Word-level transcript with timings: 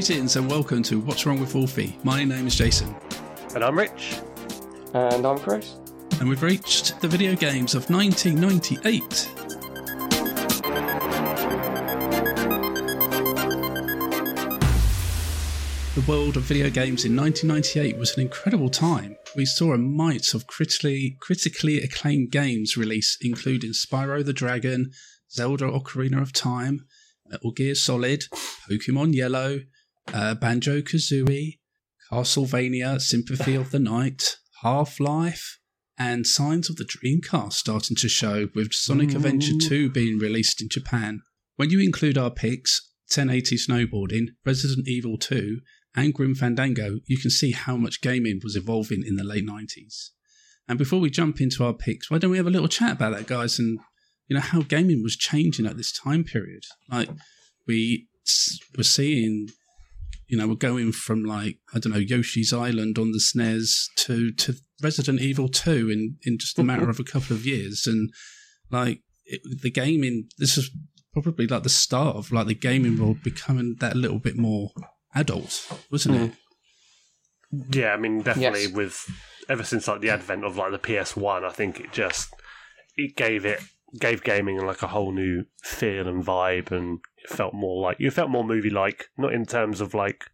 Greetings 0.00 0.36
and 0.36 0.50
welcome 0.50 0.82
to 0.84 0.98
What's 0.98 1.26
Wrong 1.26 1.38
with 1.38 1.54
Wolfie. 1.54 1.98
My 2.04 2.24
name 2.24 2.46
is 2.46 2.56
Jason, 2.56 2.96
And 3.54 3.62
I'm 3.62 3.76
Rich. 3.76 4.16
And 4.94 5.26
I'm 5.26 5.38
Chris. 5.38 5.74
and 6.18 6.26
we've 6.26 6.42
reached 6.42 6.98
the 7.02 7.06
video 7.06 7.36
games 7.36 7.74
of 7.74 7.90
1998. 7.90 9.28
The 15.94 16.04
world 16.08 16.38
of 16.38 16.44
video 16.44 16.70
games 16.70 17.04
in 17.04 17.14
1998 17.14 17.98
was 17.98 18.16
an 18.16 18.22
incredible 18.22 18.70
time. 18.70 19.18
We 19.36 19.44
saw 19.44 19.74
a 19.74 19.78
mite 19.78 20.32
of 20.32 20.46
critically, 20.46 21.18
critically 21.20 21.82
acclaimed 21.82 22.30
games 22.30 22.74
release, 22.74 23.18
including 23.20 23.72
Spyro 23.72 24.24
the 24.24 24.32
Dragon, 24.32 24.92
Zelda 25.30 25.66
Ocarina 25.66 26.22
of 26.22 26.32
Time, 26.32 26.86
Metal 27.26 27.52
Gear 27.52 27.74
Solid, 27.74 28.24
Pokemon 28.66 29.14
Yellow, 29.14 29.60
uh, 30.12 30.34
Banjo 30.34 30.80
Kazooie, 30.80 31.58
Castlevania, 32.10 33.00
Symphony 33.00 33.54
of 33.54 33.70
the 33.70 33.78
Night, 33.78 34.36
Half 34.62 35.00
Life, 35.00 35.58
and 35.98 36.26
signs 36.26 36.70
of 36.70 36.76
the 36.76 36.84
Dreamcast 36.84 37.52
starting 37.52 37.96
to 37.96 38.08
show, 38.08 38.48
with 38.54 38.72
Sonic 38.72 39.14
Adventure 39.14 39.58
2 39.60 39.90
being 39.90 40.18
released 40.18 40.62
in 40.62 40.68
Japan. 40.68 41.20
When 41.56 41.70
you 41.70 41.80
include 41.80 42.16
our 42.16 42.30
picks, 42.30 42.90
1080 43.14 43.56
Snowboarding, 43.56 44.28
Resident 44.44 44.88
Evil 44.88 45.18
2, 45.18 45.58
and 45.94 46.14
Grim 46.14 46.34
Fandango, 46.34 47.00
you 47.06 47.18
can 47.18 47.30
see 47.30 47.52
how 47.52 47.76
much 47.76 48.00
gaming 48.00 48.40
was 48.42 48.56
evolving 48.56 49.02
in 49.06 49.16
the 49.16 49.24
late 49.24 49.46
90s. 49.46 50.10
And 50.68 50.78
before 50.78 51.00
we 51.00 51.10
jump 51.10 51.40
into 51.40 51.64
our 51.64 51.74
picks, 51.74 52.10
why 52.10 52.18
don't 52.18 52.30
we 52.30 52.36
have 52.36 52.46
a 52.46 52.50
little 52.50 52.68
chat 52.68 52.92
about 52.92 53.12
that, 53.14 53.26
guys, 53.26 53.58
and 53.58 53.80
you 54.28 54.34
know 54.34 54.40
how 54.40 54.62
gaming 54.62 55.02
was 55.02 55.16
changing 55.16 55.66
at 55.66 55.76
this 55.76 55.92
time 55.92 56.22
period? 56.22 56.62
Like 56.88 57.08
we 57.66 58.06
were 58.76 58.84
seeing, 58.84 59.48
you 60.30 60.36
know, 60.38 60.46
we're 60.46 60.54
going 60.54 60.92
from 60.92 61.24
like 61.24 61.58
I 61.74 61.80
don't 61.80 61.92
know 61.92 61.98
Yoshi's 61.98 62.52
Island 62.52 62.98
on 62.98 63.10
the 63.10 63.18
SNES 63.18 63.86
to 63.96 64.30
to 64.32 64.54
Resident 64.80 65.20
Evil 65.20 65.48
2 65.48 65.90
in 65.90 66.18
in 66.22 66.38
just 66.38 66.58
a 66.58 66.62
matter 66.62 66.82
mm-hmm. 66.82 66.90
of 66.90 67.00
a 67.00 67.04
couple 67.04 67.34
of 67.34 67.44
years, 67.44 67.86
and 67.86 68.10
like 68.70 69.02
it, 69.24 69.40
the 69.62 69.70
gaming, 69.70 70.28
this 70.38 70.56
is 70.56 70.70
probably 71.12 71.48
like 71.48 71.64
the 71.64 71.68
start 71.68 72.14
of 72.14 72.30
like 72.30 72.46
the 72.46 72.54
gaming 72.54 72.96
world 72.96 73.24
becoming 73.24 73.74
that 73.80 73.96
little 73.96 74.20
bit 74.20 74.36
more 74.36 74.70
adult, 75.16 75.68
wasn't 75.90 76.14
it? 76.14 76.32
Mm. 77.52 77.74
Yeah, 77.74 77.92
I 77.92 77.96
mean, 77.96 78.22
definitely 78.22 78.62
Yes. 78.62 78.72
with 78.72 79.10
ever 79.48 79.64
since 79.64 79.88
like 79.88 80.00
the 80.00 80.10
advent 80.10 80.44
of 80.44 80.56
like 80.56 80.70
the 80.70 80.78
PS1, 80.78 81.42
I 81.42 81.50
think 81.50 81.80
it 81.80 81.92
just 81.92 82.32
it 82.94 83.16
gave 83.16 83.44
it 83.44 83.60
gave 83.98 84.22
gaming 84.22 84.64
like 84.64 84.82
a 84.82 84.88
whole 84.88 85.12
new 85.12 85.44
feel 85.62 86.06
and 86.06 86.24
vibe, 86.24 86.70
and 86.70 87.00
it 87.18 87.30
felt 87.30 87.54
more 87.54 87.82
like 87.82 87.98
you 87.98 88.10
felt 88.10 88.30
more 88.30 88.44
movie 88.44 88.70
like, 88.70 89.08
not 89.16 89.32
in 89.32 89.44
terms 89.44 89.80
of 89.80 89.94
like 89.94 90.24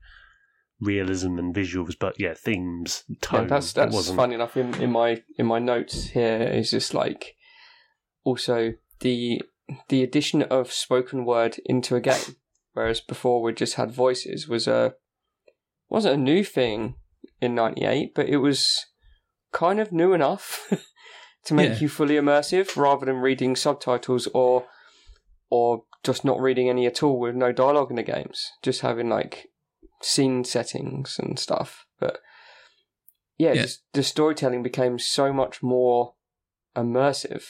realism 0.81 1.39
and 1.39 1.55
visuals, 1.55 1.95
but 1.99 2.19
yeah, 2.19 2.35
themes, 2.35 3.05
tone. 3.21 3.43
Yeah, 3.43 3.49
that's 3.49 3.73
that's 3.73 4.11
funny 4.11 4.35
enough. 4.35 4.57
In, 4.57 4.75
in 4.81 4.91
my 4.91 5.23
in 5.39 5.47
my 5.47 5.59
notes 5.59 6.09
here 6.09 6.43
is 6.43 6.71
just 6.71 6.95
like 6.95 7.37
also 8.25 8.75
the 9.01 9.43
the 9.89 10.03
addition 10.03 10.43
of 10.43 10.73
spoken 10.73 11.25
word 11.25 11.59
into 11.65 11.97
a 11.97 12.01
game, 12.01 12.37
whereas 12.73 13.01
before 13.01 13.43
we 13.43 13.53
just 13.53 13.75
had 13.75 13.91
voices 13.91 14.49
was 14.49 14.67
a 14.67 14.95
wasn't 15.89 16.15
a 16.15 16.19
new 16.19 16.45
thing 16.45 16.97
in 17.41 17.55
'98, 17.55 18.15
but 18.15 18.29
it 18.29 18.39
was 18.39 18.87
kind 19.53 19.81
of 19.81 19.93
new 19.93 20.13
enough 20.13 20.71
to 21.47 21.55
make 21.55 21.71
Yeah. 21.75 21.79
you 21.81 21.89
fully 21.89 22.15
immersive 22.15 22.77
rather 22.77 23.07
than 23.07 23.17
reading 23.17 23.57
subtitles 23.57 24.27
or 24.35 24.67
or 25.49 25.85
just 26.03 26.25
not 26.25 26.41
reading 26.41 26.69
any 26.69 26.87
at 26.87 27.03
all 27.03 27.19
with 27.21 27.35
no 27.35 27.53
dialogue 27.53 27.91
in 27.91 27.97
the 27.97 28.03
games, 28.03 28.51
just 28.63 28.81
having 28.81 29.09
like 29.09 29.47
scene 30.03 30.45
settings 30.45 31.19
and 31.19 31.39
stuff. 31.39 31.87
But 32.01 32.19
yeah, 33.39 33.53
Yeah. 33.53 33.63
Just, 33.63 33.83
the 33.93 34.03
storytelling 34.03 34.63
became 34.63 34.99
so 34.99 35.33
much 35.33 35.63
more 35.63 36.15
immersive 36.77 37.45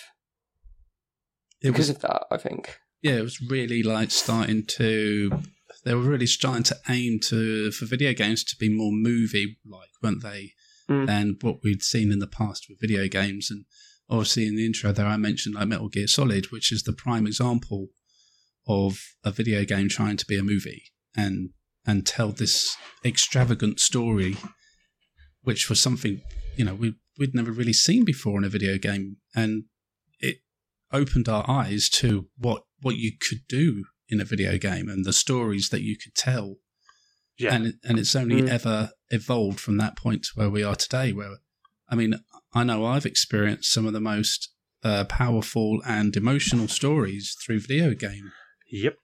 It 1.62 1.68
because 1.72 1.88
was 1.88 1.90
of 1.90 2.00
that. 2.02 2.26
I 2.30 2.36
think. 2.36 2.78
yeah, 3.02 3.16
it 3.16 3.22
was 3.22 3.40
really 3.40 3.82
like 3.82 4.10
starting 4.10 4.64
to. 4.66 5.42
They 5.84 5.94
were 5.94 6.00
really 6.02 6.26
starting 6.26 6.64
to 6.64 6.76
aim 6.88 7.20
to 7.28 7.70
for 7.70 7.86
video 7.86 8.12
games 8.12 8.42
to 8.44 8.56
be 8.56 8.68
more 8.68 8.92
movie 8.92 9.58
like, 9.64 9.90
weren't 10.02 10.22
they? 10.22 10.52
Mm. 10.90 11.06
Than 11.06 11.36
what 11.40 11.62
we'd 11.64 11.82
seen 11.82 12.12
in 12.12 12.18
the 12.20 12.26
past 12.28 12.66
with 12.68 12.80
video 12.80 13.08
games, 13.08 13.50
and 13.50 13.64
obviously 14.08 14.46
in 14.46 14.56
the 14.56 14.66
intro 14.66 14.92
there 14.92 15.06
I 15.06 15.16
mentioned 15.16 15.54
like 15.54 15.68
Metal 15.68 15.88
Gear 15.88 16.06
Solid, 16.06 16.46
which 16.52 16.70
is 16.72 16.82
the 16.82 16.92
prime 16.92 17.26
example 17.26 17.88
of 18.66 18.98
a 19.24 19.30
video 19.30 19.64
game 19.64 19.88
trying 19.88 20.16
to 20.16 20.26
be 20.26 20.38
a 20.38 20.42
movie 20.42 20.84
and 21.16 21.50
and 21.86 22.04
tell 22.06 22.30
this 22.32 22.76
extravagant 23.04 23.78
story, 23.78 24.36
which 25.42 25.68
was 25.68 25.80
something 25.80 26.20
you 26.56 26.64
know 26.64 26.74
we 26.74 26.94
we'd 27.18 27.34
never 27.34 27.50
really 27.52 27.72
seen 27.72 28.04
before 28.04 28.38
in 28.38 28.44
a 28.44 28.48
video 28.48 28.76
game, 28.78 29.16
and 29.34 29.64
it 30.20 30.36
opened 30.92 31.28
our 31.28 31.48
eyes 31.48 31.88
to 31.88 32.28
what 32.36 32.62
what 32.82 32.96
you 32.96 33.12
could 33.28 33.40
do 33.48 33.84
in 34.08 34.20
a 34.20 34.24
video 34.24 34.56
game 34.58 34.88
and 34.88 35.04
the 35.04 35.12
stories 35.12 35.68
that 35.70 35.82
you 35.82 35.96
could 35.96 36.14
tell. 36.14 36.56
Yeah. 37.38 37.54
And 37.54 37.74
and 37.84 37.98
it's 37.98 38.16
only 38.16 38.42
Mm. 38.42 38.48
ever 38.48 38.90
evolved 39.10 39.60
from 39.60 39.76
that 39.78 39.96
point 39.96 40.22
to 40.24 40.30
where 40.34 40.50
we 40.50 40.62
are 40.62 40.76
today. 40.76 41.12
Where 41.12 41.36
I 41.88 41.94
mean, 41.94 42.14
I 42.52 42.64
know 42.64 42.84
I've 42.84 43.06
experienced 43.06 43.72
some 43.72 43.86
of 43.86 43.92
the 43.92 44.00
most 44.00 44.52
uh, 44.82 45.04
powerful 45.04 45.80
and 45.86 46.16
emotional 46.16 46.68
stories 46.68 47.36
through 47.44 47.60
video 47.60 47.94
game. 47.94 48.32
Yep, 48.70 48.96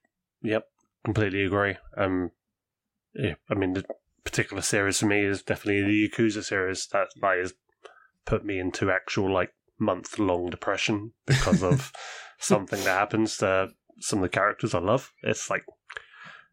yep, 0.43 0.65
completely 1.05 1.45
agree. 1.45 1.77
Um, 1.97 2.31
yeah, 3.15 3.35
I 3.51 3.55
mean, 3.55 3.75
the 3.75 3.85
particular 4.25 4.63
series 4.63 5.01
for 5.01 5.07
me 5.07 5.25
is 5.25 5.43
definitely 5.43 5.83
the 5.83 6.09
Yakuza 6.09 6.45
series. 6.45 6.87
That 6.93 7.09
like 7.21 7.39
has 7.39 7.55
put 8.25 8.45
me 8.45 8.59
into 8.59 8.91
actual 8.91 9.33
like 9.33 9.53
month 9.79 10.19
long 10.19 10.49
depression 10.51 11.13
because 11.27 11.63
of 11.63 11.93
something 12.39 12.83
that 12.85 12.99
happens 12.99 13.39
to 13.39 13.71
some 14.01 14.21
of 14.21 14.23
the 14.23 14.29
characters 14.29 14.75
I 14.75 14.79
love. 14.79 15.13
It's 15.23 15.51
like, 15.51 15.65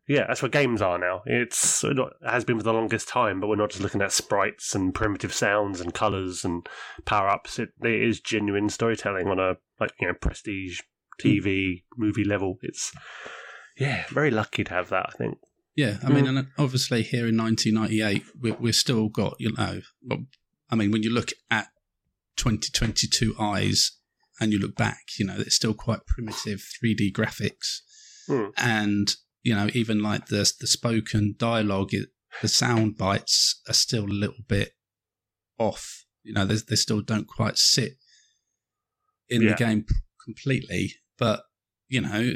yeah, 0.09 0.25
that's 0.28 0.42
what 0.42 0.52
games 0.52 0.81
are 0.81 0.97
now. 0.97 1.22
It's 1.28 1.84
it 1.84 1.96
has 2.28 2.44
been 2.44 2.58
for 2.58 2.64
the 2.64 2.74
longest 2.74 3.08
time, 3.08 3.40
but 3.40 3.47
we're 3.47 3.56
not 3.58 3.70
just 3.70 3.84
looking 3.84 4.02
at 4.02 4.12
sprites 4.12 4.74
and 4.74 4.92
primitive 4.92 5.31
sounds 5.31 5.80
and 5.80 5.94
colors 5.94 6.44
and 6.44 6.68
power 7.06 7.30
ups. 7.30 7.59
It, 7.59 7.70
it 7.84 8.02
is 8.02 8.19
genuine 8.19 8.69
storytelling 8.69 9.28
on 9.28 9.38
a 9.38 9.58
like 9.80 9.92
you 10.02 10.08
know 10.08 10.16
prestige 10.16 10.81
TV 11.22 11.84
movie 11.96 12.24
level. 12.24 12.58
It's 12.64 12.92
yeah, 13.78 14.06
very 14.09 14.31
lucky 14.31 14.64
to 14.64 14.74
have 14.74 14.90
that. 14.90 15.06
I 15.09 15.12
think. 15.16 15.38
Yeah, 15.75 15.98
I 16.03 16.09
mean, 16.09 16.25
and 16.25 16.48
obviously 16.58 17.03
here 17.03 17.28
in 17.28 17.38
1998, 17.38 18.24
we, 18.42 18.52
we've 18.53 18.75
still 18.75 19.09
got 19.09 19.36
you 19.38 19.52
know, 19.53 19.81
I 20.72 20.75
mean, 20.75 20.90
when 20.90 21.03
you 21.03 21.14
look 21.14 21.34
at 21.52 21.68
2022 22.38 23.36
eyes 23.40 23.92
and 24.42 24.52
you 24.52 24.58
look 24.58 24.75
back, 24.75 25.02
you 25.19 25.25
know, 25.28 25.36
it's 25.38 25.56
still 25.56 25.75
quite 25.75 26.08
primitive 26.08 26.66
3D 26.84 27.12
graphics, 27.14 27.81
Hmm. 28.28 28.50
and 28.58 29.16
you 29.44 29.56
know, 29.56 29.69
even 29.74 30.01
like 30.01 30.27
the 30.27 30.51
the 30.59 30.68
spoken 30.68 31.36
dialogue, 31.38 31.94
it, 31.94 32.09
the 32.41 32.47
sound 32.47 32.97
bites 32.97 33.62
are 33.68 33.74
still 33.74 34.06
a 34.06 34.07
little 34.24 34.44
bit 34.47 34.74
off. 35.57 36.06
You 36.24 36.33
know, 36.33 36.45
they 36.45 36.56
they 36.68 36.75
still 36.75 37.01
don't 37.01 37.27
quite 37.27 37.57
sit 37.57 37.94
in 39.30 39.41
Yeah. 39.41 39.50
the 39.51 39.56
game 39.56 39.86
completely. 40.25 40.94
But 41.18 41.44
you 41.88 42.01
know, 42.01 42.33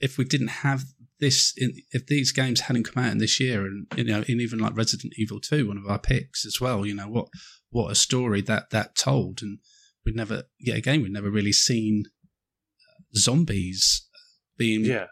if 0.00 0.18
we 0.18 0.24
didn't 0.24 0.48
have 0.48 0.84
this, 1.18 1.52
in, 1.56 1.74
if 1.92 2.06
these 2.06 2.32
games 2.32 2.60
hadn't 2.62 2.84
come 2.84 3.02
out 3.04 3.12
in 3.12 3.18
this 3.18 3.38
year, 3.38 3.66
and 3.66 3.86
you 3.96 4.04
know, 4.04 4.22
in 4.26 4.40
even 4.40 4.58
like 4.58 4.76
Resident 4.76 5.12
Evil 5.18 5.40
Two, 5.40 5.68
one 5.68 5.76
of 5.78 5.86
our 5.86 5.98
picks 5.98 6.46
as 6.46 6.60
well, 6.60 6.86
you 6.86 6.94
know, 6.94 7.08
what 7.08 7.28
what 7.70 7.90
a 7.92 7.94
story 7.94 8.40
that 8.42 8.70
that 8.70 8.94
told, 8.96 9.40
and 9.42 9.58
we'd 10.04 10.16
never, 10.16 10.44
yet 10.58 10.76
again, 10.78 11.02
we'd 11.02 11.12
never 11.12 11.30
really 11.30 11.52
seen 11.52 12.04
uh, 12.88 13.02
zombies 13.16 14.08
being 14.56 14.84
Yeah, 14.84 15.06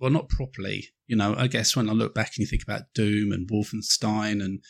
well, 0.00 0.10
not 0.10 0.28
properly. 0.28 0.88
You 1.06 1.16
know, 1.16 1.34
I 1.36 1.46
guess 1.46 1.76
when 1.76 1.88
I 1.88 1.92
look 1.92 2.14
back 2.14 2.32
and 2.36 2.38
you 2.38 2.46
think 2.46 2.62
about 2.62 2.92
Doom 2.94 3.32
and 3.32 3.48
Wolfenstein 3.48 4.42
and 4.44 4.60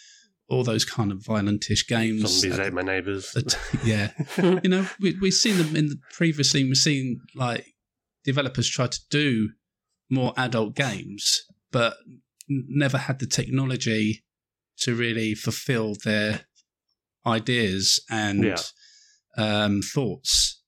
all 0.48 0.62
those 0.62 0.84
kind 0.84 1.10
of 1.10 1.18
violentish 1.18 1.86
games, 1.88 2.40
zombies 2.40 2.58
ate 2.58 2.72
my 2.72 2.82
neighbours. 2.82 3.34
yeah, 3.84 4.12
you 4.38 4.68
know, 4.68 4.86
we 5.00 5.16
we've 5.20 5.34
seen 5.34 5.56
them 5.58 5.74
in 5.74 5.86
the 5.88 5.98
previously. 6.12 6.62
We've 6.64 6.76
seen 6.76 7.20
like 7.34 7.66
developers 8.24 8.68
try 8.68 8.86
to 8.86 9.00
do 9.10 9.50
more 10.10 10.32
adult 10.36 10.74
games, 10.76 11.42
but 11.72 11.96
never 12.48 12.98
had 12.98 13.18
the 13.18 13.26
technology 13.26 14.24
to 14.78 14.94
really 14.94 15.34
fulfill 15.34 15.94
their 16.04 16.42
ideas 17.26 18.00
and 18.10 18.44
Yeah. 18.44 18.56
um, 19.36 19.80
thoughts. 19.82 20.62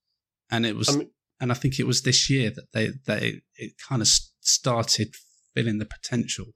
And 0.50 0.66
it 0.66 0.74
was, 0.74 0.88
I 0.88 0.96
mean- 0.98 1.10
and 1.40 1.52
I 1.52 1.54
think 1.54 1.78
it 1.78 1.86
was 1.86 2.02
this 2.02 2.28
year 2.28 2.50
that 2.50 2.72
they 2.72 2.90
they 3.06 3.42
it 3.54 3.74
kind 3.88 4.02
of 4.02 4.08
started 4.48 5.14
filling 5.54 5.78
the 5.78 5.86
potential. 5.86 6.46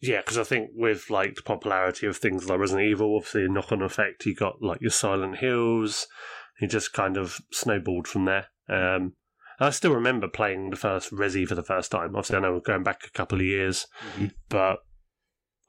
Yeah, 0.00 0.18
because 0.20 0.38
I 0.38 0.44
think 0.44 0.70
with 0.74 1.08
like 1.08 1.34
the 1.36 1.42
popularity 1.42 2.06
of 2.06 2.16
things 2.16 2.48
like 2.48 2.58
Resident 2.58 2.86
Evil, 2.88 3.16
obviously 3.16 3.44
a 3.44 3.48
knock 3.48 3.72
on 3.72 3.80
effect, 3.82 4.26
you 4.26 4.34
got 4.34 4.60
like 4.60 4.80
your 4.80 4.90
Silent 4.90 5.38
Hills, 5.38 6.06
you 6.60 6.68
just 6.68 6.92
kind 6.92 7.16
of 7.16 7.38
snowballed 7.52 8.06
from 8.06 8.26
there. 8.26 8.46
Um, 8.68 9.14
I 9.60 9.70
still 9.70 9.94
remember 9.94 10.28
playing 10.28 10.70
the 10.70 10.76
first 10.76 11.10
Resi 11.12 11.46
for 11.46 11.54
the 11.54 11.62
first 11.62 11.90
time. 11.90 12.16
Obviously, 12.16 12.36
I 12.36 12.40
know 12.40 12.52
we're 12.52 12.60
going 12.60 12.82
back 12.82 13.04
a 13.06 13.10
couple 13.10 13.38
of 13.38 13.46
years, 13.46 13.86
Mhm. 14.16 14.32
but 14.48 14.80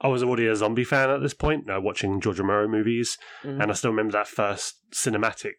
I 0.02 0.07
was 0.10 0.24
already 0.24 0.48
a 0.48 0.56
zombie 0.56 0.84
fan 0.84 1.10
at 1.10 1.22
this 1.22 1.34
point, 1.36 1.62
you 1.68 1.74
know, 1.74 1.80
watching 1.80 2.19
George 2.19 2.40
Romero 2.40 2.68
movies, 2.68 3.18
Mhm. 3.44 3.62
and 3.62 3.72
I 3.72 3.74
still 3.75 3.92
remember 3.92 4.12
that 4.13 4.28
first 4.28 4.75
cinematic 4.92 5.54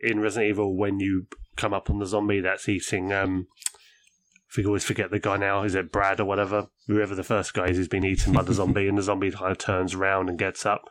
in 0.00 0.20
Resident 0.20 0.50
Evil 0.50 0.76
when 0.76 0.98
you 0.98 1.26
come 1.56 1.72
up 1.72 1.88
on 1.90 1.98
the 2.00 2.06
zombie 2.06 2.40
that's 2.40 2.68
eating. 2.68 3.12
Um, 3.12 3.46
I 4.58 4.62
always 4.64 4.84
forget 4.84 5.10
the 5.10 5.18
guy 5.18 5.36
now. 5.36 5.62
Is 5.64 5.74
it 5.74 5.90
Brad 5.92 6.20
or 6.20 6.24
whatever? 6.24 6.68
Whoever 6.86 7.14
the 7.14 7.24
first 7.24 7.54
guy 7.54 7.66
is 7.66 7.76
who's 7.76 7.88
been 7.88 8.04
eaten 8.04 8.32
by 8.32 8.42
the 8.42 8.52
zombie, 8.60 8.88
and 8.88 8.96
the 8.98 9.02
zombie 9.02 9.30
kind 9.30 9.50
of 9.52 9.58
turns 9.58 9.94
around 9.94 10.28
and 10.28 10.38
gets 10.38 10.64
up. 10.64 10.82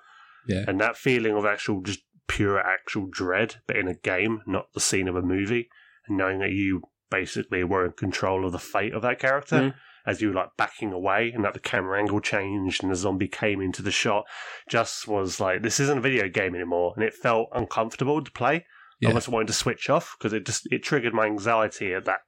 Yeah. 0.48 0.66
And 0.68 0.80
that 0.82 0.98
feeling 0.98 1.36
of 1.36 1.46
actual, 1.46 1.82
just 1.82 2.02
pure 2.28 2.60
actual 2.60 3.08
dread, 3.10 3.56
but 3.68 3.76
in 3.78 3.88
a 3.88 3.94
game, 3.94 4.42
not 4.46 4.74
the 4.74 4.80
scene 4.80 5.08
of 5.08 5.16
a 5.16 5.22
movie, 5.22 5.70
and 6.08 6.18
knowing 6.18 6.40
that 6.40 6.52
you 6.52 6.82
basically 7.10 7.64
were 7.64 7.86
in 7.86 7.92
control 7.94 8.46
of 8.46 8.52
the 8.52 8.60
fate 8.60 8.94
of 8.94 9.02
that 9.04 9.20
character 9.20 9.56
Mm. 9.58 9.74
as 10.06 10.22
you 10.22 10.30
were 10.30 10.34
like 10.34 10.50
backing 10.58 10.92
away, 10.92 11.32
and 11.34 11.46
that 11.46 11.54
the 11.54 11.60
camera 11.60 12.00
angle 12.00 12.20
changed 12.20 12.82
and 12.84 12.92
the 12.92 12.96
zombie 12.96 13.28
came 13.28 13.62
into 13.62 13.82
the 13.82 13.92
shot, 13.92 14.26
just 14.68 15.08
was 15.08 15.40
like 15.40 15.62
this 15.62 15.80
isn't 15.80 16.00
a 16.00 16.02
video 16.02 16.28
game 16.28 16.56
anymore, 16.56 16.94
and 16.96 17.06
it 17.06 17.14
felt 17.14 17.48
uncomfortable 17.54 18.22
to 18.24 18.32
play. 18.32 18.66
Yeah. 19.00 19.10
I 19.10 19.12
almost 19.12 19.30
wanted 19.30 19.48
to 19.48 19.54
switch 19.54 19.90
off 19.90 20.16
because 20.18 20.34
it 20.34 20.46
just 20.46 20.68
it 20.72 20.82
triggered 20.84 21.14
my 21.14 21.26
anxiety 21.26 21.94
at 21.94 22.06
that. 22.06 22.20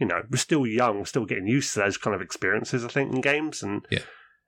You 0.00 0.06
know, 0.06 0.22
we're 0.30 0.38
still 0.38 0.66
young, 0.66 0.98
we're 0.98 1.04
still 1.04 1.26
getting 1.26 1.46
used 1.46 1.74
to 1.74 1.80
those 1.80 1.96
kind 1.98 2.14
of 2.14 2.22
experiences. 2.22 2.84
I 2.84 2.88
think 2.88 3.14
in 3.14 3.20
games, 3.20 3.62
and 3.62 3.86
Yeah. 3.90 4.00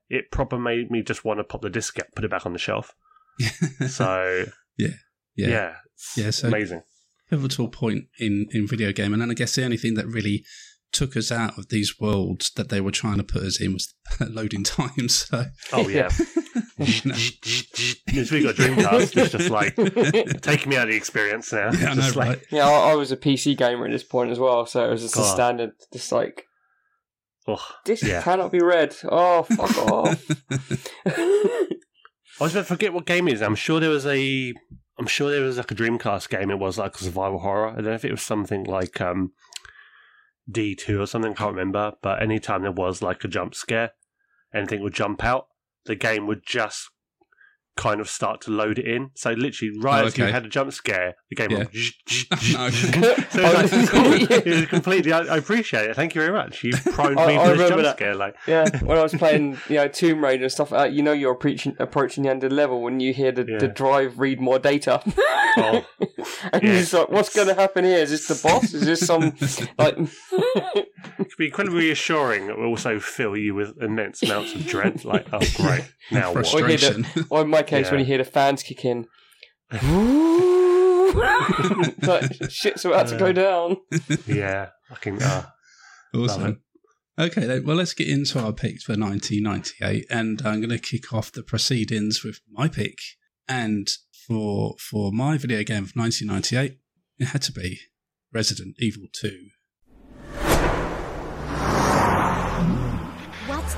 it 0.08 0.30
probably 0.32 0.58
made 0.60 0.90
me 0.90 1.02
just 1.02 1.24
want 1.24 1.38
to 1.40 1.44
pop 1.44 1.60
the 1.62 1.70
disc 1.70 1.98
out, 1.98 2.06
put 2.16 2.24
it 2.24 2.30
back 2.30 2.46
on 2.46 2.52
the 2.54 2.58
shelf. 2.58 2.94
So 3.88 4.46
Yeah. 4.76 4.88
yeah, 5.36 5.48
Yeah. 5.48 5.74
it's 5.94 6.16
Yeah, 6.16 6.30
so- 6.30 6.48
amazing. 6.48 6.82
pivotal 7.30 7.68
point 7.68 8.06
in 8.18 8.46
in 8.52 8.66
video 8.66 8.92
game, 8.92 9.12
and 9.12 9.20
then 9.22 9.30
I 9.30 9.34
guess 9.34 9.54
the 9.54 9.64
only 9.64 9.76
thing 9.78 9.94
that 9.94 10.06
really 10.06 10.44
took 10.92 11.16
us 11.16 11.32
out 11.32 11.58
of 11.58 11.68
these 11.70 11.98
worlds 11.98 12.50
that 12.56 12.68
they 12.68 12.80
were 12.80 12.90
trying 12.90 13.16
to 13.16 13.24
put 13.24 13.42
us 13.42 13.60
in 13.60 13.72
was 13.72 13.94
loading 14.20 14.62
times. 14.64 15.26
So 15.28 15.46
Oh 15.72 15.88
yeah, 15.88 16.10
you 16.78 17.12
As 18.20 18.30
we 18.32 18.42
got 18.42 18.54
Dreamcast, 18.56 19.16
it's 19.16 19.32
just 19.32 19.50
like 19.50 19.74
taking 20.42 20.70
me 20.70 20.76
out 20.76 20.84
of 20.84 20.90
the 20.90 20.96
experience 20.96 21.52
now. 21.52 21.70
yeah, 21.72 21.90
I 21.90 21.94
know, 21.94 22.02
like, 22.08 22.16
right? 22.16 22.42
Yeah, 22.50 22.68
I, 22.68 22.92
I 22.92 22.94
was 22.94 23.10
a 23.12 23.16
PC 23.16 23.56
gamer 23.56 23.86
at 23.86 23.90
this 23.92 24.04
point 24.04 24.30
as 24.30 24.38
well, 24.38 24.66
so 24.66 24.84
it 24.86 24.90
was 24.90 25.02
just 25.02 25.16
a 25.16 25.24
standard, 25.24 25.72
just 25.92 26.12
like 26.12 26.44
oh, 27.48 27.64
this 27.86 28.02
Yeah. 28.02 28.22
cannot 28.22 28.52
be 28.52 28.60
read. 28.62 28.94
Oh, 29.04 29.42
fuck 29.44 29.76
off! 29.78 30.24
I 32.40 32.44
was 32.44 32.52
about 32.54 32.60
to 32.62 32.64
forget 32.64 32.92
what 32.92 33.06
game 33.06 33.28
it 33.28 33.34
is. 33.34 33.42
I'm 33.42 33.54
sure 33.54 33.80
there 33.80 33.90
was 33.90 34.06
a. 34.06 34.52
I'm 34.98 35.06
sure 35.06 35.30
there 35.30 35.42
was 35.42 35.56
like 35.56 35.70
a 35.70 35.74
Dreamcast 35.74 36.28
game. 36.28 36.50
It 36.50 36.58
was 36.58 36.78
like 36.78 36.94
a 36.96 36.98
survival 37.04 37.38
horror. 37.40 37.68
I 37.70 37.74
don't 37.76 37.84
know 37.86 37.92
if 37.94 38.04
it 38.04 38.10
was 38.10 38.22
something 38.22 38.64
like 38.64 39.00
um, 39.00 39.32
D2 40.50 41.00
or 41.00 41.06
something. 41.06 41.32
I 41.32 41.34
can't 41.34 41.54
remember. 41.54 41.92
But 42.02 42.22
anytime 42.22 42.62
there 42.62 42.72
was 42.72 43.02
like 43.02 43.24
a 43.24 43.28
jump 43.28 43.54
scare, 43.54 43.92
anything 44.54 44.82
would 44.82 44.94
jump 44.94 45.24
out. 45.24 45.48
The 45.84 45.96
game 45.96 46.26
would 46.28 46.42
just 46.46 46.90
kind 47.76 48.00
of 48.00 48.08
start 48.08 48.40
to 48.42 48.50
load 48.50 48.78
it 48.78 48.86
in. 48.86 49.10
So 49.14 49.30
literally, 49.32 49.72
right 49.80 50.04
Oh, 50.04 50.06
as 50.06 50.18
you 50.18 50.24
had 50.24 50.44
a 50.44 50.48
jump 50.48 50.72
scare, 50.72 51.14
the 51.30 51.36
game 51.36 51.50
Yeah. 51.50 51.58
would. 51.58 51.70
No. 52.52 52.70
so 52.70 53.40
it 53.40 53.72
was, 53.72 53.94
oh, 53.94 54.08
like, 54.30 54.30
it 54.30 54.46
was 54.46 54.66
completely. 54.66 55.12
I, 55.12 55.20
I 55.20 55.36
appreciate 55.38 55.88
it. 55.90 55.96
Thank 55.96 56.14
you 56.14 56.20
very 56.20 56.32
much. 56.32 56.62
You 56.64 56.72
primed 56.72 57.18
I- 57.18 57.26
me 57.26 57.36
I 57.38 57.48
for 57.50 57.56
this 57.56 57.68
jump 57.68 57.82
that. 57.82 57.96
scare. 57.96 58.14
Like, 58.14 58.34
yeah, 58.46 58.68
when 58.82 58.98
I 58.98 59.02
was 59.02 59.14
playing, 59.14 59.58
you 59.68 59.76
know, 59.76 59.88
Tomb 59.88 60.22
Raider 60.22 60.44
and 60.44 60.52
stuff 60.52 60.70
like 60.72 60.80
that, 60.90 60.92
you 60.92 61.02
know, 61.02 61.12
you're 61.12 61.32
approaching 61.32 61.74
approaching 61.78 62.24
the 62.24 62.30
end 62.30 62.44
of 62.44 62.50
the 62.50 62.56
level 62.56 62.82
when 62.82 63.00
you 63.00 63.12
hear 63.14 63.32
the, 63.32 63.46
Yeah. 63.48 63.58
the 63.58 63.68
drive 63.68 64.18
read 64.18 64.40
more 64.40 64.58
data. 64.58 65.00
Oh. 65.56 65.84
and 66.52 66.62
Yeah. 66.62 66.70
you're 66.72 66.80
just 66.80 66.92
like, 66.92 67.08
what's 67.10 67.34
going 67.34 67.48
to 67.48 67.54
happen 67.54 67.84
here? 67.84 67.98
Is 67.98 68.10
this 68.10 68.26
the 68.28 68.48
boss? 68.48 68.72
Is 68.74 68.84
this 68.86 69.00
some 69.06 69.34
like? 69.78 69.96
it 69.98 70.88
could 71.16 71.36
be 71.38 71.46
incredibly 71.46 71.80
reassuring. 71.86 72.48
It 72.48 72.58
will 72.58 72.66
also 72.66 72.98
fill 72.98 73.36
you 73.36 73.54
with 73.54 73.80
immense 73.82 74.22
amounts 74.22 74.54
of 74.54 74.66
dread. 74.66 75.04
Like, 75.04 75.26
oh 75.32 75.40
great, 75.56 75.84
now 76.10 76.32
what? 76.32 76.52
Or 76.54 76.60
the- 76.62 76.76
Frustration. 76.78 77.06
or 77.30 77.42
in 77.42 77.50
my 77.62 77.68
case, 77.78 77.90
when 77.90 78.00
you 78.00 78.06
hear 78.06 78.18
the 78.18 78.24
fans 78.24 78.62
kick 78.62 78.84
in. 78.84 79.06
like, 82.02 82.50
shit's 82.50 82.84
about 82.84 83.08
to 83.08 83.16
go 83.18 83.32
down. 83.32 83.76
Yeah, 84.26 84.70
fucking. 84.88 85.22
Uh, 85.22 85.46
Awesome. 86.14 86.60
Okay, 87.18 87.46
then, 87.46 87.64
well, 87.64 87.76
let's 87.76 87.94
get 87.94 88.08
into 88.08 88.38
our 88.38 88.52
picks 88.52 88.84
for 88.84 88.92
1998, 88.92 90.06
and 90.10 90.40
I'm 90.42 90.60
going 90.60 90.70
to 90.70 90.78
kick 90.78 91.12
off 91.12 91.32
the 91.32 91.42
proceedings 91.42 92.22
with 92.24 92.40
my 92.50 92.68
pick. 92.68 92.98
And 93.48 93.88
for 94.26 94.76
for 94.78 95.12
my 95.12 95.36
video 95.36 95.62
game 95.62 95.84
of 95.84 95.92
1998, 95.94 96.78
it 97.18 97.24
had 97.26 97.42
to 97.42 97.52
be 97.52 97.80
Resident 98.32 98.76
Evil 98.78 99.08
2. 99.12 99.48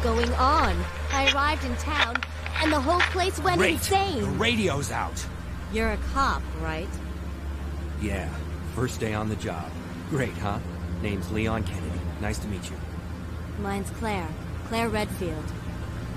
Going 0.05 0.33
on? 0.35 0.77
I 1.13 1.33
arrived 1.33 1.65
in 1.65 1.75
town, 1.77 2.17
and 2.63 2.71
the 2.71 2.79
whole 2.79 3.01
place 3.01 3.39
went 3.41 3.57
Great. 3.57 3.81
The 3.81 4.27
radio's 4.37 4.93
out. 4.93 5.27
You're 5.73 5.93
a 5.93 5.97
cop, 6.13 6.43
right? 6.61 6.89
Yeah, 8.03 8.29
first 8.75 9.01
day 9.01 9.15
on 9.15 9.31
the 9.31 9.37
job. 9.37 9.71
Great, 10.11 10.35
huh? 10.35 10.59
Name's 11.01 11.33
Leon 11.33 11.65
Kennedy. 11.65 12.01
Nice 12.21 12.39
to 12.39 12.47
meet 12.49 12.71
you. 12.71 12.77
Mine's 13.61 13.89
Claire. 13.91 14.29
Claire 14.67 14.91
Redfield. 14.91 15.45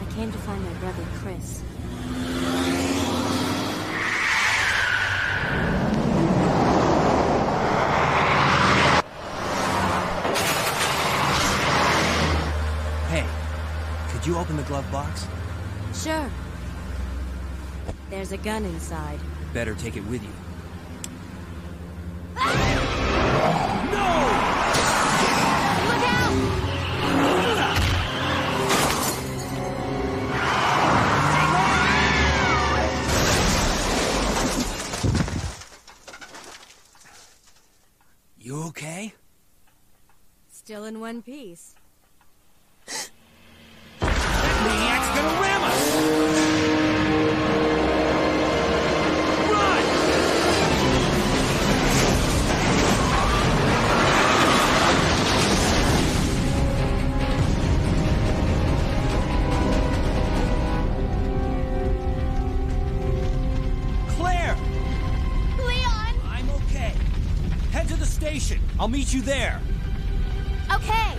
I 0.02 0.14
came 0.14 0.32
to 0.34 0.38
find 0.40 0.62
my 0.64 0.74
brother 0.74 1.04
Chris. 1.20 1.64
Hey, 13.10 13.26
could 14.12 14.26
you 14.28 14.38
open 14.38 14.54
the 14.54 14.56
glove 14.68 14.92
box? 14.92 15.26
Sure. 15.94 16.30
There's 18.10 18.34
a 18.34 18.38
gun 18.38 18.66
inside. 18.66 19.20
Better 19.54 19.74
take 19.76 19.96
it 19.96 20.06
with 20.08 20.22
you. 20.22 20.30
You 38.40 38.64
okay? 38.64 39.14
Still 40.50 40.86
in 40.86 41.00
one 41.00 41.22
piece. 41.22 41.76
I'll 68.80 68.88
meet 68.88 69.14
you 69.14 69.22
there. 69.22 69.60
Okay! 70.72 71.18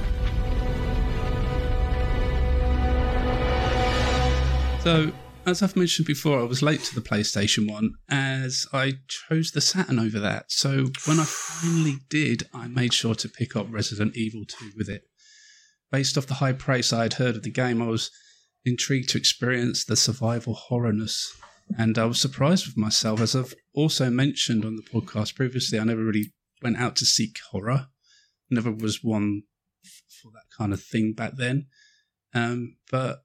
So, 4.81 5.13
as 5.45 5.63
I've 5.63 5.77
mentioned 5.77 6.07
before, 6.07 6.39
I 6.39 6.45
was 6.45 6.63
late 6.63 6.85
to 6.85 6.95
the 6.95 7.01
PlayStation 7.01 7.69
1 7.71 7.95
as 8.11 8.67
I 8.73 8.95
chose 9.09 9.51
the 9.51 9.61
Saturn 9.61 9.99
over 9.99 10.21
that. 10.21 10.53
So, 10.53 10.87
when 11.07 11.19
I 11.19 11.25
finally 11.25 11.97
did, 12.09 12.45
I 12.55 12.69
made 12.69 12.93
sure 12.93 13.15
to 13.17 13.29
pick 13.29 13.57
up 13.57 13.67
Resident 13.71 14.17
Evil 14.17 14.45
2 14.47 14.73
with 14.77 14.89
it. 14.89 15.03
Based 15.91 16.17
off 16.17 16.27
the 16.27 16.35
high 16.35 16.53
praise 16.53 16.93
I 16.93 17.03
had 17.03 17.15
heard 17.15 17.37
of 17.37 17.43
the 17.43 17.51
game, 17.51 17.83
I 17.83 17.87
was 17.87 18.11
intrigued 18.65 19.09
to 19.11 19.19
experience 19.19 19.85
the 19.85 19.97
survival 19.97 20.57
horrorness. 20.71 21.27
And 21.77 21.99
I 21.99 22.05
was 22.05 22.21
surprised 22.21 22.67
with 22.67 22.77
myself, 22.77 23.21
as 23.21 23.35
I've 23.35 23.55
also 23.75 24.11
mentioned 24.11 24.65
on 24.65 24.77
the 24.77 24.83
podcast 24.83 25.35
previously. 25.35 25.79
I 25.79 25.85
never 25.85 26.05
really 26.05 26.33
went 26.63 26.77
out 26.79 26.97
to 26.97 27.07
seek 27.07 27.39
horror, 27.51 27.89
never 28.51 28.71
was 28.73 29.03
one 29.03 29.43
for 30.23 30.31
that 30.33 30.47
kind 30.57 30.73
of 30.73 30.83
thing 30.83 31.13
back 31.13 31.33
then. 31.37 31.67
Um, 32.35 32.77
but 32.91 33.25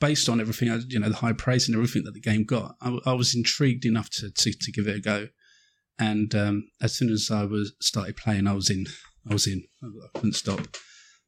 based 0.00 0.28
on 0.28 0.40
everything, 0.40 0.70
I- 0.70 0.80
you 0.88 0.98
know, 0.98 1.08
the 1.08 1.16
high 1.16 1.32
praise 1.32 1.68
and 1.68 1.76
everything 1.76 2.04
that 2.04 2.14
the 2.14 2.20
game 2.20 2.44
got, 2.44 2.76
I 2.80 3.12
was 3.12 3.34
intrigued 3.34 3.84
enough 3.84 4.10
to, 4.10 4.30
to, 4.30 4.52
to 4.52 4.72
give 4.72 4.86
it 4.86 4.96
a 4.96 5.00
go. 5.00 5.28
And 5.98 6.34
um, 6.34 6.68
as 6.80 6.94
soon 6.96 7.10
as 7.10 7.30
I 7.30 7.44
was 7.44 7.72
started 7.80 8.16
playing, 8.16 8.46
I 8.46 8.52
was 8.52 8.70
in. 8.70 8.86
I 9.28 9.32
was 9.32 9.46
in. 9.48 9.64
I 9.82 9.88
couldn't 10.14 10.34
stop. 10.34 10.60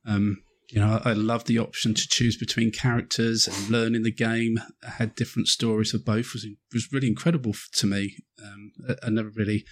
Um, 0.06 0.42
you 0.70 0.80
know, 0.80 1.00
I, 1.04 1.10
I 1.10 1.12
loved 1.14 1.48
the 1.48 1.58
option 1.58 1.94
to 1.94 2.08
choose 2.08 2.36
between 2.36 2.70
characters 2.70 3.48
and 3.48 3.68
learning 3.68 4.04
the 4.04 4.12
game. 4.12 4.58
I 4.86 4.90
had 4.90 5.16
different 5.16 5.48
stories 5.48 5.92
of 5.92 6.04
both. 6.04 6.32
was 6.32 6.46
was 6.72 6.92
really 6.92 7.08
incredible 7.08 7.54
to 7.72 7.86
me. 7.86 8.16
Um, 8.40 8.70
I, 8.88 9.06
I 9.06 9.10
never 9.10 9.30
really 9.34 9.64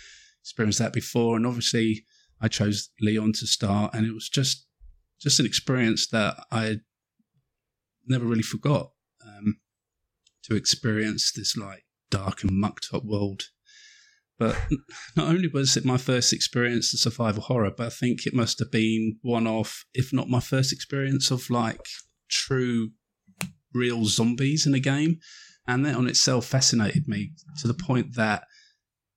experienced 0.49 0.79
that 0.81 0.93
before, 0.93 1.37
and 1.37 1.47
obviously 1.47 2.05
I 2.41 2.49
chose 2.49 2.91
Leon 3.01 3.33
to 3.35 3.47
start, 3.47 3.95
and 3.95 4.07
it 4.07 4.13
was 4.13 4.29
just 4.29 4.67
just 5.21 5.41
an 5.41 5.47
experience 5.47 6.09
that 6.09 6.37
I 6.51 6.77
never 8.07 8.25
really 8.25 8.43
forgot. 8.43 8.91
Um, 9.27 9.59
to 10.49 10.57
experience 10.57 11.33
this 11.33 11.57
like 11.57 11.85
dark 12.11 12.43
and 12.43 12.59
mucked 12.59 12.89
up 12.93 13.05
world. 13.05 13.45
But 14.39 14.57
not 15.17 15.29
only 15.29 15.49
was 15.49 15.77
it 15.77 15.85
my 15.85 15.99
first 15.99 16.33
experience 16.33 16.93
of 16.95 17.01
survival 17.01 17.43
horror, 17.43 17.73
but 17.77 17.87
I 17.87 17.91
think 17.91 18.27
it 18.27 18.35
must 18.35 18.59
have 18.61 18.71
been 18.71 19.19
one 19.23 19.47
of, 19.47 19.85
if 19.95 20.13
not 20.13 20.29
my 20.29 20.41
first 20.41 20.73
experience 20.73 21.31
of 21.31 21.51
like 21.51 21.87
true, 22.31 22.91
real 23.75 24.05
zombies 24.07 24.67
in 24.67 24.75
a 24.75 24.81
game. 24.81 25.19
And 25.67 25.85
that 25.85 25.97
on 25.97 26.09
itself 26.09 26.47
fascinated 26.47 27.07
me 27.07 27.33
to 27.61 27.69
the 27.69 27.75
point 27.75 28.15
that 28.17 28.45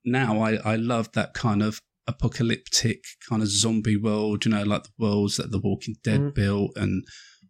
now 0.03 0.39
I, 0.41 0.55
I 0.55 0.75
love 0.75 1.11
that 1.13 1.33
kind 1.33 1.61
of 1.61 1.81
apocalyptic 2.07 3.03
kind 3.29 3.41
of 3.41 3.47
zombie 3.47 3.97
world, 3.97 4.45
you 4.45 4.51
know, 4.51 4.63
like 4.63 4.83
the 4.83 4.89
worlds 4.97 5.37
that 5.37 5.51
The 5.51 5.59
Walking 5.59 5.95
Dead 6.03 6.19
Mm. 6.19 6.33
built 6.33 6.71
and 6.75 7.03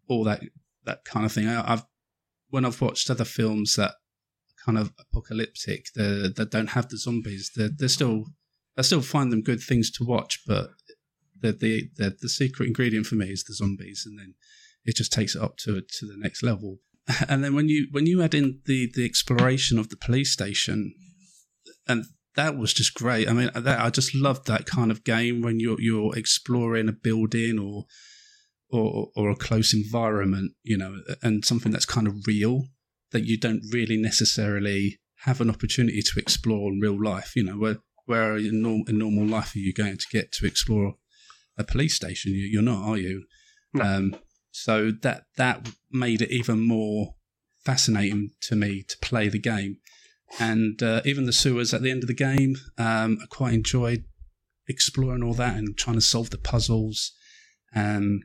all 0.07 0.23
that 0.25 0.41
that 0.83 1.05
kind 1.05 1.25
of 1.25 1.31
thing. 1.31 1.47
I, 1.47 1.73
I've 1.73 1.83
when 2.49 2.65
I've 2.65 2.81
watched 2.81 3.09
other 3.09 3.25
films 3.25 3.75
that 3.75 3.93
kind 4.65 4.77
of 4.77 4.91
apocalyptic, 4.99 5.85
that 5.95 6.33
that 6.35 6.51
don't 6.51 6.71
have 6.71 6.89
the 6.89 6.97
zombies, 6.97 7.51
they're, 7.55 7.69
they're 7.75 7.87
still 7.89 8.25
I 8.77 8.81
still 8.83 9.01
find 9.01 9.31
them 9.31 9.41
good 9.41 9.61
things 9.61 9.91
to 9.91 10.03
watch, 10.05 10.41
but 10.45 10.69
the 11.39 11.51
the 11.53 11.89
the, 11.97 12.17
the 12.21 12.29
secret 12.29 12.67
ingredient 12.67 13.05
for 13.05 13.15
me 13.15 13.27
is 13.27 13.43
the 13.43 13.53
zombies, 13.53 14.03
and 14.05 14.19
then 14.19 14.35
it 14.85 14.95
just 14.95 15.13
takes 15.13 15.35
it 15.35 15.41
up 15.41 15.57
to 15.57 15.81
to 15.81 16.05
the 16.05 16.17
next 16.17 16.43
level. 16.43 16.79
And 17.27 17.43
then 17.43 17.55
when 17.55 17.67
you 17.67 17.87
when 17.91 18.05
you 18.05 18.21
add 18.21 18.33
in 18.35 18.61
the 18.65 18.89
the 18.93 19.05
exploration 19.05 19.79
of 19.79 19.89
the 19.89 19.97
police 19.97 20.31
station, 20.31 20.93
and 21.87 22.05
that 22.35 22.57
was 22.57 22.73
just 22.73 22.93
great. 22.93 23.27
I 23.27 23.33
mean, 23.33 23.49
that, 23.53 23.79
I 23.79 23.89
just 23.89 24.15
loved 24.15 24.47
that 24.47 24.65
kind 24.65 24.91
of 24.91 25.03
game 25.03 25.41
when 25.41 25.59
you're 25.59 25.79
you're 25.79 26.17
exploring 26.17 26.89
a 26.89 26.93
building 26.93 27.59
or 27.59 27.85
or 28.69 29.09
or 29.15 29.29
a 29.29 29.35
close 29.35 29.73
environment, 29.73 30.53
you 30.63 30.77
know, 30.77 30.95
and 31.21 31.43
something 31.43 31.71
that's 31.71 31.85
kind 31.85 32.07
of 32.07 32.25
real 32.27 32.63
that 33.11 33.25
you 33.25 33.37
don't 33.37 33.63
really 33.71 33.97
necessarily 33.97 34.99
have 35.23 35.41
an 35.41 35.49
opportunity 35.49 36.01
to 36.01 36.19
explore 36.19 36.71
in 36.71 36.79
real 36.79 37.01
life. 37.01 37.33
You 37.35 37.43
know, 37.43 37.57
where 37.57 37.77
where 38.05 38.37
in, 38.37 38.61
norm, 38.61 38.83
in 38.87 38.97
normal 38.97 39.25
life 39.25 39.55
are 39.55 39.59
you 39.59 39.73
going 39.73 39.97
to 39.97 40.07
get 40.11 40.31
to 40.33 40.45
explore 40.45 40.95
a 41.57 41.63
police 41.63 41.95
station? 41.95 42.33
You, 42.33 42.47
you're 42.51 42.61
not, 42.61 42.83
are 42.87 42.97
you? 42.97 43.25
No. 43.73 43.83
Um, 43.83 44.15
so 44.51 44.91
that 45.01 45.25
that 45.37 45.69
made 45.91 46.21
it 46.21 46.31
even 46.31 46.65
more 46.67 47.15
fascinating 47.63 48.31
to 48.41 48.55
me 48.55 48.83
to 48.87 48.97
play 49.01 49.29
the 49.29 49.39
game, 49.39 49.77
and 50.39 50.81
uh, 50.81 51.01
even 51.05 51.25
the 51.25 51.33
sewers 51.33 51.73
at 51.73 51.81
the 51.81 51.91
end 51.91 52.03
of 52.03 52.07
the 52.07 52.13
game, 52.13 52.55
um, 52.77 53.19
I 53.21 53.25
quite 53.29 53.53
enjoyed 53.53 54.05
exploring 54.67 55.23
all 55.23 55.33
that 55.33 55.57
and 55.57 55.77
trying 55.77 55.97
to 55.97 56.01
solve 56.01 56.29
the 56.29 56.37
puzzles. 56.37 57.11
Um, 57.75 58.21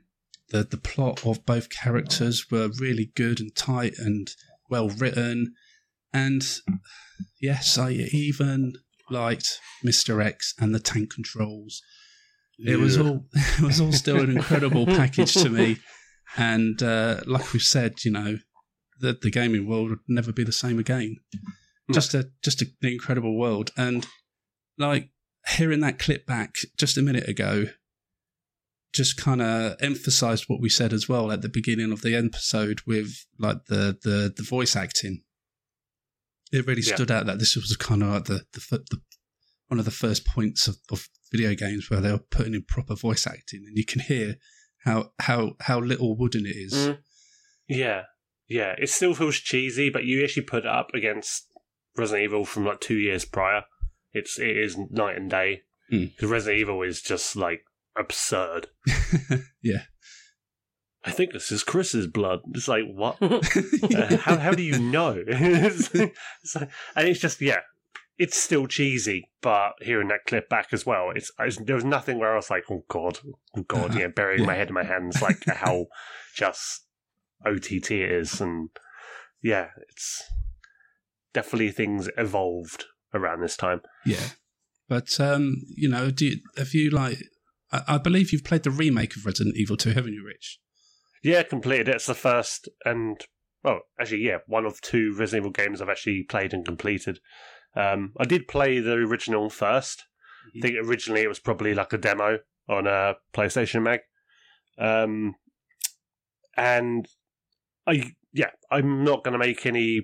the 0.51 0.63
the 0.63 0.77
plot 0.77 1.27
of 1.27 1.45
both 1.45 1.71
characters 1.71 2.51
were 2.51 2.71
really 2.79 3.11
good 3.17 3.41
and 3.41 3.55
tight 3.55 3.95
and 3.99 4.29
well 4.71 4.89
written, 4.89 5.55
and 6.13 6.43
yes, 7.41 7.79
I 7.79 7.91
even 7.91 8.75
liked 9.11 9.59
Mister 9.83 10.21
X 10.21 10.55
and 10.59 10.75
the 10.75 10.81
tank 10.81 11.13
controls. 11.13 11.83
It 12.59 12.79
was 12.79 12.97
all 12.97 13.27
it 13.33 13.61
was 13.61 13.81
all 13.81 13.93
still 13.93 14.21
an 14.21 14.31
incredible 14.31 14.87
package 14.87 15.35
to 15.35 15.51
me, 15.51 15.79
and 16.37 16.81
uh, 16.83 17.21
like 17.27 17.53
we've 17.53 17.63
said, 17.63 18.05
you 18.05 18.13
know, 18.13 18.39
the 19.01 19.19
the 19.21 19.31
gaming 19.31 19.69
world 19.69 19.91
would 19.91 19.99
never 20.09 20.33
be 20.33 20.45
the 20.45 20.53
same 20.53 20.79
again. 20.79 21.17
Just 21.93 22.15
a 22.15 22.31
just 22.43 22.63
an 22.63 22.75
incredible 22.83 23.39
world, 23.39 23.71
and 23.77 24.07
like 24.77 25.11
hearing 25.49 25.81
that 25.81 25.99
clip 26.01 26.27
back 26.27 26.57
just 26.77 26.99
a 26.99 27.03
minute 27.03 27.29
ago, 27.29 27.67
just 28.93 29.17
kind 29.17 29.41
of 29.41 29.77
emphasized 29.81 30.45
what 30.49 30.61
we 30.61 30.69
said 30.69 30.93
as 30.93 31.09
well 31.09 31.31
at 31.31 31.43
the 31.43 31.49
beginning 31.49 31.93
of 31.93 32.03
the 32.03 32.17
episode 32.17 32.81
with 32.87 33.25
like 33.39 33.67
the 33.67 33.97
the 34.03 34.33
the 34.37 34.43
voice 34.43 34.75
acting. 34.75 35.23
It 36.53 36.67
really 36.67 36.83
Yeah. 36.83 36.95
stood 36.95 37.11
out 37.11 37.27
that 37.27 37.39
this 37.39 37.55
was 37.57 37.77
kind 37.77 38.03
of 38.03 38.09
like 38.09 38.25
the 38.25 38.47
the, 38.53 38.61
the 38.91 39.01
one 39.69 39.79
of 39.79 39.85
the 39.85 39.91
first 39.91 40.27
points 40.27 40.67
of, 40.69 40.77
of 40.91 41.09
video 41.31 41.55
games 41.55 41.91
where 41.91 42.01
they 42.01 42.11
were 42.13 42.19
putting 42.19 42.55
in 42.55 42.63
proper 42.65 42.95
voice 42.97 43.27
acting, 43.27 43.65
and 43.67 43.77
you 43.77 43.85
can 43.85 44.01
hear 44.01 44.37
how 44.85 45.13
how 45.21 45.55
how 45.61 45.79
little 45.81 46.17
wooden 46.17 46.47
it 46.47 46.57
is. 46.57 46.73
Mm. 46.75 46.99
Yeah, 47.69 48.03
yeah. 48.49 48.75
It 48.79 48.91
still 48.91 49.15
feels 49.15 49.37
cheesy, 49.37 49.89
but 49.91 50.05
you 50.05 50.25
actually 50.25 50.45
put 50.47 50.65
it 50.65 50.71
up 50.71 50.91
against 50.95 51.47
Resident 51.97 52.25
Evil 52.25 52.45
from 52.45 52.65
like 52.65 52.81
two 52.81 52.97
years 52.97 53.25
prior. 53.25 53.63
It's 54.13 54.39
it 54.39 54.57
is 54.57 54.77
night 54.91 55.17
and 55.17 55.31
day 55.31 55.63
Mm. 55.93 56.11
Resident 56.21 56.61
Evil 56.61 56.83
is 56.83 57.01
just 57.01 57.37
like 57.37 57.65
absurd. 57.97 58.67
yeah, 59.63 59.83
I 61.05 61.13
think 61.13 61.33
this 61.33 61.53
is 61.53 61.63
Chris's 61.63 62.09
blood. 62.09 62.41
It's 62.55 62.67
like 62.69 62.85
what? 62.93 63.17
Uh, 63.23 64.17
how 64.17 64.37
how 64.39 64.51
do 64.53 64.63
you 64.65 64.79
know? 64.81 65.15
it's, 65.27 65.95
it's 65.95 66.57
like- 66.57 66.71
and 66.97 67.07
it's 67.09 67.21
just 67.21 67.41
yeah, 67.41 67.61
it's 68.19 68.37
still 68.37 68.67
cheesy. 68.67 69.31
But 69.43 69.75
hearing 69.81 70.09
that 70.09 70.25
clip 70.27 70.49
back 70.49 70.69
as 70.73 70.85
well, 70.85 71.11
it's, 71.15 71.31
it's 71.39 71.57
there 71.59 71.77
was 71.77 71.85
nothing 71.85 72.19
where 72.19 72.33
I 72.33 72.37
was 72.37 72.51
like, 72.51 72.65
oh 72.69 72.85
god, 72.89 73.21
oh 73.57 73.63
god, 73.63 73.95
yeah, 73.95 74.09
burying 74.09 74.45
my 74.45 74.55
head 74.55 74.69
in 74.69 74.75
my 74.75 74.83
hands, 74.85 75.23
like 75.23 75.45
how 75.47 75.87
just 76.35 76.85
OTT 77.45 77.93
it 77.93 78.11
is, 78.11 78.41
and 78.41 78.71
yeah, 79.41 79.69
it's 79.89 80.25
definitely 81.37 81.71
things 81.71 82.09
evolved 82.17 82.85
around 83.15 83.43
this 83.43 83.57
time. 83.57 83.83
yeah. 84.05 84.31
But 84.89 85.19
um, 85.21 85.57
you 85.77 85.89
know, 85.89 86.11
do 86.11 86.27
you, 86.27 86.37
have 86.57 86.73
you 86.73 86.91
like? 86.91 87.19
I, 87.73 87.83
I 87.89 87.99
believe 87.99 88.33
you've 88.33 88.45
played 88.45 88.63
the 88.63 88.71
remake 88.71 89.17
of 89.17 89.27
Resident 89.27 89.57
Evil 89.57 89.77
2, 89.77 89.91
haven't 89.91 90.13
you, 90.13 90.25
Rich? 90.25 90.61
Yeah, 91.25 91.43
completed. 91.43 91.89
It's 91.89 92.07
the 92.07 92.15
first 92.15 92.69
and 92.85 93.21
well, 93.65 93.81
actually, 94.01 94.23
yeah, 94.23 94.39
one 94.47 94.65
of 94.65 94.81
two 94.81 95.13
Resident 95.19 95.43
Evil 95.43 95.51
games 95.51 95.83
I've 95.83 95.89
actually 95.89 96.23
played 96.23 96.55
and 96.55 96.65
completed. 96.65 97.19
Um, 97.75 98.13
I 98.19 98.25
did 98.25 98.47
play 98.47 98.79
the 98.79 98.93
original 98.93 99.51
1st 99.51 100.03
I 100.55 100.61
think 100.61 100.77
originally 100.83 101.23
it 101.23 101.29
was 101.29 101.39
probably 101.39 101.75
like 101.75 101.93
a 101.93 101.99
demo 101.99 102.39
on 102.69 102.87
a 102.87 103.15
PlayStation 103.35 103.83
Mag, 103.83 104.01
um, 104.79 105.35
and 106.57 107.09
I 107.87 108.13
yeah, 108.33 108.51
I'm 108.71 109.05
not 109.05 109.25
going 109.25 109.33
to 109.33 109.39
make 109.39 109.67
any. 109.67 110.03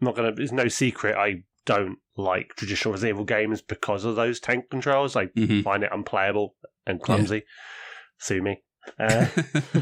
Not 0.00 0.14
going 0.16 0.30
to. 0.30 0.36
There's 0.36 0.52
no 0.52 0.68
secret. 0.68 1.16
I 1.16 1.42
don't 1.66 1.98
like 2.16 2.54
traditional 2.56 2.92
Resident 2.92 3.16
Evil 3.16 3.24
games 3.24 3.62
because 3.62 4.04
of 4.04 4.16
those 4.16 4.40
tank 4.40 4.66
controls. 4.70 5.16
I 5.16 5.26
Mm-hmm. 5.26 5.60
find 5.62 5.82
it 5.82 5.90
unplayable 5.92 6.54
and 6.86 7.00
clumsy. 7.00 7.44
Sue 8.18 8.42
me. 8.42 8.62
Uh, 8.98 9.26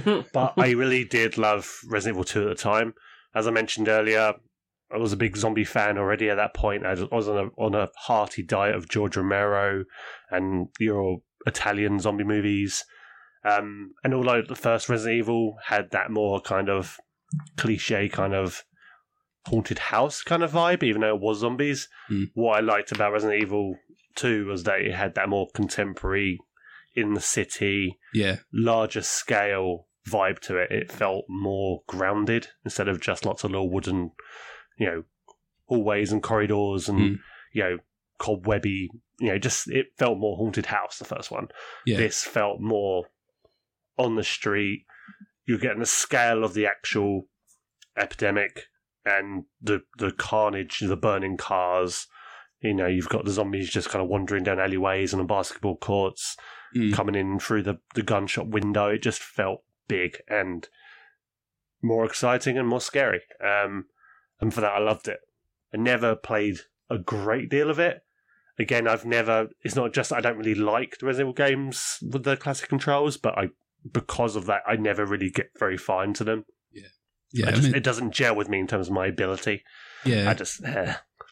but 0.33 0.55
I 0.57 0.71
really 0.71 1.05
did 1.05 1.37
love 1.39 1.69
Resident 1.89 2.17
Evil 2.17 2.25
2 2.25 2.43
at 2.43 2.49
the 2.57 2.63
time. 2.63 2.95
As 3.35 3.47
I 3.47 3.51
mentioned 3.51 3.89
earlier, 3.89 4.35
I 4.93 4.97
was 4.99 5.13
a 5.13 5.17
big 5.17 5.37
zombie 5.37 5.65
fan 5.65 5.99
already 5.99 6.29
at 6.31 6.37
that 6.37 6.55
point. 6.55 6.87
I 6.87 6.95
was 7.11 7.29
on 7.29 7.37
a, 7.39 7.63
on 7.63 7.75
a 7.75 7.89
hearty 7.97 8.43
diet 8.43 8.75
of 8.77 8.89
George 8.89 9.17
Romero 9.17 9.85
and 10.31 10.69
your 10.79 11.19
Italian 11.47 11.99
zombie 11.99 12.25
movies. 12.25 12.85
Um, 13.45 13.93
and 14.05 14.15
although 14.15 14.43
the 14.47 14.55
first 14.55 14.89
Resident 14.89 15.19
Evil 15.19 15.57
had 15.65 15.91
that 15.91 16.11
more 16.11 16.41
kind 16.41 16.69
of 16.69 16.99
cliche 17.57 18.09
kind 18.09 18.35
of 18.35 18.63
haunted 19.47 19.79
house 19.79 20.23
kind 20.23 20.43
of 20.43 20.53
vibe, 20.53 20.83
even 20.83 21.01
though 21.01 21.15
it 21.15 21.21
was 21.21 21.39
zombies, 21.41 21.89
Mm. 22.11 22.31
what 22.35 22.59
I 22.59 22.61
liked 22.61 22.93
about 22.93 23.13
Resident 23.13 23.43
Evil 23.43 23.77
2 24.15 24.47
was 24.47 24.65
that 24.65 24.81
it 24.81 24.95
had 24.95 25.15
that 25.15 25.29
more 25.29 25.49
contemporary 25.55 26.39
in 26.95 27.15
the 27.15 27.21
city, 27.21 27.99
yeah, 28.15 28.37
larger 28.53 29.03
scale 29.03 29.87
vibe 30.09 30.39
to 30.41 30.57
it. 30.59 30.71
It 30.71 30.93
felt 30.93 31.25
more 31.29 31.83
grounded 31.87 32.49
instead 32.65 32.89
of 32.89 33.01
just 33.01 33.25
lots 33.25 33.45
of 33.45 33.51
little 33.51 33.71
wooden, 33.71 34.13
you 34.79 34.87
know, 34.87 35.05
hallways 35.67 36.13
and 36.13 36.23
corridors 36.23 36.89
and 36.89 36.99
Mm. 37.01 37.19
you 37.53 37.63
know 37.63 37.79
cobwebby. 38.19 38.91
You 39.19 39.29
know, 39.29 39.39
just 39.39 39.71
it 39.71 39.93
felt 39.97 40.19
more 40.19 40.37
haunted 40.37 40.67
house. 40.67 40.99
The 40.99 41.05
first 41.05 41.31
one. 41.31 41.49
yeah, 41.87 41.97
This 41.97 42.25
felt 42.25 42.61
more 42.61 43.07
on 43.97 44.17
the 44.17 44.25
street. 44.25 44.85
You're 45.47 45.59
getting 45.59 45.79
the 45.81 45.87
scale 45.87 46.45
of 46.45 46.55
the 46.55 46.67
actual 46.67 47.29
epidemic 47.97 48.69
and 49.05 49.45
the 49.61 49.83
the 49.99 50.13
carnage, 50.13 50.81
the 50.81 50.97
burning 50.97 51.37
cars. 51.37 52.07
You 52.61 52.75
know, 52.75 52.87
you've 52.87 53.09
got 53.09 53.25
the 53.25 53.33
zombies 53.33 53.71
just 53.71 53.89
kind 53.89 54.03
of 54.03 54.09
wandering 54.09 54.45
down 54.45 54.61
alleyways 54.61 55.13
and 55.13 55.21
on 55.21 55.27
basketball 55.27 55.77
courts 55.77 56.37
Mm. 56.75 56.95
coming 56.95 57.15
in 57.15 57.39
through 57.39 57.63
the, 57.63 57.79
the 57.95 58.03
gun 58.03 58.27
shop 58.27 58.47
window. 58.47 58.87
It 58.89 59.03
just 59.03 59.23
felt 59.23 59.63
big 59.89 60.17
and 60.27 60.67
more 61.83 62.07
exciting 62.07 62.57
and 62.57 62.67
more 62.67 62.81
scary. 62.81 63.21
Um, 63.45 63.87
and 64.41 64.55
for 64.55 64.63
that, 64.63 64.73
I 64.73 64.79
loved 64.79 65.07
it. 65.09 65.19
I 65.75 65.77
never 65.77 66.15
played 66.17 66.61
a 66.89 66.99
great 66.99 67.51
deal 67.51 67.69
of 67.69 67.79
it. 67.79 68.03
Again, 68.59 68.89
I've 68.89 69.05
never. 69.05 69.49
It's 69.63 69.77
not 69.77 69.93
just 69.93 70.13
I 70.13 70.21
don't 70.21 70.39
really 70.39 70.55
like 70.55 70.99
the 70.99 71.07
Resident 71.07 71.39
Evil 71.39 71.47
games 71.47 71.99
with 72.11 72.25
the 72.25 72.37
classic 72.37 72.69
controls, 72.69 73.17
but 73.17 73.37
I 73.37 73.49
because 73.91 74.37
of 74.37 74.47
that, 74.47 74.63
I 74.67 74.77
never 74.77 75.05
really 75.05 75.31
get 75.31 75.51
very 75.59 75.77
far 75.77 76.05
into 76.05 76.25
them. 76.25 76.45
Yeah. 77.33 77.47
I 77.49 77.53
I 77.53 77.61
mean, 77.61 77.75
it 77.75 77.83
doesn't 77.85 78.13
gel 78.13 78.35
with 78.37 78.49
me 78.49 78.59
in 78.61 78.67
terms 78.67 78.89
of 78.89 78.95
my 78.95 79.07
ability. 79.07 79.63
yeah. 80.05 80.31
I 80.31 80.35
just. 80.35 80.61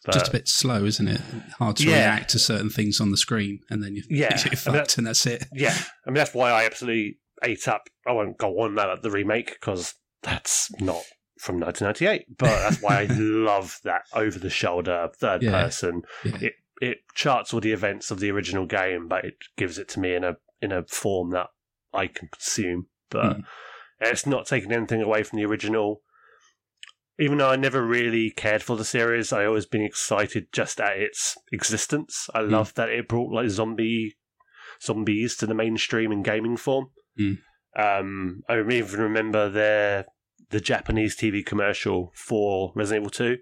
But 0.02 0.14
Just 0.14 0.28
a 0.28 0.32
bit 0.32 0.48
slow, 0.48 0.86
isn't 0.86 1.08
it? 1.08 1.20
Hard 1.58 1.76
to 1.76 1.84
Yeah. 1.84 1.96
react 1.96 2.30
to 2.30 2.38
certain 2.38 2.70
things 2.70 3.02
on 3.02 3.10
the 3.10 3.18
screen, 3.18 3.60
and 3.68 3.82
then 3.82 3.94
you, 3.94 4.02
Yeah, 4.08 4.30
you're 4.46 4.54
I 4.66 4.70
mean, 4.70 4.74
that- 4.78 4.96
and 4.96 5.06
that's 5.06 5.26
it. 5.26 5.44
yeah, 5.52 5.76
I 6.06 6.10
mean 6.10 6.14
that's 6.14 6.32
why 6.32 6.50
I 6.50 6.64
absolutely 6.64 7.18
ate 7.42 7.68
up. 7.68 7.82
I 8.06 8.12
won't 8.12 8.38
go 8.38 8.60
on 8.60 8.72
about 8.72 9.02
the 9.02 9.10
remake 9.10 9.58
because 9.60 9.94
that's 10.22 10.70
not 10.80 11.02
from 11.38 11.60
1998, 11.60 12.38
but 12.38 12.46
that's 12.46 12.80
why 12.80 13.00
I 13.02 13.04
love 13.10 13.78
that 13.84 14.02
over 14.14 14.38
the 14.38 14.48
shoulder 14.48 15.10
third 15.18 15.42
Yeah. 15.42 15.50
person. 15.64 16.02
Yeah. 16.24 16.38
It 16.40 16.52
it 16.80 16.98
charts 17.14 17.52
all 17.52 17.60
the 17.60 17.72
events 17.72 18.10
of 18.10 18.20
the 18.20 18.30
original 18.30 18.64
game, 18.64 19.06
but 19.06 19.26
it 19.26 19.34
gives 19.58 19.76
it 19.76 19.86
to 19.90 20.00
me 20.00 20.14
in 20.14 20.24
a 20.24 20.36
in 20.62 20.72
a 20.72 20.82
form 20.86 21.32
that 21.32 21.48
I 21.92 22.06
can 22.06 22.28
consume. 22.28 22.86
But 23.10 23.34
Hmm. 23.36 23.40
It's 24.00 24.26
not 24.26 24.46
taking 24.46 24.72
anything 24.72 25.02
away 25.02 25.22
from 25.22 25.38
the 25.38 25.44
original. 25.44 26.02
Even 27.18 27.38
though 27.38 27.50
I 27.50 27.56
never 27.56 27.84
really 27.84 28.30
cared 28.30 28.62
for 28.62 28.76
the 28.76 28.84
series, 28.84 29.32
I 29.32 29.44
always 29.44 29.66
been 29.66 29.82
excited 29.82 30.46
just 30.52 30.80
at 30.80 30.96
its 30.96 31.36
existence. 31.52 32.28
I 32.34 32.40
love 32.40 32.72
that 32.74 32.88
it 32.88 33.08
brought 33.08 33.32
like 33.32 33.50
zombie 33.50 34.16
zombies 34.82 35.36
to 35.36 35.46
the 35.46 35.54
mainstream 35.54 36.12
in 36.12 36.22
gaming 36.22 36.56
form. 36.56 36.86
Mm. 37.20 37.38
Um, 37.76 38.42
I 38.48 38.58
even 38.58 39.00
remember 39.00 39.50
their 39.50 40.06
the 40.48 40.60
Japanese 40.60 41.16
TV 41.16 41.44
commercial 41.44 42.10
for 42.14 42.72
Resident 42.74 43.02
Evil 43.02 43.10
Two, 43.10 43.38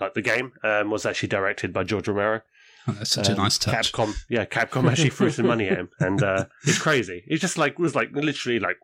like 0.00 0.14
the 0.14 0.22
game, 0.22 0.52
um, 0.62 0.90
was 0.90 1.06
actually 1.06 1.30
directed 1.30 1.72
by 1.72 1.82
George 1.84 2.06
Romero. 2.08 2.42
Oh, 2.86 2.92
that's 2.92 3.10
such 3.10 3.28
a 3.28 3.32
Um, 3.32 3.38
nice 3.38 3.58
touch. 3.58 3.92
Capcom, 3.92 4.14
yeah, 4.28 4.44
Capcom 4.44 4.88
actually 4.90 5.10
threw 5.10 5.30
some 5.30 5.46
money 5.46 5.68
at 5.68 5.78
him, 5.78 5.88
and 5.98 6.22
uh, 6.22 6.44
it's 6.64 6.78
crazy. 6.78 7.24
It's 7.26 7.40
just 7.40 7.58
like 7.58 7.72
it 7.72 7.78
was 7.78 7.94
like 7.96 8.10
literally 8.12 8.60
like 8.60 8.76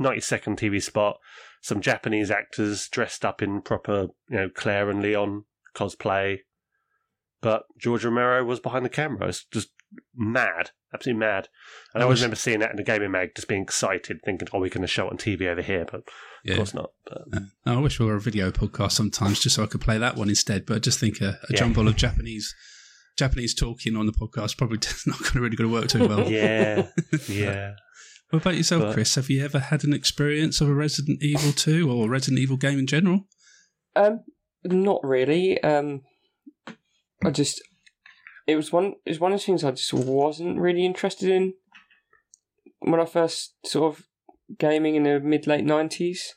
ninety 0.00 0.20
second 0.20 0.58
TV 0.58 0.82
spot. 0.82 1.18
Some 1.62 1.80
Japanese 1.80 2.30
actors 2.30 2.88
dressed 2.88 3.24
up 3.24 3.40
in 3.42 3.60
proper, 3.62 4.08
you 4.28 4.36
know, 4.36 4.48
Claire 4.48 4.88
and 4.90 5.00
Leon 5.02 5.44
cosplay, 5.76 6.38
but 7.42 7.64
George 7.78 8.04
Romero 8.04 8.44
was 8.44 8.60
behind 8.60 8.84
the 8.84 8.88
camera. 8.90 9.28
It's 9.28 9.44
just 9.44 9.68
mad, 10.16 10.70
absolutely 10.94 11.20
mad. 11.20 11.48
And 11.92 12.02
I 12.02 12.04
I 12.04 12.04
always 12.04 12.20
remember 12.20 12.36
seeing 12.36 12.60
that 12.60 12.70
in 12.70 12.76
the 12.76 12.82
gaming 12.82 13.10
mag, 13.10 13.34
just 13.34 13.46
being 13.48 13.62
excited, 13.62 14.20
thinking, 14.24 14.48
"Oh, 14.52 14.60
we're 14.60 14.70
going 14.70 14.80
to 14.82 14.86
show 14.86 15.06
it 15.06 15.10
on 15.12 15.18
TV 15.18 15.46
over 15.48 15.60
here," 15.62 15.84
but 15.90 16.02
Yeah. 16.44 16.52
of 16.52 16.56
course 16.58 16.74
not. 16.74 16.92
But 17.06 17.22
Uh, 17.34 17.40
I 17.66 17.76
wish 17.76 17.98
we 18.00 18.06
were 18.06 18.14
a 18.16 18.20
video 18.20 18.50
podcast 18.50 18.92
sometimes, 18.92 19.40
just 19.40 19.56
so 19.56 19.62
I 19.62 19.66
could 19.66 19.80
play 19.82 19.98
that 19.98 20.16
one 20.16 20.28
instead. 20.30 20.64
But 20.66 20.76
I 20.76 20.78
just 20.80 20.98
think 20.98 21.20
a, 21.20 21.28
a 21.28 21.38
Yeah. 21.50 21.58
jumble 21.58 21.88
of 21.88 21.96
Japanese 21.96 22.54
Japanese 23.18 23.54
talking 23.54 23.96
on 23.96 24.06
the 24.06 24.12
podcast 24.12 24.56
probably 24.56 24.78
not 25.06 25.18
going 25.18 25.32
to 25.32 25.40
really 25.40 25.56
going 25.56 25.68
to 25.68 25.74
work 25.74 25.88
too 25.88 26.08
well. 26.08 26.30
yeah, 26.30 26.86
yeah. 27.28 27.74
What 28.30 28.42
about 28.42 28.56
yourself, 28.56 28.82
But- 28.82 28.94
Chris? 28.94 29.14
Have 29.16 29.28
you 29.28 29.44
ever 29.44 29.58
had 29.58 29.84
an 29.84 29.92
experience 29.92 30.60
of 30.60 30.68
a 30.68 30.74
Resident 30.74 31.22
Evil 31.22 31.52
2 31.52 31.90
or 31.90 32.06
a 32.06 32.08
Resident 32.08 32.38
Evil 32.40 32.56
game 32.56 32.78
in 32.78 32.86
general? 32.86 33.26
Um, 33.96 34.20
not 34.64 35.00
really. 35.04 35.60
Um, 35.62 36.02
I 37.24 37.30
just 37.30 37.60
it 38.46 38.56
was 38.56 38.72
one 38.72 38.94
it 39.04 39.10
was 39.10 39.20
one 39.20 39.32
of 39.32 39.40
the 39.40 39.44
things 39.44 39.62
I 39.64 39.72
just 39.72 39.92
wasn't 39.92 40.58
really 40.58 40.84
interested 40.86 41.28
in 41.28 41.54
when 42.80 43.00
I 43.00 43.04
first 43.04 43.54
sort 43.64 43.94
of 43.94 44.04
gaming 44.58 44.94
in 44.94 45.02
the 45.02 45.20
mid 45.20 45.46
late 45.46 45.64
nineties. 45.64 46.34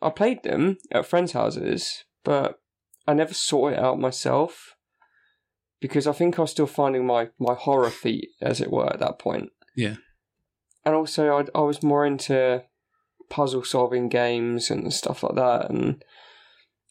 I 0.00 0.10
played 0.10 0.42
them 0.42 0.78
at 0.90 1.06
friends' 1.06 1.32
houses, 1.32 2.04
but 2.24 2.60
I 3.06 3.14
never 3.14 3.34
sought 3.34 3.74
it 3.74 3.78
out 3.78 3.98
myself 4.00 4.76
because 5.80 6.06
I 6.06 6.12
think 6.12 6.38
I 6.38 6.42
was 6.42 6.50
still 6.50 6.66
finding 6.66 7.06
my 7.06 7.28
my 7.38 7.54
horror 7.54 7.90
feet, 7.90 8.30
as 8.40 8.60
it 8.60 8.70
were, 8.72 8.90
at 8.92 9.00
that 9.00 9.18
point. 9.18 9.50
Yeah. 9.76 9.96
And 10.88 10.96
also 10.96 11.38
I 11.38 11.58
I 11.58 11.62
was 11.62 11.82
more 11.82 12.04
into 12.04 12.64
puzzle 13.30 13.62
solving 13.64 14.08
games 14.08 14.70
and 14.70 14.92
stuff 14.92 15.22
like 15.22 15.34
that, 15.36 15.70
and 15.70 16.02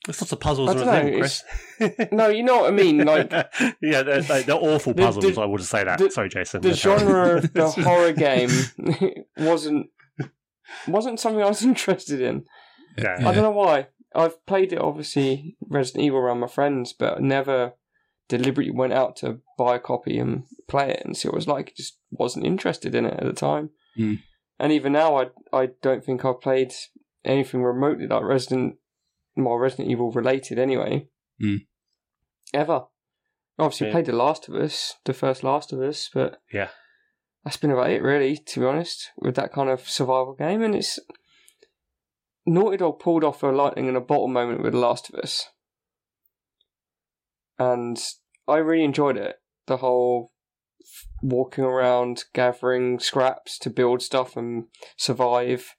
There's 0.06 0.22
lots 0.22 0.32
of 0.32 0.40
puzzles 0.40 0.70
I 0.70 0.72
in 0.74 0.78
don't 0.78 0.88
Resident 0.88 1.06
know, 1.80 1.88
Evil, 1.88 1.98
Chris. 2.00 2.12
no, 2.12 2.28
you 2.30 2.44
know 2.44 2.58
what 2.62 2.68
I 2.74 2.76
mean. 2.76 2.98
Like 3.06 3.32
yeah, 3.82 4.04
they're, 4.04 4.22
they're, 4.22 4.44
they're 4.44 4.56
awful 4.56 4.94
puzzles. 4.94 5.36
the- 5.36 5.42
I 5.42 5.46
would 5.46 5.64
say 5.64 5.84
that. 5.84 6.00
the- 6.00 6.12
Sorry, 6.12 6.30
Jason. 6.30 6.62
the 6.62 6.74
genre 6.74 7.38
of 7.38 7.54
the 7.54 7.70
horror 7.88 8.14
game 8.14 8.50
wasn't 9.38 9.88
wasn't 10.88 11.20
something 11.20 11.42
I 11.42 11.48
was 11.48 11.64
interested 11.64 12.22
in. 12.22 12.46
Yeah. 12.98 13.18
I 13.20 13.34
don't 13.34 13.44
know 13.44 13.52
why. 13.52 13.88
I've 14.16 14.44
played 14.46 14.74
it 14.74 14.80
obviously 14.80 15.58
Resident 15.68 16.04
Evil 16.06 16.20
around 16.20 16.40
my 16.40 16.48
friends, 16.48 16.94
but 16.94 17.22
never 17.22 17.74
deliberately 18.30 18.72
went 18.72 18.94
out 18.94 19.16
to 19.18 19.40
buy 19.58 19.76
a 19.76 19.80
copy 19.80 20.18
and 20.18 20.44
play 20.68 20.90
it 20.92 21.02
and 21.06 21.16
see 21.16 21.28
what 21.28 21.34
it 21.36 21.38
was 21.38 21.48
like. 21.48 21.76
Just 21.76 21.98
wasn't 22.12 22.46
interested 22.46 22.96
in 22.96 23.06
it 23.06 23.14
at 23.20 23.26
the 23.26 23.34
time. 23.34 23.70
Mm. 23.98 24.20
And 24.60 24.72
even 24.72 24.94
now, 24.94 25.18
I 25.18 25.30
I 25.54 25.70
don't 25.82 26.04
think 26.04 26.24
I've 26.26 26.42
played 26.42 26.74
anything 27.26 27.64
remotely 27.64 28.08
like 28.08 28.24
Resident, 28.24 28.76
more 29.36 29.60
Resident 29.60 29.90
Evil 29.90 30.12
related 30.12 30.60
anyway. 30.60 31.10
Mm. 31.42 31.68
Ever. 32.54 32.86
Obviously, 33.60 33.88
Yeah. 33.88 33.94
played 33.94 34.06
The 34.06 34.14
Last 34.14 34.48
of 34.48 34.56
Us, 34.56 34.96
the 35.06 35.14
first 35.14 35.44
Last 35.44 35.74
of 35.74 35.82
Us, 35.82 36.10
but 36.14 36.42
Yeah. 36.54 36.70
that's 37.44 37.58
been 37.58 37.72
about 37.72 37.90
it, 37.90 38.02
really. 38.04 38.38
To 38.38 38.60
be 38.60 38.66
honest, 38.66 39.12
with 39.18 39.36
that 39.36 39.52
kind 39.52 39.70
of 39.70 39.90
survival 39.90 40.34
game, 40.34 40.62
and 40.62 40.76
it's 40.76 41.00
Naughty 42.46 42.78
Dog 42.78 43.00
pulled 43.00 43.24
off 43.24 43.44
a 43.44 43.48
lightning 43.48 43.88
in 43.88 43.96
a 43.96 44.02
bottle 44.02 44.28
moment 44.28 44.62
with 44.64 44.74
The 44.74 44.80
Last 44.80 45.10
of 45.10 45.20
Us, 45.20 45.50
and 47.60 47.98
I 48.48 48.58
really 48.58 48.84
enjoyed 48.84 49.18
it. 49.18 49.42
The 49.66 49.78
whole 49.78 50.32
walking 51.22 51.64
around, 51.64 52.26
gathering 52.34 53.00
scraps 53.00 53.58
to 53.60 53.70
build 53.70 54.02
stuff 54.02 54.36
and 54.38 54.66
survive. 54.96 55.76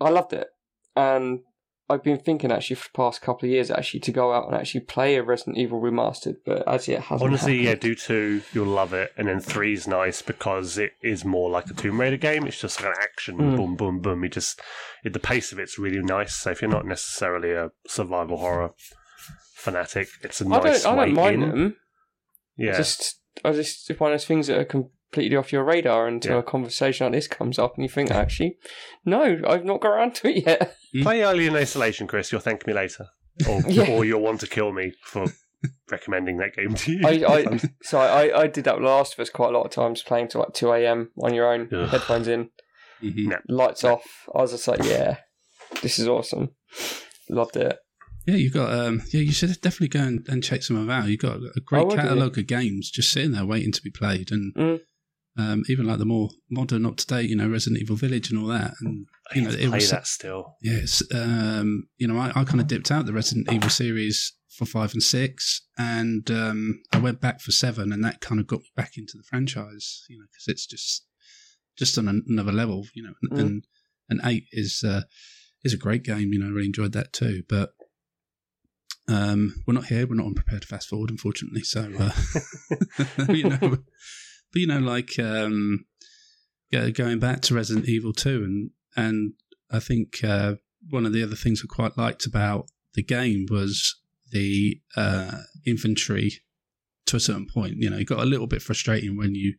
I 0.00 0.10
loved 0.10 0.32
it, 0.32 0.48
and 0.96 1.40
I've 1.90 2.02
been 2.04 2.18
thinking 2.18 2.52
actually 2.52 2.76
for 2.76 2.88
the 2.88 2.96
past 2.96 3.22
couple 3.22 3.46
of 3.46 3.50
years 3.50 3.70
actually 3.70 4.00
to 4.00 4.12
go 4.12 4.32
out 4.32 4.46
and 4.46 4.54
actually 4.54 4.80
play 4.82 5.16
a 5.16 5.22
Resident 5.22 5.56
Evil 5.56 5.80
remastered, 5.80 6.36
but 6.44 6.68
as 6.68 6.86
yet 6.86 7.00
hasn't. 7.04 7.28
Honestly, 7.28 7.64
yeah, 7.64 7.74
do 7.74 7.94
two, 7.94 8.42
you'll 8.52 8.66
love 8.66 8.92
it, 8.92 9.12
and 9.16 9.26
then 9.28 9.40
three's 9.40 9.88
nice 9.88 10.20
because 10.22 10.76
it 10.78 10.92
is 11.02 11.24
more 11.24 11.48
like 11.50 11.70
a 11.70 11.74
Tomb 11.74 12.00
Raider 12.00 12.16
game. 12.18 12.46
It's 12.46 12.60
just 12.60 12.80
like 12.82 12.90
an 12.94 13.02
action, 13.02 13.38
Mm. 13.38 13.56
boom, 13.56 13.76
boom, 13.76 14.00
boom. 14.00 14.22
You 14.22 14.28
just 14.30 14.60
it, 15.02 15.14
the 15.14 15.18
pace 15.18 15.50
of 15.52 15.58
it's 15.58 15.78
really 15.78 16.02
nice. 16.02 16.34
So 16.36 16.50
if 16.50 16.60
you're 16.62 16.70
not 16.70 16.86
necessarily 16.86 17.52
a 17.52 17.70
survival 17.86 18.36
horror 18.36 18.74
fanatic, 19.54 20.08
it's 20.22 20.40
a 20.40 20.44
nice 20.48 20.82
don't. 20.84 20.98
I 20.98 21.04
don't 21.06 21.14
mind 21.14 21.42
in. 21.42 21.48
them. 21.48 21.76
Yeah, 22.56 22.76
Just, 22.76 23.17
I 23.44 23.52
just 23.52 23.88
it's 23.90 24.00
one 24.00 24.12
of 24.12 24.18
those 24.20 24.26
things 24.26 24.46
that 24.48 24.58
are 24.58 24.64
completely 24.64 25.36
off 25.36 25.52
your 25.52 25.64
radar 25.64 26.06
until 26.06 26.32
Yeah. 26.34 26.38
a 26.40 26.42
conversation 26.42 27.06
like 27.06 27.12
this 27.14 27.28
comes 27.28 27.58
up, 27.58 27.74
and 27.76 27.84
you 27.84 27.88
think, 27.88 28.10
actually, 28.10 28.56
no, 29.04 29.40
I've 29.46 29.64
not 29.64 29.80
got 29.80 29.90
around 29.90 30.14
to 30.16 30.28
it 30.28 30.44
yet. 30.46 30.76
play 31.02 31.20
Alien 31.22 31.56
Isolation, 31.56 32.06
Chris. 32.06 32.30
You'll 32.32 32.40
thank 32.40 32.66
me 32.66 32.72
later, 32.72 33.06
or 33.48 33.62
Yeah. 33.68 33.90
or 33.90 34.04
you'll 34.04 34.20
want 34.22 34.40
to 34.40 34.46
kill 34.46 34.72
me 34.72 34.92
for 35.04 35.26
recommending 35.90 36.36
that 36.38 36.54
game 36.54 36.74
to 36.74 36.92
you. 36.92 37.00
I, 37.04 37.38
I 37.38 37.60
so 37.82 37.98
I, 37.98 38.42
I 38.42 38.46
did 38.46 38.64
that 38.64 38.80
Last 38.80 39.14
of 39.14 39.20
Us 39.20 39.30
quite 39.30 39.48
a 39.54 39.56
lot 39.58 39.64
of 39.64 39.70
times, 39.72 40.02
playing 40.02 40.28
to 40.28 40.38
like 40.38 40.52
two 40.52 40.72
a.m. 40.72 41.10
on 41.22 41.34
your 41.34 41.52
own, 41.52 41.68
Ugh. 41.72 41.88
headphones 41.88 42.28
in, 42.28 42.50
Mhm. 43.02 43.40
lights 43.48 43.84
off. 43.84 44.28
I 44.34 44.38
was 44.42 44.52
just 44.52 44.66
like, 44.68 44.82
yeah, 44.84 45.18
this 45.82 45.98
is 45.98 46.08
awesome. 46.08 46.50
Loved 47.30 47.56
it. 47.56 47.76
Yeah, 48.28 48.36
you 48.36 48.50
got. 48.50 48.70
Um, 48.78 49.00
yeah, 49.10 49.22
you 49.22 49.32
should 49.32 49.48
definitely 49.62 49.88
go 49.88 50.00
and, 50.00 50.26
and 50.28 50.44
check 50.44 50.62
some 50.62 50.76
of 50.76 50.82
them 50.86 50.90
out. 50.90 51.08
You've 51.08 51.20
got 51.20 51.38
a 51.38 51.60
great 51.64 51.88
catalogue 51.88 52.36
of 52.36 52.46
games 52.46 52.90
just 52.90 53.10
sitting 53.10 53.32
there 53.32 53.46
waiting 53.46 53.72
to 53.72 53.82
be 53.82 53.90
played, 53.90 54.30
and 54.30 54.54
Mm. 54.54 54.80
um, 55.38 55.62
even 55.68 55.86
like 55.86 55.98
the 55.98 56.04
more 56.04 56.28
modern, 56.50 56.84
up 56.84 56.96
to 56.98 57.06
date, 57.06 57.30
you 57.30 57.36
know, 57.36 57.48
Resident 57.48 57.80
Evil 57.80 57.96
Village 57.96 58.28
and 58.30 58.38
all 58.38 58.48
that. 58.48 58.74
And 58.82 59.06
you 59.34 59.42
know, 59.42 59.48
it 59.50 59.68
play 59.68 59.78
was 59.78 59.90
that 59.90 60.06
still. 60.06 60.56
Yes, 60.62 61.02
um, 61.14 61.88
you 61.96 62.06
know, 62.06 62.18
I, 62.18 62.28
I 62.38 62.44
kind 62.44 62.60
of 62.60 62.66
dipped 62.66 62.90
out 62.90 63.06
the 63.06 63.14
Resident 63.14 63.50
Evil 63.50 63.70
series 63.70 64.34
for 64.56 64.66
five 64.66 64.92
and 64.92 65.02
six, 65.02 65.62
and 65.78 66.30
um, 66.30 66.82
I 66.92 66.98
went 66.98 67.22
back 67.22 67.40
for 67.40 67.50
seven, 67.52 67.92
and 67.94 68.04
that 68.04 68.20
kind 68.20 68.40
of 68.42 68.46
got 68.46 68.60
me 68.60 68.70
back 68.76 68.98
into 68.98 69.16
the 69.16 69.22
franchise. 69.24 70.02
You 70.10 70.18
know, 70.18 70.26
because 70.30 70.48
it's 70.48 70.66
just 70.66 71.06
just 71.78 71.96
on 71.96 72.22
another 72.28 72.52
level. 72.52 72.84
You 72.94 73.04
know, 73.04 73.14
and 73.22 73.30
Mm. 73.32 73.40
and, 73.40 73.64
and 74.10 74.20
eight 74.24 74.44
is 74.52 74.82
uh, 74.84 75.04
is 75.64 75.72
a 75.72 75.78
great 75.78 76.02
game. 76.02 76.32
You 76.34 76.40
know, 76.40 76.46
I 76.48 76.50
really 76.50 76.66
enjoyed 76.66 76.92
that 76.92 77.14
too. 77.14 77.42
But 77.48 77.70
um, 79.08 79.54
we're 79.66 79.74
not 79.74 79.86
here. 79.86 80.06
We're 80.06 80.14
not 80.16 80.26
on 80.26 80.34
prepared 80.34 80.62
to 80.62 80.68
fast 80.68 80.88
forward, 80.88 81.10
unfortunately. 81.10 81.62
So 81.62 81.90
uh, 81.98 82.12
you 83.32 83.44
know, 83.48 83.58
but 83.60 83.80
you 84.54 84.66
know, 84.66 84.78
like 84.78 85.18
um, 85.18 85.84
go- 86.72 86.90
going 86.90 87.18
back 87.18 87.40
to 87.42 87.54
Resident 87.54 87.88
Evil 87.88 88.12
two, 88.12 88.42
and 88.44 88.70
and 88.96 89.32
I 89.70 89.80
think 89.80 90.22
uh, 90.24 90.54
one 90.90 91.06
of 91.06 91.12
the 91.12 91.22
other 91.22 91.36
things 91.36 91.62
I 91.62 91.66
quite 91.74 91.96
liked 91.98 92.26
about 92.26 92.70
the 92.94 93.02
game 93.02 93.46
was 93.50 93.96
the 94.30 94.80
uh, 94.96 95.38
inventory 95.66 96.32
to 97.06 97.16
a 97.16 97.20
certain 97.20 97.46
point. 97.46 97.76
You 97.78 97.90
know, 97.90 97.98
it 97.98 98.06
got 98.08 98.20
a 98.20 98.26
little 98.26 98.46
bit 98.46 98.62
frustrating 98.62 99.16
when 99.16 99.34
you 99.34 99.54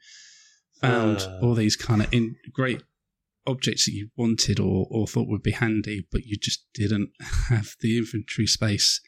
found 0.81 1.19
Uh. 1.21 1.39
all 1.41 1.55
these 1.55 1.75
kind 1.75 2.01
of 2.01 2.13
in 2.13 2.35
great 2.53 2.83
objects 3.47 3.85
that 3.85 3.93
you 3.93 4.09
wanted 4.15 4.59
or, 4.59 4.87
or 4.91 5.07
thought 5.07 5.27
would 5.27 5.41
be 5.41 5.51
handy, 5.51 6.05
but 6.11 6.25
you 6.25 6.37
just 6.37 6.65
didn't 6.73 7.09
have 7.49 7.75
the 7.81 7.97
inventory 7.97 8.45
space. 8.45 9.01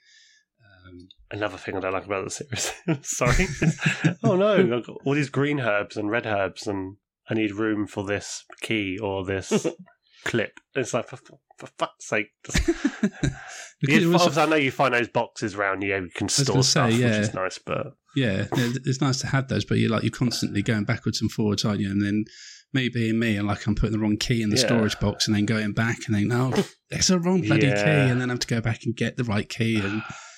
Another 1.32 1.58
thing 1.58 1.78
I 1.78 1.80
don't 1.80 1.94
like 1.94 2.06
about 2.06 2.26
the 2.26 2.30
series. 2.30 2.72
Sorry. 3.04 3.48
oh 4.24 4.36
no, 4.36 4.54
I've 4.78 4.86
got 4.86 4.98
all 5.06 5.13
these 5.13 5.30
green 5.30 5.60
herbs 5.62 5.96
and 5.98 6.10
red 6.12 6.26
herbs, 6.26 6.67
and 6.67 6.98
I 7.30 7.34
need 7.36 7.54
room 7.54 7.88
for 7.88 8.04
this 8.06 8.44
key 8.62 8.98
or 9.02 9.24
this 9.26 9.65
clip. 10.26 10.60
It's 10.76 10.94
like 10.94 11.08
for, 11.08 11.17
for 11.58 11.67
fuck's 11.78 12.08
sake. 12.10 12.28
Just, 12.46 12.65
Because 12.65 13.96
it 13.98 14.02
you, 14.02 14.12
was- 14.12 14.38
I 14.38 14.46
know 14.46 14.56
you 14.58 14.72
find 14.72 14.94
those 14.94 15.08
boxes 15.08 15.56
around 15.56 15.82
you. 15.84 15.96
You 15.96 16.10
can 16.13 16.28
store 16.30 16.63
stuff, 16.63 16.91
say, 16.91 16.98
which 17.04 17.13
is 17.20 17.34
nice. 17.34 17.58
But 17.65 17.94
yeah, 18.15 18.48
it's 18.52 19.00
nice 19.02 19.20
to 19.22 19.28
have 19.28 19.48
those, 19.48 19.63
but 19.65 19.78
you're 19.78 19.89
like 19.89 20.04
you're 20.04 20.12
constantly 20.12 20.62
going 20.62 20.84
backwards 20.84 21.22
and 21.22 21.32
forwards, 21.32 21.63
aren't 21.63 21.80
you? 21.80 21.89
And 21.89 22.02
then 22.02 22.26
me 22.74 22.89
being 22.89 23.20
me, 23.20 23.38
and 23.38 23.48
like 23.48 23.65
I'm 23.67 23.76
putting 23.76 23.94
the 23.94 24.00
wrong 24.00 24.17
key 24.17 24.41
in 24.44 24.50
the 24.50 24.58
Yeah. 24.58 24.65
storage 24.65 25.00
box, 25.00 25.28
and 25.28 25.36
then 25.36 25.46
going 25.46 25.72
back, 25.72 25.98
and 26.08 26.15
then 26.15 26.30
oh, 26.32 26.54
it's 26.89 27.10
a 27.10 27.17
wrong 27.20 27.41
bloody 27.41 27.67
Yeah. 27.67 27.84
key, 27.84 28.10
and 28.12 28.20
then 28.20 28.30
I 28.30 28.34
have 28.34 28.39
to 28.41 28.48
go 28.48 28.60
back 28.62 28.82
and 28.86 28.96
get 28.96 29.15
the 29.17 29.24
right 29.24 29.48
key, 29.48 29.80
and 29.80 30.02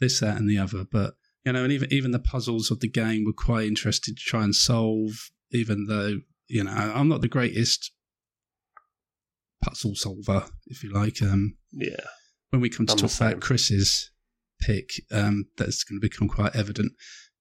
this, 0.00 0.20
that, 0.20 0.36
and 0.36 0.48
the 0.48 0.58
other. 0.58 0.84
But 0.90 1.14
you 1.44 1.52
know, 1.52 1.64
and 1.64 1.72
even 1.72 1.92
even 1.92 2.10
the 2.10 2.18
puzzles 2.18 2.70
of 2.70 2.80
the 2.80 2.88
game 2.88 3.24
were 3.24 3.32
quite 3.32 3.66
interested 3.66 4.16
to 4.16 4.22
try 4.22 4.44
and 4.44 4.54
solve, 4.54 5.30
even 5.50 5.86
though 5.86 6.20
you 6.48 6.64
know 6.64 6.72
I'm 6.72 7.08
not 7.08 7.20
the 7.20 7.28
greatest 7.28 7.92
puzzle 9.62 9.94
solver, 9.94 10.46
if 10.66 10.82
you 10.82 10.92
like. 10.92 11.22
Um, 11.22 11.56
yeah, 11.72 12.04
when 12.50 12.60
we 12.60 12.70
come 12.70 12.86
to 12.86 12.92
I'm 12.92 12.98
talk 12.98 13.14
about 13.16 13.40
Chris's 13.40 14.10
pick, 14.60 14.90
um, 15.10 15.46
that's 15.56 15.84
going 15.84 16.00
to 16.00 16.08
become 16.08 16.28
quite 16.28 16.56
evident. 16.56 16.92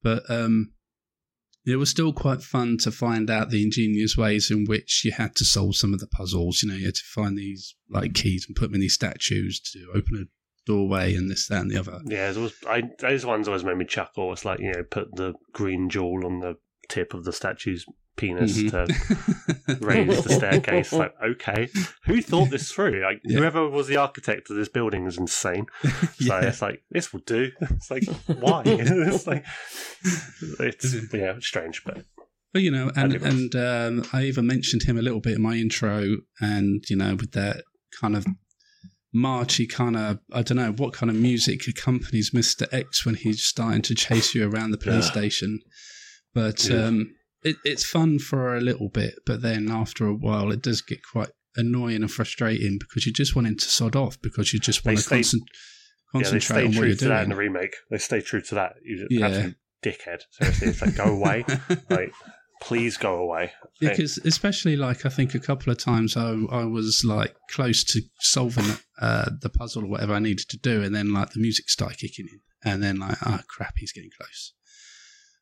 But 0.01 0.29
um, 0.29 0.73
it 1.65 1.77
was 1.77 1.89
still 1.89 2.11
quite 2.11 2.41
fun 2.41 2.77
to 2.79 2.91
find 2.91 3.29
out 3.29 3.49
the 3.49 3.63
ingenious 3.63 4.17
ways 4.17 4.51
in 4.51 4.65
which 4.65 5.03
you 5.05 5.11
had 5.11 5.35
to 5.37 5.45
solve 5.45 5.75
some 5.77 5.93
of 5.93 5.99
the 5.99 6.07
puzzles. 6.07 6.61
You 6.61 6.69
know, 6.69 6.75
you 6.75 6.85
had 6.85 6.95
to 6.95 7.03
find 7.13 7.37
these 7.37 7.75
like 7.89 8.13
keys 8.13 8.45
and 8.47 8.55
put 8.55 8.63
them 8.63 8.75
in 8.75 8.81
these 8.81 8.95
statues 8.95 9.61
to 9.71 9.87
open 9.95 10.15
a 10.17 10.25
doorway 10.65 11.15
and 11.15 11.29
this, 11.29 11.47
that, 11.47 11.61
and 11.61 11.71
the 11.71 11.77
other. 11.77 11.99
yeah. 12.05 12.29
It 12.29 12.37
was, 12.37 12.53
I, 12.67 12.83
those 12.99 13.25
ones 13.25 13.47
always 13.47 13.63
made 13.63 13.77
me 13.77 13.85
chuckle. 13.85 14.31
It's 14.33 14.45
like 14.45 14.59
you 14.59 14.71
know, 14.73 14.83
put 14.83 15.15
the 15.15 15.33
green 15.51 15.89
jewel 15.89 16.25
on 16.25 16.39
the 16.39 16.55
tip 16.89 17.13
of 17.13 17.23
the 17.25 17.33
statue's 17.33 17.85
penis 18.15 18.55
Mhm. 18.57 18.69
to 19.67 19.75
raise 19.85 20.23
the 20.23 20.29
staircase. 20.33 20.91
Like, 20.93 21.13
okay, 21.31 21.67
who 22.05 22.21
thought 22.21 22.51
this 22.51 22.71
through? 22.71 23.01
Like, 23.03 23.21
Yeah. 23.23 23.39
whoever 23.39 23.67
was 23.67 23.87
the 23.87 23.97
architect 23.97 24.49
of 24.51 24.55
this 24.55 24.69
building 24.69 25.07
is 25.07 25.17
insane. 25.17 25.65
So 25.83 26.25
yeah. 26.39 26.41
it's 26.41 26.61
like 26.61 26.83
this 26.91 27.11
will 27.11 27.21
do. 27.25 27.49
It's 27.59 27.89
like 27.89 28.03
why? 28.27 28.61
it's 28.65 29.25
like 29.27 29.43
it's 30.59 30.93
yeah, 31.13 31.33
it's 31.37 31.47
strange, 31.47 31.83
but 31.83 32.05
But 32.53 32.61
you 32.61 32.71
know, 32.71 32.91
and 32.95 33.13
digress. 33.13 33.33
and 33.33 33.55
um, 33.55 34.03
I 34.13 34.23
even 34.25 34.45
mentioned 34.45 34.83
him 34.83 34.97
a 34.97 35.01
little 35.01 35.19
bit 35.19 35.35
in 35.37 35.41
my 35.41 35.55
intro, 35.55 36.17
and 36.39 36.83
you 36.89 36.95
know, 36.95 37.15
with 37.15 37.31
that 37.31 37.63
kind 37.99 38.15
of 38.15 38.25
marchy 39.13 39.67
kind 39.67 39.95
of 39.95 40.19
I 40.31 40.41
don't 40.41 40.57
know 40.57 40.71
what 40.71 40.93
kind 40.93 41.09
of 41.09 41.15
music 41.15 41.67
accompanies 41.67 42.33
Mister 42.33 42.67
X 42.71 43.05
when 43.05 43.15
he's 43.15 43.43
starting 43.43 43.81
to 43.83 43.95
chase 43.95 44.33
you 44.33 44.49
around 44.49 44.71
the 44.71 44.77
police 44.77 45.05
Yeah. 45.05 45.11
station. 45.11 45.59
But 46.33 46.67
Yeah. 46.67 46.85
um, 46.85 47.15
it, 47.43 47.57
it's 47.63 47.83
fun 47.85 48.19
for 48.19 48.55
a 48.55 48.61
little 48.61 48.89
bit, 48.89 49.15
but 49.25 49.41
then 49.41 49.69
after 49.69 50.05
a 50.07 50.13
while, 50.15 50.51
it 50.51 50.61
does 50.61 50.81
get 50.81 50.99
quite 51.11 51.29
annoying 51.55 52.01
and 52.01 52.11
frustrating 52.11 52.77
because 52.79 53.05
you 53.05 53.13
just 53.13 53.35
want 53.35 53.47
him 53.47 53.55
to 53.57 53.65
sod 53.69 53.95
off 53.95 54.19
because 54.21 54.53
you 54.53 54.59
just 54.59 54.83
They 54.83 54.89
want 54.91 54.97
to 54.99 55.03
stay- 55.03 55.15
concent- 55.17 55.43
yeah, 55.43 55.49
they 56.13 56.23
concentrate 56.23 56.41
stay 56.43 56.59
on 56.61 56.65
what 56.67 56.73
true 56.75 56.87
you're 56.87 56.95
to 56.97 57.07
that 57.09 57.23
in 57.23 57.29
the 57.29 57.35
remake. 57.35 57.75
They 57.91 57.97
stay 57.99 58.21
true 58.21 58.41
to 58.41 58.55
that. 58.55 58.73
You 58.83 59.07
Yeah. 59.11 59.27
absolute 59.27 59.55
dickhead. 59.85 60.19
Seriously, 60.31 60.67
it's 60.69 60.81
like 60.81 60.95
go 60.95 61.03
away. 61.05 61.45
like 61.89 62.13
please 62.63 62.95
go 62.97 63.15
away. 63.15 63.51
Yeah, 63.81 63.89
Hey, 63.89 63.95
because 63.95 64.17
especially 64.19 64.75
like 64.75 65.05
I 65.05 65.09
think 65.09 65.35
a 65.35 65.39
couple 65.39 65.71
of 65.71 65.77
times 65.77 66.15
I 66.15 66.31
I 66.49 66.63
was 66.63 67.03
like 67.05 67.35
close 67.49 67.83
to 67.85 68.01
solving 68.21 68.77
uh, 68.99 69.29
the 69.41 69.49
puzzle 69.49 69.83
or 69.83 69.87
whatever 69.87 70.13
I 70.13 70.19
needed 70.19 70.49
to 70.49 70.57
do, 70.57 70.81
and 70.81 70.95
then 70.95 71.13
like 71.13 71.31
the 71.31 71.41
music 71.41 71.69
started 71.69 71.97
kicking 71.97 72.27
in, 72.31 72.39
and 72.63 72.81
then 72.81 72.99
like 72.99 73.17
oh 73.25 73.39
crap, 73.47 73.73
he's 73.77 73.91
getting 73.91 74.11
close, 74.17 74.53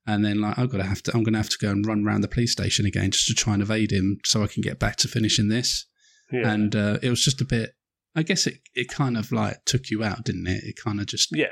and 0.05 0.25
then 0.25 0.41
like 0.41 0.57
I've 0.57 0.71
got 0.71 0.79
to 0.79 0.83
have 0.83 1.03
to 1.03 1.11
I'm 1.13 1.23
going 1.23 1.33
to 1.33 1.39
have 1.39 1.49
to 1.49 1.57
go 1.61 1.69
and 1.69 1.85
run 1.85 2.05
around 2.05 2.21
the 2.21 2.27
police 2.27 2.51
station 2.51 2.85
again 2.85 3.11
just 3.11 3.27
to 3.27 3.33
try 3.33 3.53
and 3.53 3.61
evade 3.61 3.91
him 3.91 4.17
so 4.25 4.43
I 4.43 4.47
can 4.47 4.61
get 4.61 4.79
back 4.79 4.95
to 4.97 5.07
finishing 5.07 5.49
this, 5.49 5.85
yeah, 6.31 6.51
and 6.51 6.75
uh, 6.75 6.97
it 7.01 7.09
was 7.09 7.23
just 7.23 7.41
a 7.41 7.45
bit. 7.45 7.75
I 8.13 8.23
guess 8.23 8.45
it, 8.45 8.59
it 8.73 8.89
kind 8.89 9.15
of 9.15 9.31
like 9.31 9.63
took 9.65 9.89
you 9.89 10.03
out, 10.03 10.25
didn't 10.25 10.47
it? 10.47 10.63
It 10.65 10.75
kind 10.75 10.99
of 10.99 11.05
just 11.05 11.29
yeah. 11.31 11.45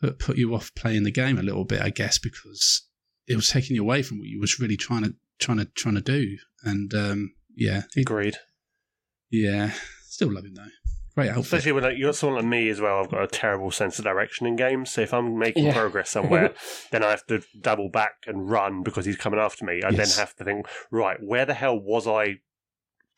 put 0.00 0.18
put 0.18 0.36
you 0.36 0.54
off 0.54 0.72
playing 0.76 1.04
the 1.04 1.10
game 1.10 1.38
a 1.38 1.42
little 1.42 1.64
bit, 1.64 1.80
I 1.80 1.90
guess, 1.90 2.18
because 2.18 2.87
it 3.28 3.36
was 3.36 3.48
taking 3.48 3.76
you 3.76 3.82
away 3.82 4.02
from 4.02 4.18
what 4.18 4.28
you 4.28 4.40
was 4.40 4.58
really 4.58 4.76
trying 4.76 5.04
to 5.04 5.14
trying 5.38 5.58
to 5.58 5.64
trying 5.66 5.94
to 5.96 6.00
do. 6.00 6.36
And 6.64 6.92
um, 6.94 7.34
yeah, 7.54 7.82
it- 7.96 8.02
Agreed. 8.02 8.36
yeah, 9.30 9.72
still 10.02 10.32
love 10.32 10.44
him 10.44 10.54
though. 10.54 10.64
Great 11.14 11.30
outfit. 11.30 11.44
Especially 11.46 11.72
when 11.72 11.82
like, 11.82 11.98
you're 11.98 12.12
someone 12.12 12.36
like 12.42 12.48
me 12.48 12.68
as 12.68 12.80
well. 12.80 13.00
I've 13.00 13.10
got 13.10 13.24
a 13.24 13.26
terrible 13.26 13.72
sense 13.72 13.98
of 13.98 14.04
direction 14.04 14.46
in 14.46 14.54
games. 14.54 14.92
So 14.92 15.00
if 15.00 15.12
I'm 15.12 15.36
making 15.36 15.64
Yeah. 15.64 15.72
progress 15.74 16.10
somewhere, 16.16 16.54
then 16.92 17.02
I 17.02 17.10
have 17.10 17.26
to 17.26 17.42
double 17.60 17.88
back 17.90 18.12
and 18.28 18.48
run 18.48 18.82
because 18.84 19.04
he's 19.04 19.16
coming 19.16 19.40
after 19.40 19.64
me. 19.64 19.82
I 19.82 19.88
Yes. 19.90 20.14
then 20.16 20.24
have 20.24 20.36
to 20.36 20.44
think, 20.44 20.66
right, 20.92 21.16
where 21.20 21.44
the 21.44 21.54
hell 21.54 21.76
was 21.78 22.06
I 22.06 22.36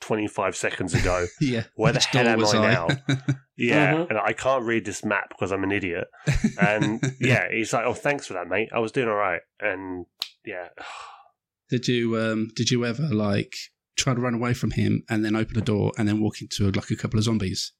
25 0.01 0.57
seconds 0.57 0.95
ago? 0.95 1.27
yeah, 1.41 1.65
Where 1.75 1.93
the 1.93 2.01
hell 2.01 2.27
am 2.29 2.39
was 2.39 2.55
I 2.55 2.73
now? 2.73 2.89
Yeah, 3.57 3.93
Mhm. 3.93 4.09
and 4.11 4.19
I 4.19 4.33
can't 4.33 4.65
read 4.65 4.87
this 4.87 5.05
map 5.05 5.29
because 5.29 5.53
I'm 5.53 5.63
an 5.65 5.71
idiot. 5.73 6.09
And 6.59 7.03
yeah, 7.21 7.49
he's 7.51 7.73
like, 7.75 7.85
"Oh, 7.85 7.93
thanks 7.93 8.27
for 8.27 8.33
that, 8.35 8.49
mate. 8.49 8.71
I 8.75 8.79
was 8.79 8.91
doing 8.93 9.09
all 9.09 9.15
right." 9.17 9.43
And 9.61 10.07
yeah, 10.47 10.69
did 11.69 11.87
you 11.89 12.19
um 12.19 12.49
did 12.57 12.71
you 12.71 12.85
ever 12.87 13.03
like 13.13 13.55
try 13.97 14.15
to 14.15 14.21
run 14.21 14.35
away 14.35 14.55
from 14.55 14.71
him 14.71 15.03
and 15.11 15.23
then 15.25 15.37
open 15.37 15.59
a 15.59 15.61
door 15.61 15.93
and 15.99 16.09
then 16.09 16.21
walk 16.21 16.41
into 16.41 16.71
like 16.71 16.91
a 16.91 16.97
couple 16.97 17.19
of 17.19 17.25
zombies? 17.25 17.73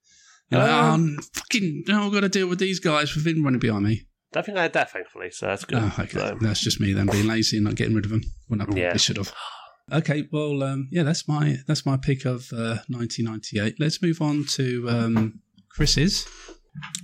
You're 0.51 0.61
like, 0.61 0.71
Um, 0.71 1.17
oh, 1.19 1.23
fucking! 1.33 1.85
Now 1.89 2.05
I've 2.07 2.13
got 2.13 2.21
to 2.21 2.29
deal 2.29 2.47
with 2.49 2.59
these 2.59 2.79
guys 2.81 3.15
within 3.15 3.43
running 3.43 3.61
behind 3.61 3.85
me. 3.85 4.03
I 4.37 4.43
think 4.43 4.59
I 4.59 4.63
had 4.63 4.73
that 4.75 4.91
thankfully, 4.91 5.31
so 5.31 5.47
that's 5.47 5.65
good. 5.65 5.79
Oh, 5.81 5.93
okay. 5.99 6.19
So, 6.19 6.39
That's 6.41 6.61
just 6.61 6.79
me 6.81 6.93
then 6.93 7.07
being 7.07 7.27
lazy 7.27 7.57
and 7.57 7.65
not 7.65 7.75
getting 7.75 7.95
rid 7.97 8.05
of 8.05 8.11
them 8.11 8.21
when 8.49 8.61
I 8.61 8.65
probably 8.65 8.83
Yeah. 8.83 8.97
should 8.97 9.17
have. 9.17 9.33
Okay, 9.93 10.29
well, 10.33 10.63
um, 10.63 10.89
yeah, 10.91 11.03
that's 11.03 11.27
my 11.27 11.59
that's 11.67 11.85
my 11.85 11.97
pick 11.97 12.25
of 12.25 12.53
uh, 12.53 12.79
1998. 12.89 13.77
Let's 13.79 14.01
move 14.03 14.23
on 14.23 14.45
to 14.51 14.89
um, 14.89 15.41
Chris's. 15.71 16.27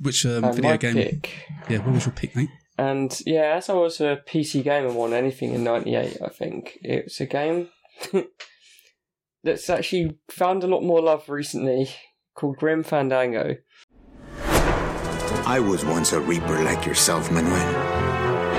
Which 0.01 0.25
um, 0.25 0.45
And 0.45 0.55
video 0.55 0.71
my 0.71 0.77
game? 0.77 0.95
pick. 0.95 1.31
Yeah, 1.69 1.79
what 1.79 1.95
was 1.95 2.07
your 2.07 2.15
pick, 2.15 2.37
mate? 2.37 2.51
And 2.79 3.21
yeah, 3.27 3.55
as 3.57 3.69
I 3.69 3.75
was 3.75 4.01
a 4.01 4.21
PC 4.29 4.63
gamer 4.63 4.93
more 4.93 5.09
than 5.09 5.19
anything 5.19 5.55
in 5.55 5.65
'98, 5.65 6.19
I 6.23 6.29
think 6.29 6.79
it's 6.83 7.21
a 7.21 7.27
game 7.27 7.69
that's 9.45 9.69
actually 9.71 10.19
found 10.31 10.63
a 10.63 10.69
lot 10.69 10.83
more 10.83 11.01
love 11.01 11.29
recently, 11.29 11.91
called 12.35 12.59
Grim 12.59 12.83
Fandango. 12.83 13.57
I 15.49 15.61
was 15.61 15.85
once 15.85 16.13
a 16.13 16.21
reaper 16.21 16.63
like 16.65 16.87
yourself, 16.87 17.31
Manuel. 17.31 17.96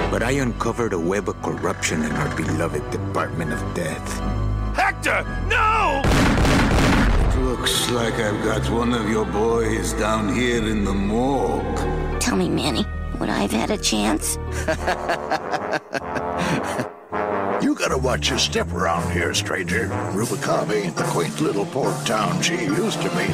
But 0.10 0.24
I 0.24 0.32
uncovered 0.32 0.94
a 0.94 1.00
web 1.00 1.28
of 1.28 1.42
corruption 1.42 2.04
in 2.04 2.12
our 2.14 2.34
beloved 2.36 2.90
Department 2.92 3.52
of 3.52 3.74
Death. 3.74 4.20
Hector, 4.76 5.24
no! 5.48 6.02
It 6.06 7.40
Looks 7.40 7.90
like 7.92 8.14
I've 8.16 8.44
got 8.44 8.70
one 8.72 8.94
of 8.94 9.10
your 9.10 9.26
boys 9.26 9.94
down 9.94 10.34
here 10.34 10.66
in 10.66 10.86
the 10.86 10.94
morgue. 10.94 12.22
Tell 12.22 12.36
me, 12.36 12.50
Manny, 12.50 12.86
would 13.20 13.30
I 13.30 13.40
have 13.40 13.52
had 13.52 13.72
a 13.72 13.78
chance? 13.78 14.38
You 17.62 17.74
gotta 17.74 17.98
watch 17.98 18.30
your 18.30 18.38
step 18.38 18.72
around 18.72 19.12
here, 19.12 19.34
stranger. 19.34 19.88
Rubacava 20.14 20.74
ain't 20.74 20.96
the 20.96 21.04
quaint 21.06 21.42
little 21.42 21.66
port 21.66 21.96
town 22.06 22.40
she 22.42 22.54
used 22.54 23.02
to 23.02 23.10
be. 23.10 23.34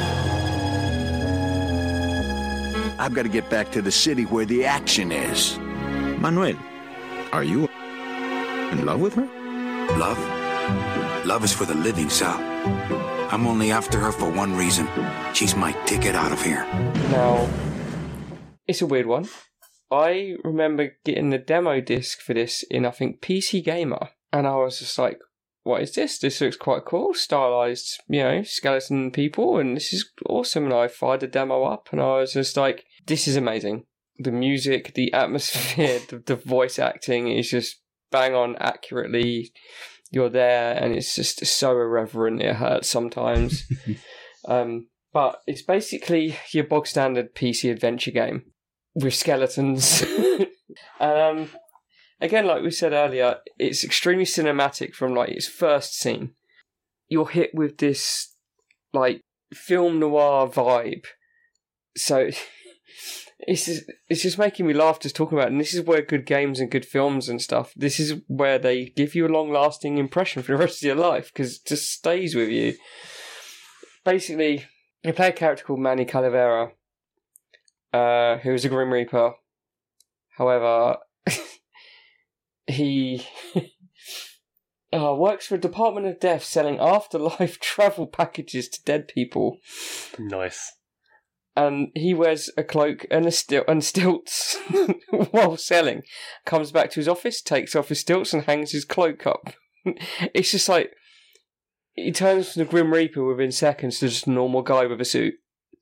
I've 2.98 3.12
got 3.12 3.24
to 3.24 3.28
get 3.28 3.50
back 3.50 3.70
to 3.72 3.82
the 3.82 3.92
city 3.92 4.24
where 4.24 4.46
the 4.46 4.64
action 4.64 5.12
is. 5.12 5.58
Manuel, 6.18 6.56
are 7.32 7.44
you 7.44 7.68
in 8.72 8.86
love 8.86 9.00
with 9.00 9.14
her? 9.14 9.26
Love? 9.98 11.26
Love 11.26 11.44
is 11.44 11.52
for 11.52 11.64
the 11.64 11.74
living, 11.74 12.08
Sal. 12.08 12.38
I'm 13.30 13.46
only 13.46 13.70
after 13.70 13.98
her 13.98 14.12
for 14.12 14.30
one 14.30 14.56
reason. 14.56 14.88
She's 15.32 15.56
my 15.56 15.72
ticket 15.86 16.14
out 16.14 16.32
of 16.32 16.42
here. 16.42 16.64
Now, 17.10 17.48
it's 18.66 18.82
a 18.82 18.86
weird 18.86 19.06
one. 19.06 19.28
I 19.90 20.36
remember 20.42 20.96
getting 21.04 21.30
the 21.30 21.38
demo 21.38 21.80
disc 21.80 22.20
for 22.20 22.34
this 22.34 22.62
in, 22.70 22.86
I 22.86 22.90
think, 22.90 23.20
PC 23.20 23.64
Gamer, 23.64 24.10
and 24.32 24.46
I 24.46 24.56
was 24.56 24.78
just 24.78 24.98
like, 24.98 25.20
what 25.62 25.82
is 25.82 25.94
this? 25.94 26.18
This 26.18 26.40
looks 26.40 26.56
quite 26.56 26.84
cool. 26.84 27.14
Stylized, 27.14 28.02
you 28.08 28.22
know, 28.22 28.42
skeleton 28.42 29.10
people, 29.10 29.58
and 29.58 29.76
this 29.76 29.92
is 29.92 30.10
awesome. 30.26 30.64
And 30.64 30.74
I 30.74 30.88
fired 30.88 31.20
the 31.20 31.26
demo 31.26 31.64
up, 31.64 31.88
and 31.90 32.00
I 32.00 32.18
was 32.18 32.34
just 32.34 32.56
like, 32.56 32.84
this 33.06 33.26
is 33.26 33.36
amazing. 33.36 33.84
The 34.18 34.32
music, 34.32 34.94
the 34.94 35.12
atmosphere, 35.12 36.00
the, 36.08 36.18
the 36.18 36.36
voice 36.36 36.78
acting 36.78 37.28
is 37.28 37.50
just 37.50 37.80
bang 38.10 38.34
on 38.34 38.56
accurately. 38.56 39.52
You're 40.10 40.30
there, 40.30 40.74
and 40.74 40.94
it's 40.94 41.16
just 41.16 41.44
so 41.44 41.72
irreverent, 41.72 42.40
it 42.40 42.56
hurts 42.56 42.88
sometimes. 42.88 43.64
um, 44.48 44.86
but 45.12 45.40
it's 45.46 45.62
basically 45.62 46.36
your 46.52 46.64
bog 46.64 46.86
standard 46.86 47.34
PC 47.34 47.70
adventure 47.70 48.12
game 48.12 48.52
with 48.94 49.14
skeletons. 49.14 50.04
um, 51.00 51.48
again, 52.20 52.46
like 52.46 52.62
we 52.62 52.70
said 52.70 52.92
earlier, 52.92 53.38
it's 53.58 53.84
extremely 53.84 54.24
cinematic 54.24 54.94
from 54.94 55.14
like 55.14 55.30
its 55.30 55.48
first 55.48 55.98
scene. 55.98 56.34
You're 57.08 57.28
hit 57.28 57.50
with 57.54 57.78
this 57.78 58.34
like 58.92 59.20
film 59.52 60.00
noir 60.00 60.48
vibe. 60.48 61.04
So 61.96 62.30
it's 63.38 63.66
just, 63.66 63.90
it's 64.08 64.22
just 64.22 64.38
making 64.38 64.66
me 64.66 64.74
laugh 64.74 65.00
just 65.00 65.16
talking 65.16 65.36
about 65.36 65.48
it. 65.48 65.52
And 65.52 65.60
this 65.60 65.74
is 65.74 65.82
where 65.82 66.02
good 66.02 66.26
games 66.26 66.60
and 66.60 66.70
good 66.70 66.86
films 66.86 67.28
and 67.28 67.40
stuff, 67.40 67.72
this 67.76 67.98
is 67.98 68.20
where 68.26 68.58
they 68.58 68.86
give 68.86 69.14
you 69.14 69.26
a 69.26 69.28
long 69.28 69.50
lasting 69.50 69.98
impression 69.98 70.42
for 70.42 70.52
the 70.52 70.58
rest 70.58 70.82
of 70.82 70.86
your 70.86 70.96
life 70.96 71.32
because 71.32 71.56
it 71.56 71.66
just 71.66 71.90
stays 71.90 72.34
with 72.34 72.48
you. 72.48 72.74
basically, 74.04 74.64
you 75.02 75.12
play 75.12 75.28
a 75.28 75.32
character 75.32 75.64
called 75.64 75.80
Manny 75.80 76.04
Calavera, 76.04 76.72
uh, 77.92 78.38
who 78.38 78.54
is 78.54 78.64
a 78.64 78.68
Grim 78.68 78.92
Reaper. 78.92 79.34
However, 80.36 80.96
he 82.66 83.26
uh, 84.92 85.14
works 85.14 85.46
for 85.46 85.56
a 85.56 85.60
Department 85.60 86.06
of 86.06 86.20
Death 86.20 86.44
selling 86.44 86.78
afterlife 86.78 87.58
travel 87.60 88.06
packages 88.06 88.68
to 88.70 88.82
dead 88.84 89.08
people. 89.08 89.58
Nice. 90.18 90.72
And 91.56 91.88
he 91.94 92.14
wears 92.14 92.50
a 92.56 92.64
cloak 92.64 93.06
and 93.10 93.26
a 93.26 93.30
stil- 93.30 93.64
and 93.68 93.84
stilts 93.84 94.56
while 95.30 95.56
selling. 95.56 96.02
Comes 96.44 96.72
back 96.72 96.90
to 96.90 96.96
his 96.96 97.08
office, 97.08 97.40
takes 97.40 97.76
off 97.76 97.90
his 97.90 98.00
stilts, 98.00 98.32
and 98.32 98.42
hangs 98.44 98.72
his 98.72 98.84
cloak 98.84 99.26
up. 99.26 99.54
it's 100.34 100.50
just 100.50 100.68
like 100.68 100.90
he 101.92 102.10
turns 102.10 102.52
from 102.52 102.64
the 102.64 102.70
Grim 102.70 102.92
Reaper 102.92 103.24
within 103.24 103.52
seconds 103.52 104.00
to 104.00 104.08
just 104.08 104.26
a 104.26 104.30
normal 104.30 104.62
guy 104.62 104.86
with 104.86 105.00
a 105.00 105.04
suit 105.04 105.34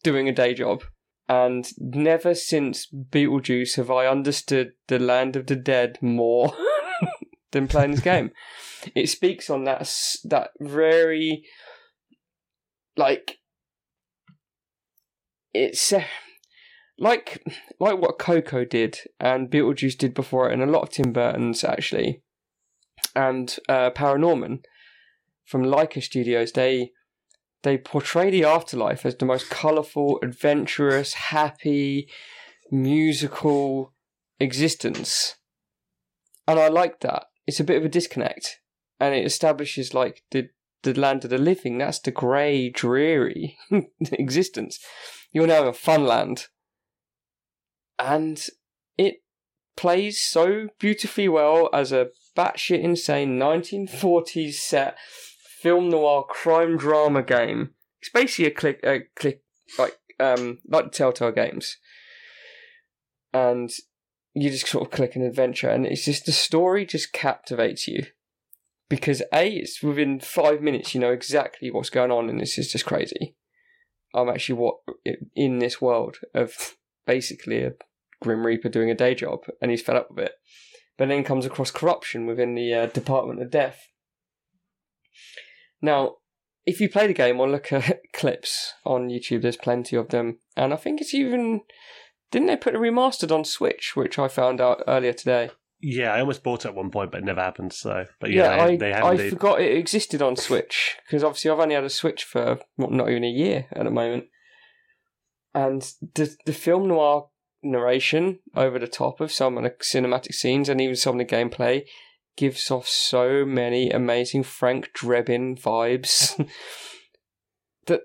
doing 0.03 0.29
a 0.29 0.33
day 0.33 0.55
job. 0.55 0.85
And 1.29 1.67
never 1.79 2.35
since 2.35 2.87
Beetlejuice 2.93 3.77
have 3.77 3.91
I 3.91 4.07
understood 4.07 4.73
the 4.89 4.99
land 4.99 5.37
of 5.37 5.47
the 5.47 5.57
dead 5.57 5.99
more 6.03 6.53
than 7.53 7.69
playing 7.69 7.93
this 7.93 8.01
game. 8.01 8.33
It 8.95 9.09
speaks 9.09 9.49
on 9.49 9.65
that 9.65 9.91
that 10.25 10.51
very 10.61 11.45
like 12.97 13.39
it's 15.55 15.93
uh, 15.93 16.05
like 16.99 17.43
like 17.81 17.99
what 17.99 18.19
Coco 18.19 18.65
did 18.65 18.99
and 19.19 19.51
Beetlejuice 19.51 19.99
did 19.99 20.15
before 20.15 20.49
it, 20.49 20.53
and 20.53 20.63
a 20.63 20.67
lot 20.67 20.83
of 20.83 20.91
Tim 20.91 21.13
Burton's 21.13 21.65
actually, 21.65 22.23
and 23.15 23.57
uh, 23.69 23.91
Paranorman 23.91 24.61
from 25.45 25.65
Laika 25.65 26.03
Studios. 26.03 26.53
They 26.53 26.93
they 27.63 27.79
portray 27.79 28.31
the 28.31 28.45
afterlife 28.45 29.07
as 29.07 29.17
the 29.17 29.25
most 29.25 29.49
colourful, 29.51 30.19
adventurous, 30.23 31.15
happy, 31.15 32.09
musical 32.71 33.93
existence, 34.41 35.37
and 36.47 36.59
I 36.59 36.69
like 36.69 37.01
that. 37.01 37.27
It's 37.47 37.61
a 37.61 37.65
bit 37.65 37.79
of 37.79 37.85
a 37.85 37.89
disconnect, 37.89 38.61
and 39.01 39.15
it 39.15 39.25
establishes 39.25 39.95
like 39.95 40.23
the 40.31 40.49
the 40.83 40.95
land 40.95 41.25
of 41.25 41.31
the 41.31 41.39
living. 41.39 41.79
That's 41.79 42.01
the 42.01 42.11
grey, 42.11 42.69
dreary 42.71 43.57
existence. 44.13 44.79
You're 45.33 45.47
now 45.47 45.63
in 45.63 45.69
a 45.69 45.73
fun 45.73 46.05
land, 46.05 46.49
and 47.99 48.47
it 48.99 49.23
plays 49.77 50.21
so 50.21 50.69
beautifully 50.79 51.29
well 51.29 51.71
as 51.73 51.93
a 51.93 52.09
batshit 52.37 52.83
insane 52.83 53.39
1940s 53.39 54.55
set 54.55 54.99
film 54.99 55.89
noir 55.89 56.25
crime 56.29 56.77
drama 56.77 57.23
game. 57.23 57.71
It's 58.01 58.11
basically 58.11 58.47
a 58.47 58.51
click, 58.51 58.81
a 58.85 59.01
click 59.17 59.43
like 59.79 59.99
um 60.21 60.59
like 60.69 60.85
the 60.85 60.91
Telltale 60.91 61.33
games, 61.33 61.79
and 63.33 63.71
you 64.35 64.51
just 64.51 64.67
sort 64.67 64.87
of 64.87 64.93
click 64.93 65.17
an 65.17 65.23
adventure, 65.23 65.71
and 65.71 65.87
it's 65.87 66.05
just 66.05 66.27
the 66.27 66.33
story 66.33 66.85
just 66.85 67.13
captivates 67.13 67.87
you 67.89 68.05
because 68.89 69.23
a 69.33 69.49
it's 69.49 69.83
within 69.83 70.21
five 70.21 70.61
minutes 70.61 70.95
you 70.95 71.01
know 71.01 71.13
exactly 71.13 71.71
what's 71.71 71.91
going 71.91 72.11
on, 72.11 72.29
and 72.29 72.41
this 72.41 72.59
is 72.59 72.71
just 72.71 72.85
crazy. 72.85 73.37
I'm 74.15 74.29
actually 74.29 74.57
what 74.57 74.77
in 75.35 75.59
this 75.59 75.81
world 75.81 76.19
of 76.35 76.77
basically 77.07 77.63
a 77.63 77.73
Grim 78.21 78.47
Reaper 78.47 78.69
doing 78.69 78.91
a 78.91 78.95
day 78.95 79.15
job, 79.15 79.45
and 79.61 79.71
he's 79.71 79.83
fed 79.83 79.97
up 79.97 80.11
with 80.11 80.27
it. 80.27 80.33
But 80.97 81.09
then 81.09 81.25
comes 81.25 81.47
across 81.47 81.71
corruption 81.71 82.27
within 82.27 82.55
the 82.55 82.73
uh, 82.73 82.87
Department 82.87 83.43
of 83.43 83.51
Death. 83.51 83.89
Now, 85.81 86.17
if 86.65 86.81
you 86.81 86.89
play 86.89 87.07
the 87.07 87.15
game 87.15 87.41
or 87.41 87.49
look 87.49 87.73
at 87.73 88.01
clips 88.13 88.75
on 88.85 89.09
YouTube, 89.09 89.43
there's 89.43 89.57
plenty 89.57 89.97
of 89.97 90.09
them, 90.11 90.39
and 90.57 90.73
I 90.73 90.77
think 90.77 91.01
it's 91.01 91.15
even 91.15 91.63
didn't 92.31 92.47
they 92.47 92.57
put 92.57 92.75
a 92.75 92.79
remastered 92.79 93.31
on 93.31 93.45
Switch, 93.45 93.95
which 93.95 94.19
I 94.19 94.29
found 94.29 94.61
out 94.61 94.83
earlier 94.87 95.13
today. 95.13 95.51
Yeah, 95.85 96.15
I 96.15 96.21
almost 96.21 96.45
bought 96.45 96.65
it 96.65 96.69
at 96.69 96.75
one 96.77 96.91
point, 96.93 97.11
but 97.11 97.19
it 97.19 97.25
never 97.25 97.41
happened. 97.41 97.73
So, 97.73 98.07
but 98.21 98.31
yeah, 98.31 98.57
they, 98.57 98.63
I, 98.63 98.77
they 98.77 98.93
have 98.93 99.05
I 99.05 99.11
indeed. 99.13 99.31
forgot 99.31 99.61
it 99.61 99.77
existed 99.77 100.23
on 100.23 100.37
Switch 100.37 100.97
because 101.05 101.25
obviously 101.25 101.51
I've 101.51 101.59
only 101.59 101.75
had 101.75 101.83
a 101.83 101.91
Switch 101.91 102.23
for 102.23 102.61
not 102.79 103.11
even 103.11 103.25
a 103.25 103.29
year 103.29 103.67
at 103.73 103.83
the 103.83 103.91
moment, 103.91 104.27
and 105.55 105.83
the 106.15 106.35
the 106.47 106.53
film 106.53 106.87
noir 106.87 107.27
narration 107.65 108.39
over 108.55 108.79
the 108.79 108.87
top 108.87 109.21
of 109.21 109.33
some 109.33 109.59
of 109.59 109.65
the 109.65 109.71
cinematic 109.71 110.35
scenes 110.35 110.69
and 110.69 110.81
even 110.81 110.97
some 110.97 111.19
of 111.19 111.27
the 111.27 111.35
gameplay 111.35 111.85
gives 112.37 112.71
off 112.71 112.89
so 112.89 113.45
many 113.45 113.91
amazing 113.91 114.43
Frank 114.43 114.91
Drebin 114.97 115.61
vibes 115.61 116.37
that 117.87 118.03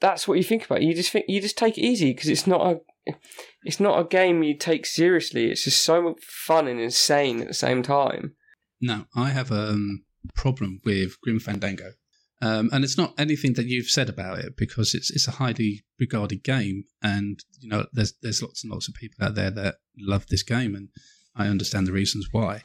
that's 0.00 0.26
what 0.26 0.38
you 0.38 0.44
think 0.44 0.64
about. 0.64 0.82
You 0.82 0.94
just 0.94 1.10
think 1.10 1.26
you 1.28 1.40
just 1.40 1.58
take 1.58 1.78
it 1.78 1.82
easy 1.82 2.12
because 2.12 2.28
it's 2.28 2.46
not 2.46 2.66
a 2.66 2.80
it's 3.64 3.80
not 3.80 4.00
a 4.00 4.04
game 4.04 4.42
you 4.42 4.56
take 4.56 4.86
seriously. 4.86 5.50
It's 5.50 5.64
just 5.64 5.82
so 5.82 6.16
fun 6.22 6.68
and 6.68 6.80
insane 6.80 7.40
at 7.40 7.48
the 7.48 7.54
same 7.54 7.82
time. 7.82 8.34
Now, 8.80 9.06
I 9.14 9.30
have 9.30 9.50
a 9.50 9.70
um, 9.70 10.04
problem 10.34 10.80
with 10.84 11.20
Grim 11.20 11.40
Fandango. 11.40 11.92
Um, 12.40 12.70
and 12.72 12.84
it's 12.84 12.96
not 12.96 13.14
anything 13.18 13.54
that 13.54 13.66
you've 13.66 13.90
said 13.90 14.08
about 14.08 14.38
it 14.38 14.56
because 14.56 14.94
it's 14.94 15.10
it's 15.10 15.26
a 15.26 15.32
highly 15.32 15.84
regarded 15.98 16.44
game, 16.44 16.84
and 17.02 17.40
you 17.58 17.68
know 17.68 17.86
there's 17.92 18.14
there's 18.22 18.42
lots 18.42 18.62
and 18.62 18.72
lots 18.72 18.86
of 18.86 18.94
people 18.94 19.24
out 19.24 19.34
there 19.34 19.50
that 19.50 19.76
love 19.98 20.26
this 20.28 20.44
game, 20.44 20.76
and 20.76 20.88
I 21.34 21.48
understand 21.48 21.88
the 21.88 21.92
reasons 21.92 22.28
why. 22.30 22.62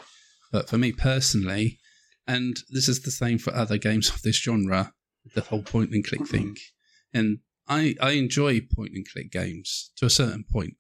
But 0.52 0.70
for 0.70 0.78
me 0.78 0.92
personally, 0.92 1.80
and 2.28 2.56
this 2.70 2.88
is 2.88 3.02
the 3.02 3.10
same 3.10 3.40
for 3.40 3.54
other 3.56 3.80
games 3.80 4.10
of 4.10 4.22
this 4.22 4.40
genre, 4.40 4.94
the 5.34 5.42
whole 5.42 5.64
point 5.64 5.90
and 5.92 6.06
click 6.06 6.28
thing, 6.28 6.56
and 7.12 7.40
I 7.68 7.96
I 8.02 8.12
enjoy 8.12 8.62
point 8.62 8.92
and 8.94 9.08
click 9.08 9.32
games 9.32 9.92
to 9.98 10.06
a 10.06 10.10
certain 10.10 10.44
point, 10.50 10.76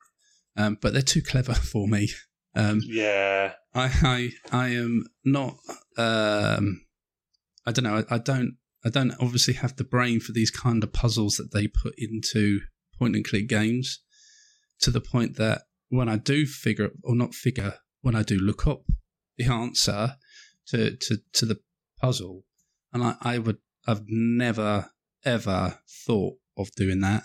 um, 0.55 0.77
but 0.81 0.93
they're 0.93 1.01
too 1.01 1.21
clever 1.21 1.53
for 1.71 1.87
me. 1.87 2.09
Um, 2.55 2.81
yeah, 2.85 3.53
I 3.73 4.31
I 4.51 4.57
I 4.65 4.67
am 4.69 5.05
not. 5.23 5.57
Um, 5.97 6.85
I 7.65 7.71
don't 7.71 7.83
know. 7.83 8.03
I, 8.09 8.15
I 8.15 8.17
don't. 8.17 8.57
I 8.85 8.89
don't 8.89 9.13
obviously 9.19 9.53
have 9.55 9.77
the 9.77 9.85
brain 9.85 10.19
for 10.19 10.33
these 10.33 10.51
kind 10.51 10.83
of 10.83 10.91
puzzles 10.91 11.37
that 11.37 11.53
they 11.53 11.67
put 11.67 11.93
into 11.97 12.59
point 12.97 13.15
and 13.15 13.25
click 13.25 13.47
games. 13.47 14.01
To 14.81 14.91
the 14.91 15.01
point 15.01 15.37
that 15.37 15.61
when 15.87 16.09
I 16.09 16.17
do 16.17 16.45
figure 16.45 16.89
or 17.03 17.15
not 17.15 17.33
figure, 17.33 17.75
when 18.01 18.15
I 18.15 18.23
do 18.23 18.37
look 18.37 18.67
up 18.67 18.83
the 19.37 19.45
answer 19.45 20.17
to 20.67 20.95
to 20.97 21.17
to 21.33 21.45
the 21.45 21.59
puzzle, 21.99 22.43
and 22.91 23.03
I 23.03 23.15
I 23.21 23.37
would 23.37 23.59
I've 23.87 24.03
never 24.07 24.91
ever 25.25 25.79
thought 26.05 26.37
of 26.57 26.71
doing 26.75 27.01
that 27.01 27.23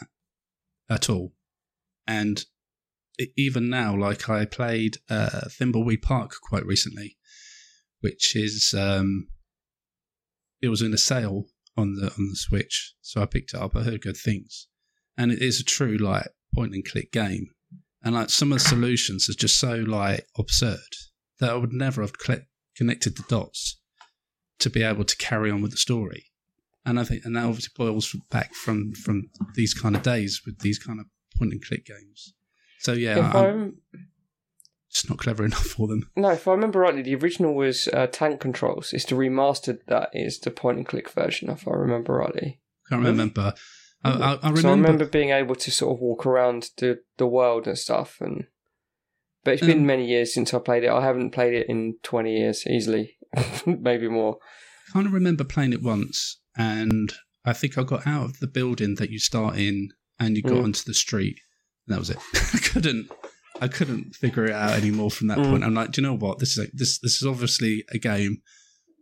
at 0.89 1.09
all, 1.11 1.33
and 2.07 2.45
even 3.37 3.69
now, 3.69 3.97
like 3.97 4.29
I 4.29 4.45
played 4.45 4.99
uh, 5.11 5.49
Thimbleweed 5.49 6.03
Park 6.03 6.35
quite 6.43 6.65
recently, 6.65 7.17
which 8.01 8.37
is 8.37 8.75
um, 8.77 9.29
it 10.63 10.69
was 10.69 10.83
in 10.83 10.95
a 10.95 10.99
sale 10.99 11.47
on 11.77 11.95
the 11.95 12.07
on 12.07 12.29
the 12.31 12.37
Switch, 12.37 12.95
so 13.01 13.23
I 13.23 13.27
picked 13.27 13.55
it 13.55 13.61
up. 13.61 13.77
I 13.77 13.83
heard 13.83 14.03
good 14.03 14.17
things, 14.17 14.69
and 15.17 15.33
it 15.33 15.43
is 15.43 15.61
a 15.61 15.65
true 15.65 15.97
like 15.97 16.29
point 16.55 16.75
and 16.75 16.85
click 16.85 17.13
game, 17.13 17.49
and 18.03 18.15
like 18.15 18.31
some 18.31 18.53
of 18.53 18.59
the 18.59 18.65
solutions 18.65 19.29
are 19.29 19.35
just 19.35 19.59
so 19.59 19.75
like 19.75 20.27
absurd 20.39 20.79
that 21.41 21.51
I 21.51 21.57
would 21.57 21.73
never 21.73 22.03
have 22.03 22.13
cl- 22.21 22.47
connected 22.77 23.17
the 23.17 23.25
dots 23.29 23.81
to 24.61 24.71
be 24.71 24.83
able 24.83 25.05
to 25.05 25.17
carry 25.17 25.51
on 25.51 25.63
with 25.63 25.73
the 25.73 25.77
story. 25.77 26.28
And 26.89 26.99
I 26.99 27.05
think, 27.05 27.25
and 27.25 27.37
that 27.37 27.45
obviously 27.45 27.73
boils 27.77 28.17
back 28.31 28.55
from 28.55 28.93
from 28.93 29.31
these 29.55 29.75
kind 29.75 29.95
of 29.95 30.03
days 30.03 30.43
with 30.47 30.61
these 30.61 30.79
kind 30.79 31.01
of 31.01 31.07
point 31.37 31.53
and 31.53 31.63
click 31.63 31.85
games. 31.85 32.33
So 32.81 32.93
yeah, 32.93 33.31
I'm 33.35 33.77
just 34.91 35.11
not 35.11 35.19
clever 35.19 35.45
enough 35.45 35.67
for 35.67 35.87
them. 35.87 36.11
no, 36.17 36.31
if 36.31 36.49
I 36.49 36.53
remember 36.53 36.81
rightly, 36.81 37.03
the 37.03 37.17
original 37.17 37.55
was 37.55 37.89
uh, 37.89 38.07
Tank 38.07 38.41
Controls. 38.41 38.93
It's 38.93 39.05
the 39.05 39.17
remastered 39.17 39.81
that 39.89 40.11
is 40.13 40.39
the 40.39 40.51
point 40.51 40.79
and 40.79 40.87
click 40.87 41.11
version. 41.11 41.51
If 41.51 41.69
I 41.69 41.73
remember 41.73 42.15
rightly. 42.15 42.61
I 42.87 42.95
can't 42.95 43.05
remember. 43.05 43.53
I, 44.03 44.11
I, 44.11 44.15
I 44.15 44.35
remember. 44.35 44.61
So 44.61 44.69
I 44.69 44.73
remember 44.73 45.05
being 45.05 45.31
able 45.31 45.57
to 45.57 45.71
sort 45.71 45.95
of 45.95 46.01
walk 46.01 46.25
around 46.25 46.71
the 46.79 47.01
the 47.19 47.27
world 47.27 47.67
and 47.67 47.77
stuff, 47.77 48.17
and 48.21 48.47
but 49.45 49.55
it's 49.55 49.67
been 49.67 49.81
Um, 49.81 49.87
many 49.87 50.07
years 50.07 50.33
since 50.33 50.55
I 50.55 50.59
played 50.59 50.85
it. 50.85 50.91
I 50.91 51.05
haven't 51.05 51.33
played 51.33 51.55
it 51.55 51.69
in 51.69 51.97
twenty 52.03 52.39
years 52.39 52.67
easily, 52.67 53.19
maybe 53.67 54.09
more. 54.09 54.39
I 54.89 54.93
kind 54.93 55.07
of 55.07 55.13
remember 55.13 55.45
playing 55.45 55.75
it 55.75 55.83
once, 55.83 56.41
and 56.59 57.13
I 57.45 57.53
think 57.55 57.79
I 57.79 57.85
got 57.85 58.07
out 58.07 58.25
of 58.25 58.41
the 58.41 58.47
building 58.49 58.97
that 58.97 59.11
you 59.11 59.19
start 59.19 59.57
in, 59.57 59.89
and 60.19 60.37
you 60.37 60.43
got 60.43 60.59
Mm. 60.59 60.65
onto 60.65 60.83
the 60.85 60.95
street. 60.95 61.39
And 61.87 61.95
that 61.95 62.01
was 62.01 62.11
it. 62.11 62.19
I 62.55 62.59
couldn't, 62.59 63.11
I 63.61 63.69
couldn't 63.69 64.15
figure 64.17 64.45
it 64.45 64.53
out 64.53 64.75
anymore 64.75 65.11
from 65.11 65.29
that 65.29 65.39
Mm. 65.39 65.51
point. 65.51 65.65
I'm 65.65 65.75
like, 65.75 65.93
do 65.93 66.01
you 66.03 66.07
know 66.07 66.15
what? 66.17 66.39
This 66.41 66.59
is 66.59 66.67
a, 66.67 66.71
this 66.75 66.99
this 66.99 67.17
is 67.23 67.27
obviously 67.27 67.85
a 67.91 67.99
game 67.99 68.43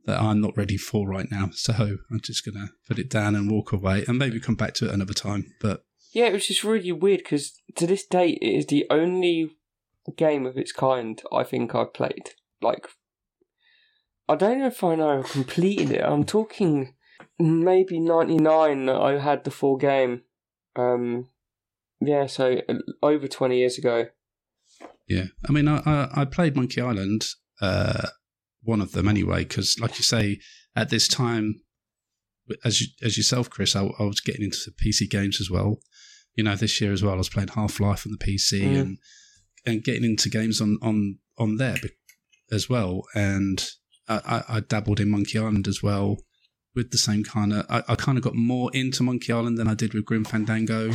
that 0.04 0.20
I'm 0.20 0.40
not 0.40 0.56
ready 0.56 0.76
for 0.76 1.08
right 1.08 1.28
now. 1.30 1.50
So 1.52 1.72
I'm 2.10 2.20
just 2.20 2.44
gonna 2.44 2.68
put 2.86 2.98
it 3.00 3.10
down 3.10 3.34
and 3.34 3.50
walk 3.50 3.72
away, 3.72 4.04
and 4.06 4.18
maybe 4.18 4.38
come 4.38 4.54
back 4.54 4.74
to 4.74 4.86
it 4.86 4.92
another 4.94 5.14
time. 5.14 5.52
But 5.60 5.84
Yeah, 6.12 6.26
it 6.26 6.32
was 6.34 6.46
just 6.46 6.62
really 6.62 6.92
weird 6.92 7.20
because 7.24 7.60
to 7.74 7.86
this 7.86 8.06
date, 8.06 8.38
it 8.40 8.54
is 8.58 8.66
the 8.66 8.86
only 8.90 9.50
game 10.16 10.46
of 10.46 10.56
its 10.56 10.70
kind 10.72 11.20
I 11.32 11.42
think 11.42 11.74
I've 11.74 11.92
played. 11.92 12.30
Like, 12.62 12.86
I 14.28 14.36
don't 14.36 14.58
know 14.60 14.68
if 14.68 14.82
I 14.84 14.94
know 14.94 15.18
I've 15.18 15.30
completed 15.30 15.90
it. 15.90 16.02
I'm 16.04 16.24
talking 16.24 16.94
maybe 17.38 18.00
ninety 18.00 18.36
nine. 18.38 18.88
I 18.88 19.18
had 19.18 19.44
the 19.44 19.50
full 19.50 19.76
game. 19.76 20.22
Um, 20.76 21.28
yeah, 22.00 22.26
so 22.26 22.60
uh, 22.68 22.74
over 23.02 23.28
twenty 23.28 23.58
years 23.58 23.78
ago. 23.78 24.06
Yeah, 25.08 25.26
I 25.48 25.52
mean, 25.52 25.68
I 25.68 25.82
I, 25.86 26.22
I 26.22 26.24
played 26.24 26.56
Monkey 26.56 26.80
Island, 26.80 27.26
uh, 27.60 28.08
one 28.62 28.80
of 28.80 28.92
them 28.92 29.08
anyway, 29.08 29.44
because 29.44 29.76
like 29.80 29.98
you 29.98 30.04
say, 30.04 30.38
at 30.74 30.90
this 30.90 31.08
time, 31.08 31.54
as 32.64 32.80
you, 32.80 32.88
as 33.02 33.16
yourself, 33.16 33.48
Chris, 33.48 33.74
I, 33.76 33.84
I 33.98 34.02
was 34.02 34.20
getting 34.20 34.44
into 34.44 34.70
PC 34.82 35.08
games 35.08 35.40
as 35.40 35.50
well. 35.50 35.78
You 36.34 36.44
know, 36.44 36.54
this 36.56 36.80
year 36.80 36.92
as 36.92 37.02
well, 37.02 37.14
I 37.14 37.18
was 37.18 37.30
playing 37.30 37.48
Half 37.48 37.80
Life 37.80 38.06
on 38.06 38.12
the 38.12 38.24
PC 38.24 38.62
Mm. 38.62 38.80
and 38.80 38.98
and 39.64 39.82
getting 39.84 40.04
into 40.04 40.28
games 40.28 40.60
on 40.60 40.78
on 40.82 41.18
on 41.38 41.56
there 41.56 41.78
as 42.52 42.68
well. 42.68 43.02
And 43.14 43.64
I, 44.08 44.20
I, 44.48 44.56
I 44.56 44.60
dabbled 44.60 45.00
in 45.00 45.10
Monkey 45.10 45.38
Island 45.38 45.66
as 45.66 45.82
well 45.82 46.18
with 46.76 46.90
the 46.92 46.98
same 46.98 47.24
kind 47.24 47.52
of. 47.52 47.66
I, 47.68 47.82
I 47.88 47.94
kind 47.96 48.16
of 48.18 48.22
got 48.22 48.34
more 48.36 48.70
into 48.74 49.02
Monkey 49.02 49.32
Island 49.32 49.58
than 49.58 49.66
I 49.66 49.74
did 49.74 49.94
with 49.94 50.04
Grim 50.04 50.24
Fandango. 50.24 50.90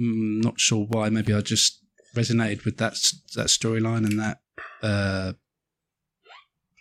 Mm, 0.00 0.42
not 0.42 0.58
sure 0.58 0.86
why. 0.88 1.08
Maybe 1.10 1.32
I 1.32 1.40
just 1.42 1.80
resonated 2.16 2.64
with 2.64 2.78
that 2.78 2.94
that 3.36 3.46
storyline 3.48 4.04
and 4.06 4.18
that 4.18 4.38
uh, 4.82 5.32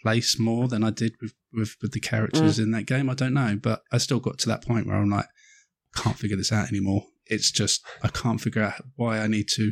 place 0.04 0.39
more 0.39 0.67
than 0.67 0.84
I 0.84 0.89
did 0.91 1.13
with, 1.21 1.34
with 1.54 1.75
with 1.82 1.91
the 1.91 1.99
characters 1.99 2.60
in 2.60 2.71
that 2.71 2.86
game. 2.86 3.10
I 3.10 3.13
don't 3.13 3.34
know, 3.34 3.58
but 3.62 3.82
I 3.91 3.97
still 3.97 4.19
got 4.19 4.38
to 4.39 4.47
that 4.49 4.65
point 4.65 4.88
where 4.88 4.95
I'm 4.95 5.10
like, 5.10 5.28
can't 5.95 6.17
figure 6.17 6.38
this 6.38 6.51
out 6.51 6.69
anymore. 6.69 7.04
It's 7.28 7.51
just 7.51 7.84
I 8.04 8.08
can't 8.10 8.39
figure 8.41 8.62
out 8.63 8.82
why 8.95 9.19
I 9.19 9.28
need 9.28 9.47
to 9.56 9.71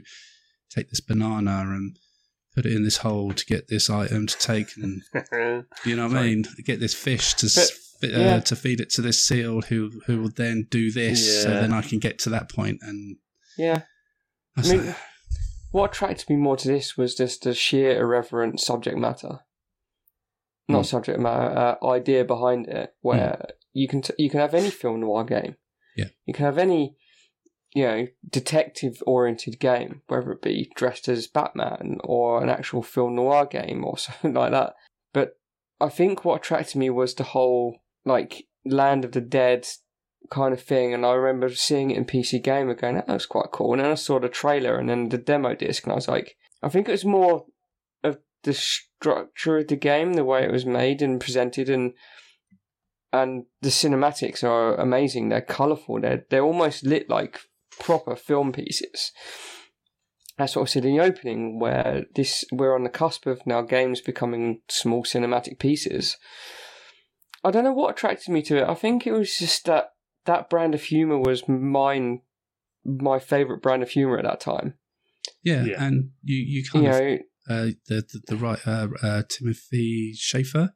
take 0.69 0.89
this 0.89 1.01
banana 1.01 1.62
and 1.67 1.97
put 2.56 2.65
it 2.65 2.73
in 2.73 2.84
this 2.84 2.97
hole 2.97 3.32
to 3.34 3.45
get 3.45 3.67
this 3.67 3.89
item 3.89 4.27
to 4.27 4.38
take, 4.38 4.67
and 4.77 5.01
you 5.86 5.95
know 5.95 6.08
what 6.08 6.17
I 6.17 6.23
mean, 6.23 6.45
get 6.65 6.79
this 6.79 6.93
fish 6.95 7.34
to 7.36 7.45
But, 7.45 7.58
s- 7.58 7.71
fi- 7.71 7.77
uh, 8.04 8.20
yeah. 8.20 8.39
to 8.39 8.56
feed 8.56 8.80
it 8.80 8.89
to 8.92 9.02
this 9.02 9.24
seal 9.24 9.62
who 9.62 10.02
who 10.08 10.22
will 10.22 10.30
then 10.36 10.68
do 10.70 10.92
this, 10.92 11.44
so 11.44 11.50
then 11.50 11.74
I 11.74 11.82
can 11.82 12.00
get 12.00 12.20
to 12.20 12.30
that 12.32 12.50
point 12.50 12.80
and. 12.82 13.18
Yeah, 13.58 13.82
I 14.58 14.62
That's 14.62 14.72
mean, 14.72 14.96
what 15.72 15.92
attracted 15.92 16.28
me 16.30 16.38
more 16.38 16.58
to 16.58 16.68
this 16.68 16.98
was 16.98 17.13
just 17.16 17.44
the 17.44 17.54
sheer 17.54 18.00
irreverent 18.02 18.60
subject 18.60 18.98
matter, 18.98 19.42
not 20.68 20.80
Hmm. 20.80 20.84
subject 20.84 21.20
matter, 21.20 21.78
uh, 21.82 21.86
idea 21.88 22.26
behind 22.26 22.68
it, 22.68 22.96
where 23.02 23.46
you 23.74 23.88
can 23.88 24.02
t- 24.02 24.13
you 24.18 24.30
can 24.30 24.39
have 24.39 24.54
any 24.56 24.70
film 24.72 25.02
noir 25.02 25.24
game. 25.24 25.56
Yeah. 25.96 26.08
you 26.26 26.34
can 26.34 26.46
have 26.46 26.58
any, 26.58 26.96
you 27.76 27.84
know, 27.84 28.08
detective 28.28 29.04
oriented 29.06 29.60
game, 29.60 30.02
whether 30.08 30.32
it 30.32 30.42
be 30.42 30.72
dressed 30.76 31.08
as 31.08 31.28
Batman 31.28 32.00
or 32.04 32.42
an 32.42 32.50
actual 32.50 32.82
film 32.82 33.13
noir 33.16 33.46
game 33.46 33.86
or 33.86 33.98
something 34.00 34.34
like 34.34 34.52
that. 34.52 34.74
But 35.13 35.34
I 35.80 35.89
think 35.89 36.26
what 36.26 36.38
attracted 36.42 36.78
me 36.78 36.89
was 36.89 37.13
the 37.13 37.24
whole 37.24 37.83
like 38.06 38.46
Land 38.66 39.06
of 39.06 39.12
the 39.12 39.22
Dead 39.22 39.68
kind 40.30 40.54
of 40.54 40.62
thing. 40.62 40.94
And 40.94 41.06
I 41.06 41.13
remember 41.13 41.50
seeing 41.54 41.92
it 41.92 41.98
in 41.98 42.06
PC 42.06 42.44
Gamer 42.44 42.74
going, 42.74 42.96
that 42.96 43.10
looks 43.10 43.26
quite 43.26 43.52
cool. 43.52 43.74
And 43.74 43.82
then 43.82 43.92
I 43.92 43.96
saw 43.96 44.20
the 44.20 44.30
trailer 44.30 44.78
and 44.78 44.89
then 44.89 45.10
the 45.10 45.18
demo 45.18 45.56
disc, 45.56 45.84
and 45.84 45.92
I 45.92 45.96
was 45.96 46.08
like, 46.08 46.36
I 46.62 46.70
think 46.70 46.88
it 46.88 46.94
was 46.94 47.06
more 47.06 47.46
of 48.04 48.20
the 48.44 48.54
structure 48.54 49.58
of 49.58 49.68
the 49.68 49.76
game, 49.76 50.13
the 50.13 50.24
way 50.24 50.44
it 50.44 50.52
was 50.52 50.66
made 50.66 51.02
and 51.02 51.20
presented, 51.20 51.70
and 51.70 51.94
and 53.12 53.46
the 53.62 53.70
cinematics 53.70 54.44
are 54.44 54.76
amazing. 54.76 55.30
They're 55.30 55.42
colourful. 55.42 56.02
They're 56.02 56.26
they're 56.30 56.44
almost 56.44 56.86
lit 56.86 57.10
like 57.10 57.42
proper 57.80 58.16
film 58.16 58.52
pieces. 58.52 59.12
That's 60.38 60.56
what 60.56 60.63
I 60.63 60.66
said 60.66 60.86
in 60.86 60.98
the 60.98 61.04
opening, 61.04 61.60
where 61.60 62.06
this 62.16 62.44
we're 62.52 62.76
on 62.76 62.84
the 62.84 62.89
cusp 62.89 63.28
of 63.28 63.46
now 63.46 63.62
games 63.62 64.02
becoming 64.02 64.62
small 64.70 65.04
cinematic 65.04 65.60
pieces. 65.60 66.18
I 67.43 67.51
don't 67.51 67.63
know 67.63 67.73
what 67.73 67.91
attracted 67.91 68.32
me 68.32 68.41
to 68.43 68.58
it. 68.58 68.67
I 68.69 68.73
think 68.75 69.06
it 69.06 69.12
was 69.12 69.38
just 69.38 69.65
that 69.65 69.89
that 70.25 70.49
brand 70.49 70.73
of 70.73 70.84
humor 70.84 71.17
was 71.19 71.47
mine, 71.47 72.21
my 72.86 73.19
favorite 73.19 73.62
brand 73.62 73.84
of 73.84 73.89
humor 73.89 74.17
at 74.17 74.23
that 74.23 74.39
time. 74.39 74.75
yeah, 75.43 75.65
Yeah. 75.65 75.84
and 75.86 76.12
you 76.23 76.38
you 76.38 76.60
You 76.62 76.63
kind 76.71 76.88
of 76.88 76.91
know, 76.93 77.17
uh, 77.49 77.65
the 77.88 78.01
the, 78.12 78.21
the 78.27 78.36
right 78.38 78.60
uh, 78.67 78.88
uh, 79.01 79.23
Timothy 79.27 80.13
Schafer. 80.17 80.71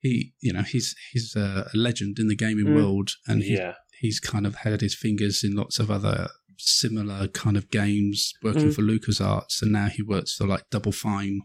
He, 0.00 0.34
you 0.40 0.52
know, 0.52 0.62
he's 0.62 0.94
he's 1.12 1.34
a, 1.36 1.70
a 1.72 1.76
legend 1.76 2.18
in 2.18 2.26
the 2.28 2.36
gaming 2.36 2.66
Mm. 2.66 2.74
world, 2.76 3.10
and 3.26 3.42
he, 3.42 3.54
yeah. 3.54 3.74
he's 4.00 4.20
kind 4.20 4.46
of 4.46 4.56
had 4.56 4.80
his 4.80 4.94
fingers 4.94 5.42
in 5.44 5.54
lots 5.54 5.78
of 5.78 5.90
other 5.90 6.28
similar 6.58 7.26
kind 7.28 7.56
of 7.56 7.70
games, 7.70 8.32
working 8.42 8.68
Mm. 8.70 8.74
for 8.74 8.82
LucasArts, 8.82 9.62
and 9.62 9.72
now 9.72 9.86
he 9.86 10.02
works 10.02 10.34
for 10.34 10.46
like 10.46 10.68
Double 10.70 10.92
Fine, 10.92 11.40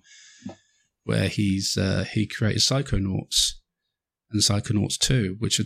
where 1.04 1.28
he's 1.30 1.78
uh, 1.78 2.04
he 2.12 2.28
created 2.28 2.62
Psychonauts 2.62 3.54
and 4.32 4.42
Psychonauts 4.42 4.98
Two, 4.98 5.36
which 5.40 5.60
are 5.60 5.66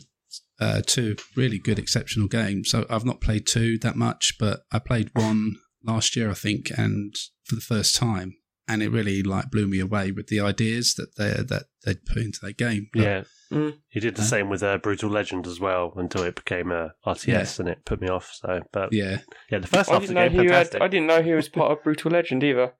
uh, 0.59 0.81
two 0.85 1.15
really 1.35 1.57
good, 1.59 1.79
exceptional 1.79 2.27
games. 2.27 2.69
So 2.69 2.85
I've 2.89 3.05
not 3.05 3.21
played 3.21 3.45
two 3.47 3.77
that 3.79 3.95
much, 3.95 4.33
but 4.39 4.61
I 4.71 4.79
played 4.79 5.09
one 5.13 5.55
last 5.83 6.15
year, 6.15 6.29
I 6.31 6.35
think, 6.35 6.71
and 6.77 7.13
for 7.43 7.55
the 7.55 7.61
first 7.61 7.95
time, 7.95 8.35
and 8.67 8.81
it 8.81 8.89
really 8.89 9.21
like 9.23 9.51
blew 9.51 9.67
me 9.67 9.79
away 9.79 10.11
with 10.11 10.27
the 10.27 10.39
ideas 10.39 10.93
that 10.95 11.15
they 11.17 11.31
that 11.43 11.63
they'd 11.85 12.05
put 12.05 12.17
into 12.17 12.39
their 12.41 12.53
game. 12.53 12.87
But- 12.93 13.01
Yeah. 13.01 13.23
Mm. 13.51 13.77
He 13.89 13.99
did 13.99 14.15
the 14.15 14.23
Huh? 14.23 14.27
same 14.29 14.49
with 14.49 14.63
uh, 14.63 14.79
Brutal 14.79 15.11
Legend 15.11 15.45
as 15.45 15.59
well 15.59 15.93
until 15.95 16.23
it 16.23 16.33
became 16.35 16.71
a 16.71 16.93
RTS 17.05 17.59
and 17.59 17.69
it 17.69 17.85
put 17.85 18.01
me 18.01 18.07
off. 18.07 18.31
So, 18.41 18.61
but 18.71 18.91
yeah, 18.91 19.19
yeah, 19.51 19.59
the 19.59 19.67
first 19.67 19.91
I 19.91 19.93
half 19.93 20.01
of 20.01 20.07
the 20.07 20.13
didn't 20.15 20.15
know 20.15 20.29
game 20.29 20.31
he 20.31 20.37
had, 20.47 20.53
fantastic. 20.55 20.81
I 20.81 20.87
didn't 20.87 21.05
know 21.07 21.21
he 21.21 21.33
was 21.33 21.49
part 21.49 21.71
of 21.71 21.83
Brutal 21.83 22.09
Legend 22.09 22.43
either. 22.43 22.73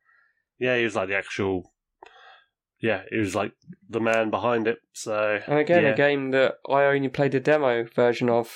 Yeah, 0.59 0.77
he 0.77 0.83
was 0.83 0.95
like 0.95 1.09
the 1.09 1.15
actual. 1.15 1.72
Yeah, 2.83 3.03
he 3.09 3.17
was 3.17 3.33
like 3.33 3.53
the 3.89 4.01
man 4.01 4.29
behind 4.29 4.67
it. 4.67 4.79
So 4.91 5.39
And 5.47 5.57
again, 5.57 5.83
yeah, 5.83 5.89
a 5.91 5.95
game 5.95 6.31
that 6.31 6.55
I 6.69 6.83
only 6.83 7.07
played 7.07 7.31
the 7.31 7.39
demo 7.39 7.85
version 7.85 8.29
of 8.29 8.53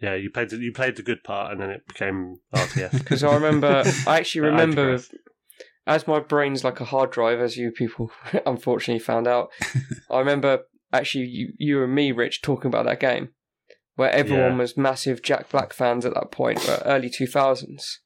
yeah, 0.00 0.14
you 0.14 0.30
played 0.30 0.50
the, 0.50 0.58
you 0.58 0.72
played 0.72 0.94
the 0.94 1.02
good 1.02 1.24
part, 1.24 1.50
and 1.50 1.60
then 1.60 1.70
it 1.70 1.84
became 1.88 2.36
RTS. 2.54 2.92
because 2.98 3.24
I 3.24 3.34
remember, 3.34 3.82
I 4.06 4.18
actually 4.18 4.42
I 4.42 4.50
remember, 4.50 4.92
digress. 4.92 5.10
as 5.88 6.06
my 6.06 6.20
brain's 6.20 6.62
like 6.62 6.78
a 6.80 6.84
hard 6.84 7.10
drive, 7.10 7.40
as 7.40 7.56
you 7.56 7.72
people 7.72 8.12
unfortunately 8.46 9.00
found 9.00 9.26
out. 9.26 9.48
I 10.08 10.20
remember 10.20 10.60
actually 10.92 11.24
you, 11.24 11.52
you 11.58 11.82
and 11.82 11.92
me, 11.92 12.12
Rich, 12.12 12.40
talking 12.42 12.68
about 12.68 12.86
that 12.86 13.00
game 13.00 13.30
where 13.96 14.12
everyone 14.12 14.52
Yeah. 14.52 14.58
was 14.58 14.76
massive 14.76 15.22
Jack 15.22 15.50
Black 15.50 15.72
fans 15.72 16.06
at 16.06 16.14
that 16.14 16.30
point, 16.30 16.64
early 16.86 17.10
two 17.10 17.26
thousands. 17.26 17.98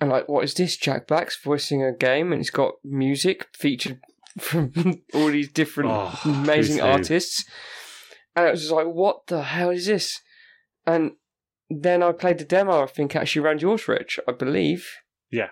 And 0.00 0.10
like, 0.10 0.28
what 0.28 0.44
is 0.44 0.54
this? 0.54 0.76
Jack 0.76 1.06
Black's 1.06 1.40
voicing 1.40 1.82
a 1.82 1.92
game, 1.92 2.32
and 2.32 2.40
it's 2.40 2.50
got 2.50 2.74
music 2.84 3.46
featured 3.56 4.00
from 4.38 4.72
all 5.14 5.28
these 5.28 5.50
different 5.52 5.90
Oh, 5.92 6.20
amazing 6.24 6.80
artists. 6.80 7.44
And 8.36 8.46
it 8.46 8.50
was 8.50 8.62
just 8.62 8.72
like, 8.72 8.86
what 8.86 9.28
the 9.28 9.42
hell 9.42 9.70
is 9.70 9.86
this? 9.86 10.20
And 10.86 11.12
then 11.70 12.02
I 12.02 12.12
played 12.12 12.38
the 12.38 12.44
demo, 12.44 12.82
I 12.82 12.86
think 12.86 13.14
actually 13.14 13.44
around 13.44 13.62
yours, 13.62 13.86
Rich, 13.88 14.18
I 14.28 14.32
believe. 14.32 14.88
Yeah. 15.30 15.50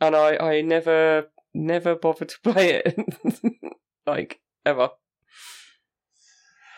And 0.00 0.16
I, 0.16 0.36
I 0.36 0.60
never, 0.62 1.26
never 1.54 1.94
bothered 1.94 2.30
to 2.30 2.40
play 2.42 2.82
it. 2.84 2.98
like, 4.06 4.40
ever. 4.64 4.90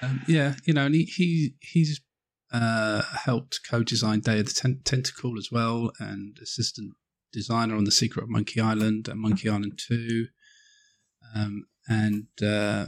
Um, 0.03 0.23
yeah, 0.29 0.55
you 0.65 0.75
know, 0.75 0.87
and 0.87 0.95
he, 0.95 1.05
he 1.05 1.55
he's 1.61 2.01
uh, 2.53 3.03
helped 3.25 3.61
co-design 3.69 4.21
Day 4.21 4.41
of 4.41 4.47
the 4.47 4.53
Ten- 4.53 4.81
Tentacle 4.85 5.39
as 5.39 5.49
well, 5.51 5.93
and 5.99 6.39
assistant 6.43 6.93
designer 7.35 7.77
on 7.77 7.85
The 7.85 7.91
Secret 7.93 8.23
of 8.23 8.31
Monkey 8.31 8.61
Island 8.61 9.09
and 9.09 9.21
Monkey 9.21 9.49
Island 9.51 9.79
Two, 9.87 10.27
um, 11.35 11.67
and 11.89 12.27
uh, 12.43 12.87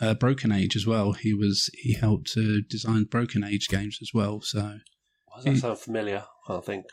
uh, 0.00 0.14
Broken 0.14 0.52
Age 0.52 0.76
as 0.76 0.86
well. 0.86 1.12
He 1.12 1.34
was 1.34 1.68
he 1.74 1.94
helped 1.94 2.32
to 2.32 2.62
design 2.62 3.04
Broken 3.04 3.44
Age 3.44 3.68
games 3.68 3.98
as 4.00 4.10
well. 4.14 4.40
So 4.40 4.78
Why 5.26 5.36
does 5.36 5.44
that 5.44 5.56
sound 5.60 5.78
familiar? 5.78 6.24
I 6.48 6.60
think. 6.60 6.86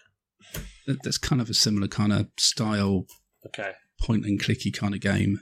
that, 0.88 0.98
that's 1.04 1.18
kind 1.18 1.42
of 1.42 1.50
a 1.50 1.54
similar 1.54 1.88
kind 1.88 2.12
of 2.12 2.28
style, 2.38 3.06
Okay. 3.46 3.72
point 4.02 4.26
and 4.26 4.42
clicky 4.42 4.74
kind 4.76 4.94
of 4.96 5.02
game. 5.02 5.40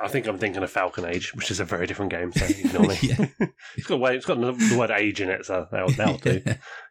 I 0.00 0.06
think 0.08 0.26
I'm 0.28 0.38
thinking 0.38 0.62
of 0.62 0.70
Falcon 0.70 1.04
Age, 1.04 1.34
which 1.34 1.50
is 1.50 1.58
a 1.60 1.64
very 1.64 1.86
different 1.86 2.12
game. 2.12 2.32
So 2.32 2.44
ignore 2.48 2.86
me. 2.86 2.98
It's 3.76 3.86
got 3.86 4.00
way, 4.00 4.16
it's 4.16 4.26
got 4.26 4.38
the 4.40 4.76
word 4.78 4.90
age 4.90 5.20
in 5.20 5.28
it, 5.30 5.44
so 5.46 5.66
that'll, 5.72 5.90
that'll 5.92 6.18
do. 6.30 6.40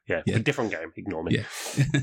Yeah, 0.10 0.22
Yeah. 0.26 0.40
different 0.40 0.72
game. 0.72 0.92
Ignore 0.98 1.24
me. 1.24 1.36
Yeah. 1.38 2.00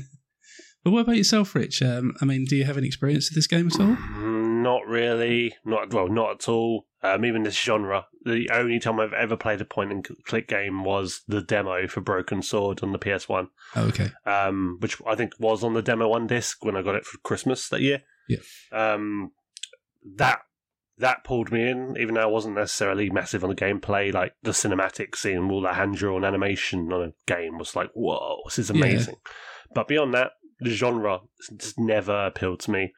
But 0.83 0.91
what 0.91 1.01
about 1.01 1.17
yourself, 1.17 1.53
Rich? 1.55 1.81
Um, 1.81 2.13
I 2.21 2.25
mean, 2.25 2.45
do 2.45 2.55
you 2.55 2.63
have 2.65 2.77
any 2.77 2.87
experience 2.87 3.29
with 3.29 3.35
this 3.35 3.47
game 3.47 3.67
at 3.67 3.79
all? 3.79 3.97
Not 4.19 4.85
really. 4.87 5.55
Not 5.65 5.93
well, 5.93 6.07
not 6.07 6.31
at 6.31 6.49
all. 6.49 6.85
Um, 7.01 7.23
even 7.23 7.43
this 7.43 7.57
genre. 7.57 8.05
The 8.25 8.49
only 8.51 8.79
time 8.79 8.99
I've 8.99 9.13
ever 9.13 9.37
played 9.37 9.61
a 9.61 9.65
point 9.65 9.91
and 9.91 10.05
click 10.25 10.49
game 10.49 10.83
was 10.83 11.21
the 11.27 11.41
demo 11.41 11.87
for 11.87 12.01
Broken 12.01 12.41
Sword 12.41 12.83
on 12.83 12.91
the 12.91 12.97
PS 12.99 13.29
One, 13.29 13.47
Oh, 13.75 13.85
okay. 13.87 14.09
um, 14.25 14.77
which 14.81 14.97
I 15.07 15.15
think 15.15 15.31
was 15.39 15.63
on 15.63 15.73
the 15.73 15.81
demo 15.81 16.09
one 16.09 16.27
disc 16.27 16.63
when 16.65 16.75
I 16.75 16.81
got 16.81 16.95
it 16.95 17.05
for 17.05 17.17
Christmas 17.19 17.69
that 17.69 17.79
year. 17.81 18.01
Yeah. 18.27 18.39
Um, 18.73 19.31
that 20.17 20.39
that 20.97 21.23
pulled 21.23 21.49
me 21.53 21.69
in, 21.69 21.95
even 21.97 22.15
though 22.15 22.21
I 22.23 22.25
wasn't 22.25 22.55
necessarily 22.55 23.09
massive 23.09 23.43
on 23.45 23.49
the 23.49 23.55
gameplay. 23.55 24.13
Like 24.13 24.33
the 24.43 24.51
cinematic 24.51 25.15
scene, 25.15 25.49
all 25.49 25.61
the 25.61 25.73
hand 25.73 25.95
drawn 25.95 26.25
animation 26.25 26.91
on 26.91 27.01
a 27.01 27.13
game 27.25 27.57
was 27.57 27.73
like, 27.77 27.89
whoa, 27.93 28.41
this 28.45 28.59
is 28.59 28.69
Yeah. 28.69 28.75
amazing. 28.85 29.15
But 29.73 29.87
beyond 29.87 30.13
that, 30.15 30.31
genre 30.65 31.21
just 31.57 31.79
never 31.79 32.25
appealed 32.25 32.59
to 32.61 32.71
me. 32.71 32.93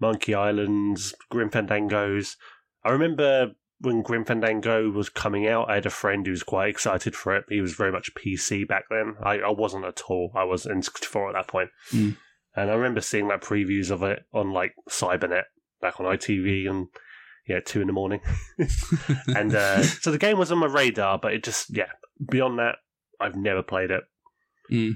Monkey 0.00 0.34
Islands, 0.34 1.14
Grim 1.30 1.50
Fandangos. 1.50 2.36
I 2.84 2.90
remember 2.90 3.52
when 3.80 4.02
Grim 4.02 4.24
Fandango 4.24 4.90
was 4.90 5.08
coming 5.08 5.46
out, 5.46 5.68
I 5.70 5.74
had 5.74 5.86
a 5.86 5.90
friend 5.90 6.24
who 6.24 6.30
was 6.30 6.42
quite 6.42 6.68
excited 6.70 7.14
for 7.14 7.36
it. 7.36 7.44
He 7.48 7.60
was 7.60 7.74
very 7.74 7.92
much 7.92 8.14
PC 8.14 8.66
back 8.66 8.84
then. 8.90 9.16
I, 9.22 9.38
I 9.38 9.50
wasn't 9.50 9.84
at 9.84 10.02
all. 10.08 10.32
I 10.34 10.44
was 10.44 10.66
in 10.66 10.82
64 10.82 11.30
at 11.30 11.32
that 11.34 11.48
point. 11.48 11.70
Mm. 11.92 12.16
And 12.54 12.70
I 12.70 12.74
remember 12.74 13.02
seeing 13.02 13.28
like 13.28 13.42
previews 13.42 13.90
of 13.90 14.02
it 14.02 14.24
on 14.32 14.52
like 14.52 14.74
Cybernet 14.88 15.44
back 15.82 16.00
on 16.00 16.06
ITV 16.06 16.68
and 16.70 16.88
yeah, 17.46 17.60
two 17.64 17.80
in 17.82 17.86
the 17.86 17.92
morning. 17.92 18.20
and 19.28 19.54
uh, 19.54 19.82
so 19.82 20.10
the 20.10 20.18
game 20.18 20.38
was 20.38 20.50
on 20.50 20.58
my 20.58 20.66
radar, 20.66 21.18
but 21.18 21.34
it 21.34 21.44
just 21.44 21.76
yeah. 21.76 21.90
Beyond 22.30 22.58
that, 22.58 22.76
I've 23.20 23.36
never 23.36 23.62
played 23.62 23.90
it. 23.90 24.04
Mm. 24.72 24.94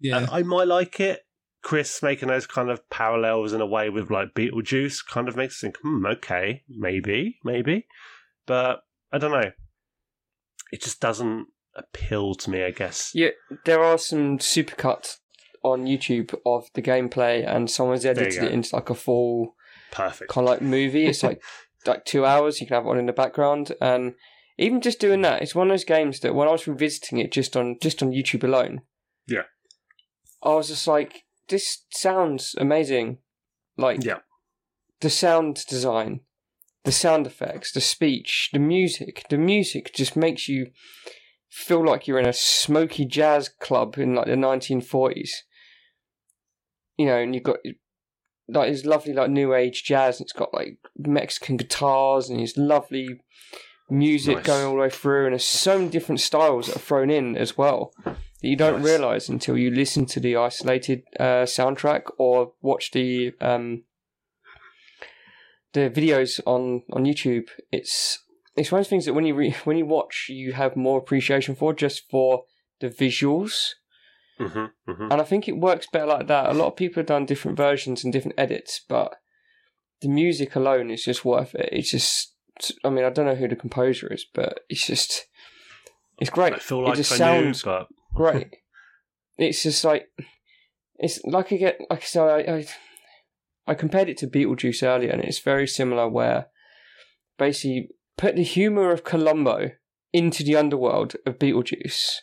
Yeah, 0.00 0.18
Uh, 0.18 0.26
I 0.32 0.42
might 0.42 0.68
like 0.68 1.00
it. 1.00 1.20
Chris 1.62 2.02
making 2.02 2.28
those 2.28 2.46
kind 2.46 2.70
of 2.70 2.88
parallels 2.90 3.52
in 3.52 3.60
a 3.60 3.66
way 3.66 3.88
with 3.88 4.10
like 4.10 4.34
Beetlejuice 4.34 5.06
kind 5.06 5.28
of 5.28 5.36
makes 5.36 5.62
me 5.62 5.68
think, 5.68 5.78
hmm, 5.82 6.04
okay, 6.06 6.62
maybe, 6.68 7.38
maybe. 7.44 7.86
But 8.46 8.82
I 9.12 9.18
don't 9.18 9.30
know. 9.30 9.52
It 10.72 10.82
just 10.82 11.00
doesn't 11.00 11.46
appeal 11.76 12.34
to 12.34 12.50
me, 12.50 12.64
I 12.64 12.70
guess. 12.70 13.12
Yeah, 13.14 13.30
there 13.64 13.82
are 13.82 13.98
some 13.98 14.38
supercuts 14.38 15.18
on 15.62 15.84
YouTube 15.86 16.34
of 16.44 16.68
the 16.74 16.82
gameplay, 16.82 17.46
and 17.46 17.70
someone's 17.70 18.04
edited 18.04 18.42
it 18.42 18.52
into 18.52 18.74
like 18.74 18.90
a 18.90 18.94
full 18.94 19.54
Perfect. 19.92 20.30
kind 20.30 20.46
of 20.46 20.50
like 20.50 20.62
movie. 20.62 21.06
It's 21.06 21.22
like 21.22 21.42
like 21.86 22.04
two 22.04 22.24
hours. 22.24 22.60
You 22.60 22.66
can 22.66 22.74
have 22.74 22.84
one 22.84 22.98
in 22.98 23.06
the 23.06 23.12
background, 23.12 23.72
and 23.80 24.14
even 24.58 24.80
just 24.80 24.98
doing 24.98 25.22
that, 25.22 25.42
it's 25.42 25.54
one 25.54 25.68
of 25.68 25.72
those 25.72 25.84
games 25.84 26.20
that 26.20 26.34
when 26.34 26.48
I 26.48 26.52
was 26.52 26.66
revisiting 26.66 27.18
it 27.18 27.30
just 27.30 27.56
on 27.56 27.76
just 27.80 28.02
on 28.02 28.10
YouTube 28.10 28.42
alone, 28.44 28.82
Yeah. 29.28 29.42
I 30.42 30.54
was 30.54 30.68
just 30.68 30.88
like, 30.88 31.22
this 31.52 31.84
sounds 31.92 32.54
amazing. 32.58 33.18
Like 33.76 34.02
Yeah. 34.04 34.20
the 35.00 35.10
sound 35.10 35.64
design, 35.66 36.20
the 36.84 36.92
sound 36.92 37.26
effects, 37.26 37.72
the 37.72 37.80
speech, 37.80 38.50
the 38.52 38.58
music. 38.58 39.24
The 39.28 39.38
music 39.38 39.92
just 39.94 40.16
makes 40.16 40.48
you 40.48 40.72
feel 41.48 41.84
like 41.84 42.08
you're 42.08 42.18
in 42.18 42.26
a 42.26 42.32
smoky 42.32 43.04
jazz 43.04 43.48
club 43.48 43.98
in 43.98 44.14
like 44.14 44.26
the 44.26 44.36
1940s. 44.36 45.44
You 46.96 47.06
know, 47.06 47.18
and 47.18 47.34
you've 47.34 47.44
got 47.44 47.58
like 48.48 48.70
this 48.70 48.84
lovely 48.84 49.12
like 49.12 49.30
new 49.30 49.54
age 49.54 49.84
jazz, 49.84 50.18
and 50.18 50.24
it's 50.26 50.32
got 50.32 50.52
like 50.52 50.78
Mexican 50.98 51.56
guitars 51.56 52.28
and 52.28 52.40
this 52.40 52.56
lovely 52.56 53.20
music 53.92 54.36
Nice. 54.38 54.46
going 54.46 54.64
all 54.64 54.74
the 54.74 54.80
way 54.80 54.90
through, 54.90 55.26
and 55.26 55.32
there's 55.32 55.44
so 55.44 55.78
many 55.78 55.90
different 55.90 56.20
styles 56.20 56.66
that 56.66 56.76
are 56.76 56.80
thrown 56.80 57.10
in 57.10 57.36
as 57.36 57.56
well 57.58 57.92
that 58.04 58.16
you 58.48 58.56
don't 58.56 58.76
Nice. 58.80 58.84
realize 58.84 59.28
until 59.28 59.56
you 59.56 59.70
listen 59.70 60.06
to 60.06 60.20
the 60.20 60.36
isolated 60.36 61.02
uh, 61.20 61.44
soundtrack 61.44 62.02
or 62.18 62.52
watch 62.60 62.90
the 62.92 63.32
um, 63.40 63.84
the 65.72 65.90
videos 65.90 66.40
on 66.46 66.82
on 66.92 67.04
YouTube. 67.04 67.48
It's 67.70 68.18
it's 68.56 68.70
one 68.70 68.80
of 68.80 68.84
those 68.84 68.90
things 68.90 69.06
that 69.06 69.14
when 69.14 69.26
you 69.26 69.34
re- 69.34 69.56
when 69.64 69.76
you 69.76 69.86
watch, 69.86 70.26
you 70.28 70.52
have 70.52 70.76
more 70.76 70.98
appreciation 70.98 71.54
for 71.54 71.72
just 71.74 72.08
for 72.10 72.44
the 72.80 72.88
visuals. 72.88 73.70
hmm 74.38 74.66
hmm 74.86 75.08
And 75.10 75.20
I 75.20 75.24
think 75.24 75.48
it 75.48 75.58
works 75.58 75.86
better 75.92 76.06
like 76.06 76.26
that. 76.28 76.50
A 76.50 76.54
lot 76.54 76.66
of 76.68 76.76
people 76.76 77.00
have 77.00 77.06
done 77.06 77.26
different 77.26 77.56
versions 77.56 78.02
and 78.02 78.12
different 78.12 78.38
edits, 78.38 78.80
but 78.88 79.14
the 80.00 80.08
music 80.08 80.56
alone 80.56 80.90
is 80.90 81.04
just 81.04 81.24
worth 81.24 81.54
it. 81.54 81.68
It's 81.70 81.92
just, 81.92 82.31
I 82.84 82.90
mean, 82.90 83.04
I 83.04 83.10
don't 83.10 83.26
know 83.26 83.34
who 83.34 83.48
the 83.48 83.56
composer 83.56 84.12
is, 84.12 84.24
but 84.32 84.60
it's 84.68 84.86
just, 84.86 85.26
it's 86.18 86.30
great. 86.30 86.54
I 86.54 86.58
feel 86.58 86.90
it 86.90 86.96
just 86.96 87.12
I 87.12 87.16
sounds 87.16 87.64
knew, 87.64 87.72
but 87.72 87.88
great. 88.14 88.54
it's 89.38 89.62
just 89.62 89.84
like, 89.84 90.08
it's 90.96 91.22
like 91.24 91.52
I 91.52 91.56
get, 91.56 91.80
like 91.90 92.02
I 92.02 92.04
said, 92.04 92.28
I, 92.28 92.52
I, 92.52 92.66
I 93.66 93.74
compared 93.74 94.08
it 94.08 94.16
to 94.18 94.26
Beetlejuice 94.26 94.82
earlier, 94.82 95.10
and 95.10 95.22
it's 95.22 95.38
very 95.38 95.66
similar. 95.66 96.08
Where 96.08 96.46
basically 97.38 97.88
put 98.16 98.36
the 98.36 98.42
humor 98.42 98.90
of 98.90 99.04
Columbo 99.04 99.70
into 100.12 100.44
the 100.44 100.56
underworld 100.56 101.16
of 101.26 101.38
Beetlejuice 101.38 102.16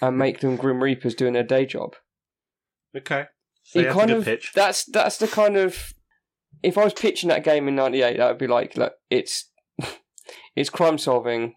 and 0.00 0.18
make 0.18 0.40
them 0.40 0.56
Grim 0.56 0.82
Reapers 0.82 1.14
doing 1.14 1.34
their 1.34 1.42
day 1.42 1.66
job. 1.66 1.94
okay. 2.96 3.26
So 3.62 3.80
yeah, 3.80 3.92
kind 3.92 4.10
of 4.10 4.24
pitch. 4.24 4.52
that's 4.54 4.84
that's 4.86 5.18
the 5.18 5.28
kind 5.28 5.58
of 5.58 5.92
if 6.62 6.78
I 6.78 6.84
was 6.84 6.94
pitching 6.94 7.28
that 7.28 7.44
game 7.44 7.68
in 7.68 7.76
'98, 7.76 8.16
that 8.16 8.28
would 8.28 8.38
be 8.38 8.46
like, 8.46 8.76
look, 8.76 8.94
it's 9.10 9.50
it's 10.56 10.70
crime 10.70 10.98
solving, 10.98 11.54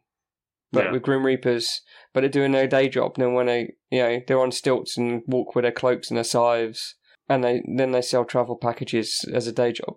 but 0.72 0.86
Yeah. 0.86 0.91
with 0.91 1.01
Grim 1.03 1.26
Reapers, 1.26 1.82
but 2.13 2.22
they're 2.22 2.30
doing 2.30 2.51
their 2.51 2.67
day 2.67 2.89
job. 2.89 3.13
And 3.15 3.24
then 3.26 3.34
when 3.34 3.47
they, 3.47 3.74
you 3.89 4.01
know, 4.01 4.19
they're 4.28 4.39
on 4.39 4.51
stilts 4.51 4.97
and 4.97 5.24
walk 5.28 5.55
with 5.55 5.63
their 5.63 5.72
cloaks 5.72 6.09
and 6.09 6.17
their 6.17 6.24
scythes, 6.24 6.95
and 7.30 7.43
they 7.43 7.61
then 7.76 7.91
they 7.91 8.01
sell 8.01 8.26
travel 8.26 8.57
packages 8.57 9.24
as 9.34 9.47
a 9.47 9.51
day 9.51 9.72
job. 9.74 9.95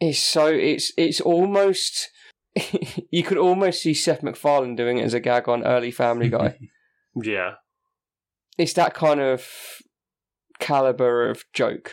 It's 0.00 0.18
so 0.18 0.46
it's 0.46 0.92
it's 0.96 1.20
almost 1.20 2.10
you 3.10 3.22
could 3.22 3.38
almost 3.38 3.82
see 3.82 3.94
Seth 3.94 4.22
MacFarlane 4.22 4.74
doing 4.76 4.98
it 4.98 5.04
as 5.04 5.14
a 5.14 5.20
gag 5.20 5.48
on 5.48 5.64
early 5.64 5.90
Family 5.90 6.28
Guy. 6.28 6.58
Yeah. 7.22 7.56
it's 8.56 8.72
that 8.72 8.94
kind 8.94 9.20
of 9.20 9.46
caliber 10.58 11.28
of 11.28 11.44
joke. 11.52 11.92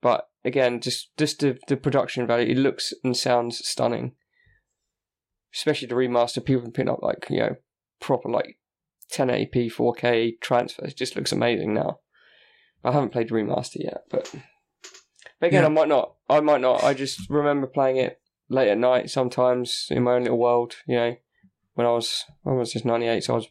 But 0.00 0.28
again, 0.44 0.80
just 0.80 1.10
just 1.18 1.40
the, 1.40 1.58
the 1.68 1.76
production 1.76 2.26
value, 2.26 2.50
it 2.52 2.56
looks 2.58 2.92
and 3.04 3.14
sounds 3.16 3.66
stunning. 3.66 4.12
Especially 5.54 5.88
the 5.88 5.94
remaster, 5.94 6.44
people 6.44 6.62
can 6.62 6.72
pick 6.72 6.88
up 6.88 7.02
like, 7.02 7.26
you 7.28 7.38
know, 7.38 7.56
proper 8.00 8.28
like 8.28 8.56
1080p 9.12 9.72
4K 9.72 10.40
transfers. 10.40 10.92
It 10.92 10.96
just 10.96 11.16
looks 11.16 11.32
amazing 11.32 11.74
now. 11.74 11.98
I 12.84 12.92
haven't 12.92 13.10
played 13.10 13.28
the 13.28 13.34
remaster 13.34 13.76
yet, 13.82 14.02
but 14.10 14.32
but 15.40 15.46
again, 15.48 15.62
Yeah. 15.62 15.66
I 15.66 15.70
might 15.70 15.88
not. 15.88 16.14
I 16.28 16.40
might 16.40 16.60
not. 16.60 16.84
I 16.84 16.94
just 16.94 17.28
remember 17.28 17.66
playing 17.66 17.96
it 17.96 18.20
late 18.48 18.68
at 18.68 18.78
night 18.78 19.10
sometimes 19.10 19.86
in 19.90 20.02
my 20.02 20.14
own 20.14 20.22
little 20.22 20.38
world, 20.38 20.76
you 20.86 20.96
know, 20.96 21.16
when 21.74 21.86
I 21.86 21.90
was 21.90 22.24
I 22.46 22.50
was 22.50 22.72
just 22.72 22.84
98, 22.84 23.24
so 23.24 23.34
I 23.34 23.36
was 23.36 23.48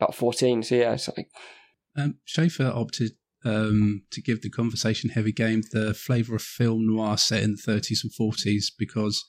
about 0.00 0.14
14. 0.14 0.62
So 0.62 0.74
yeah, 0.74 0.92
it's 0.92 1.08
like 1.08 1.30
Um, 1.96 2.18
Schafer 2.26 2.74
opted 2.74 3.12
um, 3.44 4.02
to 4.10 4.20
give 4.20 4.42
the 4.42 4.50
conversation 4.50 5.10
heavy 5.10 5.32
game 5.32 5.62
the 5.72 5.94
flavour 5.94 6.36
of 6.36 6.42
film 6.42 6.86
noir 6.86 7.16
set 7.16 7.42
in 7.42 7.52
the 7.54 7.72
30s 7.72 8.02
and 8.02 8.12
40s 8.12 8.66
because 8.76 9.24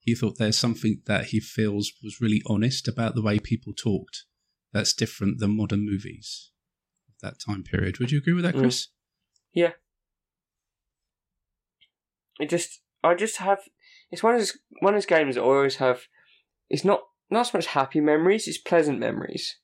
he 0.00 0.14
thought 0.14 0.38
there's 0.38 0.58
something 0.58 1.02
that 1.06 1.26
he 1.26 1.40
feels 1.40 1.92
was 2.02 2.20
really 2.20 2.42
honest 2.46 2.88
about 2.88 3.14
the 3.14 3.22
way 3.22 3.38
people 3.38 3.72
talked 3.72 4.24
that's 4.72 4.92
different 4.92 5.38
than 5.38 5.56
modern 5.56 5.84
movies 5.84 6.50
of 7.08 7.14
that 7.20 7.38
time 7.38 7.62
period. 7.62 7.98
Would 7.98 8.10
you 8.10 8.18
agree 8.18 8.32
with 8.32 8.44
that, 8.44 8.54
Mm. 8.54 8.60
Chris? 8.60 8.88
Yeah. 9.52 9.72
It 12.38 12.48
just, 12.48 12.80
I 13.04 13.14
just 13.14 13.36
have. 13.36 13.60
It's 14.10 14.22
one 14.22 14.34
of 14.34 14.40
those 14.40 14.56
one 14.80 14.94
of 14.94 14.96
those 14.96 15.06
games 15.06 15.34
that 15.34 15.42
I 15.42 15.44
always 15.44 15.76
have. 15.76 16.06
It's 16.68 16.84
not 16.84 17.02
not 17.30 17.48
so 17.48 17.58
much 17.58 17.66
happy 17.66 18.00
memories; 18.00 18.48
it's 18.48 18.58
pleasant 18.58 18.98
memories, 18.98 19.56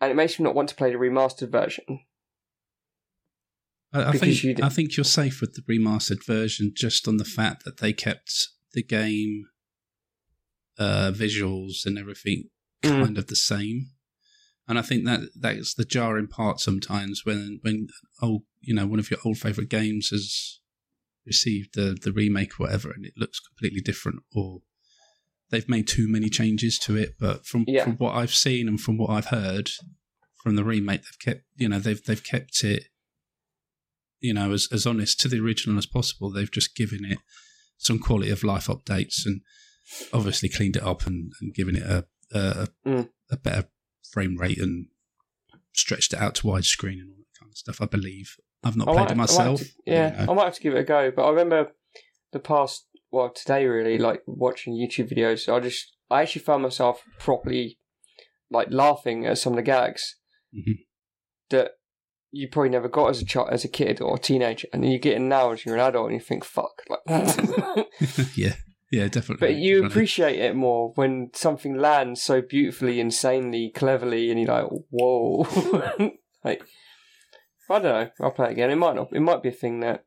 and 0.00 0.10
it 0.10 0.14
makes 0.14 0.38
me 0.38 0.44
not 0.44 0.54
want 0.54 0.68
to 0.68 0.74
play 0.74 0.92
the 0.92 0.98
remastered 0.98 1.50
version. 1.50 2.00
I, 3.92 4.10
I 4.10 4.12
think 4.12 4.60
I 4.62 4.68
think 4.68 4.96
you're 4.96 5.04
safe 5.04 5.40
with 5.40 5.54
the 5.54 5.62
remastered 5.62 6.24
version 6.24 6.72
just 6.74 7.08
on 7.08 7.16
the 7.16 7.24
fact 7.24 7.64
that 7.64 7.78
they 7.78 7.92
kept 7.92 8.48
the 8.74 8.82
game 8.82 9.46
uh, 10.78 11.12
visuals 11.14 11.84
and 11.86 11.98
everything 11.98 12.44
Mm. 12.82 13.04
kind 13.04 13.18
of 13.18 13.28
the 13.28 13.36
same. 13.36 13.90
And 14.66 14.76
I 14.76 14.82
think 14.82 15.04
that 15.04 15.20
that's 15.38 15.74
the 15.74 15.84
jarring 15.84 16.26
part 16.26 16.58
sometimes 16.58 17.24
when 17.24 17.60
when 17.62 17.86
old 18.20 18.42
you 18.60 18.74
know 18.74 18.86
one 18.86 18.98
of 18.98 19.08
your 19.10 19.20
old 19.24 19.38
favorite 19.38 19.68
games 19.68 20.08
has 20.08 20.60
received 21.24 21.74
the 21.74 21.96
the 22.02 22.10
remake 22.12 22.58
or 22.58 22.64
whatever 22.64 22.90
and 22.90 23.04
it 23.06 23.12
looks 23.16 23.38
completely 23.38 23.80
different 23.80 24.20
or 24.34 24.62
they've 25.50 25.68
made 25.68 25.86
too 25.86 26.08
many 26.08 26.28
changes 26.28 26.76
to 26.80 26.96
it. 26.96 27.14
But 27.20 27.46
from 27.46 27.64
Yeah. 27.68 27.84
from 27.84 27.96
what 27.98 28.16
I've 28.16 28.34
seen 28.34 28.66
and 28.66 28.80
from 28.80 28.96
what 28.98 29.10
I've 29.10 29.26
heard 29.26 29.70
from 30.42 30.56
the 30.56 30.64
remake, 30.64 31.02
they've 31.02 31.18
kept 31.34 31.44
you 31.56 31.68
know 31.68 31.78
they've 31.78 32.02
they've 32.02 32.24
kept 32.24 32.64
it 32.64 32.86
you 34.20 34.34
know 34.34 34.52
as 34.52 34.66
as 34.72 34.86
honest 34.86 35.20
to 35.20 35.28
the 35.28 35.38
original 35.40 35.78
as 35.78 35.86
possible. 35.86 36.30
They've 36.32 36.50
just 36.50 36.74
given 36.74 37.04
it 37.04 37.18
some 37.84 37.98
quality 37.98 38.30
of 38.30 38.42
life 38.44 38.66
updates 38.68 39.26
and 39.26 39.40
obviously 40.12 40.48
cleaned 40.48 40.76
it 40.76 40.82
up 40.82 41.06
and, 41.06 41.32
and 41.40 41.54
given 41.54 41.76
it 41.76 41.82
a 41.82 42.06
a, 42.34 42.68
Mm. 42.86 43.10
a 43.30 43.36
better 43.36 43.68
frame 44.10 44.36
rate 44.38 44.58
and 44.58 44.86
stretched 45.74 46.12
it 46.14 46.18
out 46.20 46.34
to 46.36 46.44
widescreen 46.46 47.00
and 47.00 47.10
all 47.10 47.16
that 47.18 47.38
kind 47.40 47.50
of 47.52 47.56
stuff. 47.58 47.80
I 47.82 47.86
believe 47.86 48.36
I've 48.64 48.76
not 48.76 48.88
I 48.88 48.92
played 48.92 49.02
might- 49.04 49.10
it 49.12 49.16
myself. 49.16 49.58
have 49.58 49.68
to- 49.68 49.74
yeah, 49.86 50.20
you 50.20 50.26
know. 50.26 50.32
I 50.32 50.34
might 50.36 50.44
have 50.44 50.54
to 50.54 50.60
give 50.62 50.74
it 50.74 50.78
a 50.80 50.84
go. 50.84 51.10
But 51.10 51.26
I 51.26 51.30
remember 51.30 51.72
the 52.32 52.38
past, 52.38 52.86
well, 53.10 53.30
today 53.30 53.66
really, 53.66 53.98
like 53.98 54.22
watching 54.26 54.74
YouTube 54.74 55.10
videos. 55.12 55.52
I 55.52 55.60
just, 55.60 55.94
I 56.10 56.22
actually 56.22 56.42
found 56.42 56.62
myself 56.62 57.02
properly, 57.18 57.78
like 58.50 58.68
laughing 58.70 59.26
at 59.26 59.36
some 59.38 59.52
of 59.52 59.56
the 59.56 59.62
gags 59.62 60.16
Mhm. 60.56 60.84
that 61.50 61.72
you 62.32 62.48
probably 62.48 62.70
never 62.70 62.88
got 62.88 63.10
as 63.10 63.20
a 63.20 63.24
child, 63.24 63.50
as 63.52 63.64
a 63.64 63.68
kid 63.68 64.00
or 64.00 64.16
a 64.16 64.18
teenager, 64.18 64.66
and 64.72 64.82
then 64.82 64.90
you 64.90 64.98
get 64.98 65.16
in 65.16 65.28
now 65.28 65.52
as 65.52 65.64
you're 65.64 65.74
an 65.76 65.80
adult, 65.82 66.06
and 66.06 66.14
you 66.14 66.20
think, 66.20 66.44
"Fuck!" 66.44 66.82
Like, 66.88 67.00
yeah, 68.34 68.54
yeah, 68.90 69.08
definitely. 69.08 69.46
but 69.46 69.54
you 69.54 69.76
definitely. 69.76 69.86
appreciate 69.86 70.38
it 70.38 70.56
more 70.56 70.92
when 70.94 71.30
something 71.34 71.76
lands 71.76 72.22
so 72.22 72.40
beautifully, 72.40 73.00
insanely, 73.00 73.70
cleverly, 73.70 74.30
and 74.30 74.40
you're 74.40 74.48
like, 74.48 74.66
"Whoa!" 74.90 75.46
like, 76.44 76.62
I 77.68 77.78
don't 77.78 77.82
know. 77.82 78.10
I'll 78.20 78.30
play 78.32 78.46
it 78.48 78.52
again. 78.52 78.70
It 78.70 78.76
might 78.76 78.96
not. 78.96 79.12
It 79.12 79.20
might 79.20 79.42
be 79.42 79.50
a 79.50 79.52
thing 79.52 79.80
that 79.80 80.04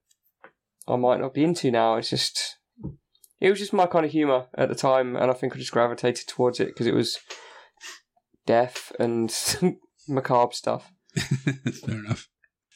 I 0.88 0.95
might 0.95 1.19
not 1.19 1.34
be 1.34 1.43
into 1.43 1.69
now. 1.69 1.95
It's 1.95 2.09
just, 2.09 2.57
it 2.84 2.91
it 3.39 3.49
was 3.51 3.59
just 3.59 3.73
my 3.73 3.86
kind 3.86 4.05
of 4.05 4.11
humor 4.11 4.47
at 4.57 4.69
the 4.69 4.76
time, 4.76 5.15
and 5.15 5.30
I 5.30 5.34
think 5.36 5.53
I 5.53 5.59
just 5.59 5.71
gravitated 5.71 6.28
towards 6.28 6.59
it 6.59 6.67
because 6.69 6.88
it 6.88 6.95
was 6.95 7.19
death 8.47 8.91
and 8.99 9.32
macabre 10.07 10.53
stuff. 10.53 10.91
Fair 11.86 11.99
enough. 11.99 12.28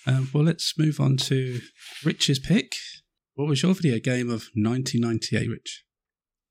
Um, 0.07 0.29
well, 0.33 0.43
let's 0.43 0.77
move 0.77 0.99
on 0.99 1.17
to 1.17 1.59
Rich's 2.05 2.39
pick. 2.39 2.73
What 3.35 3.47
was 3.47 3.63
your 3.63 3.73
video 3.73 3.99
game 3.99 4.29
of 4.29 4.49
1998, 4.55 5.49
Rich? 5.49 5.83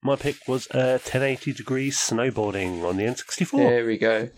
My 0.03 0.17
pick 0.17 0.37
was 0.47 0.69
uh, 0.71 1.01
1080 1.03 1.53
degrees 1.55 1.97
snowboarding 1.97 2.85
on 2.85 2.99
the 2.99 3.05
N64. 3.05 3.57
There 3.57 3.87
we 3.87 3.99
go. 3.99 4.29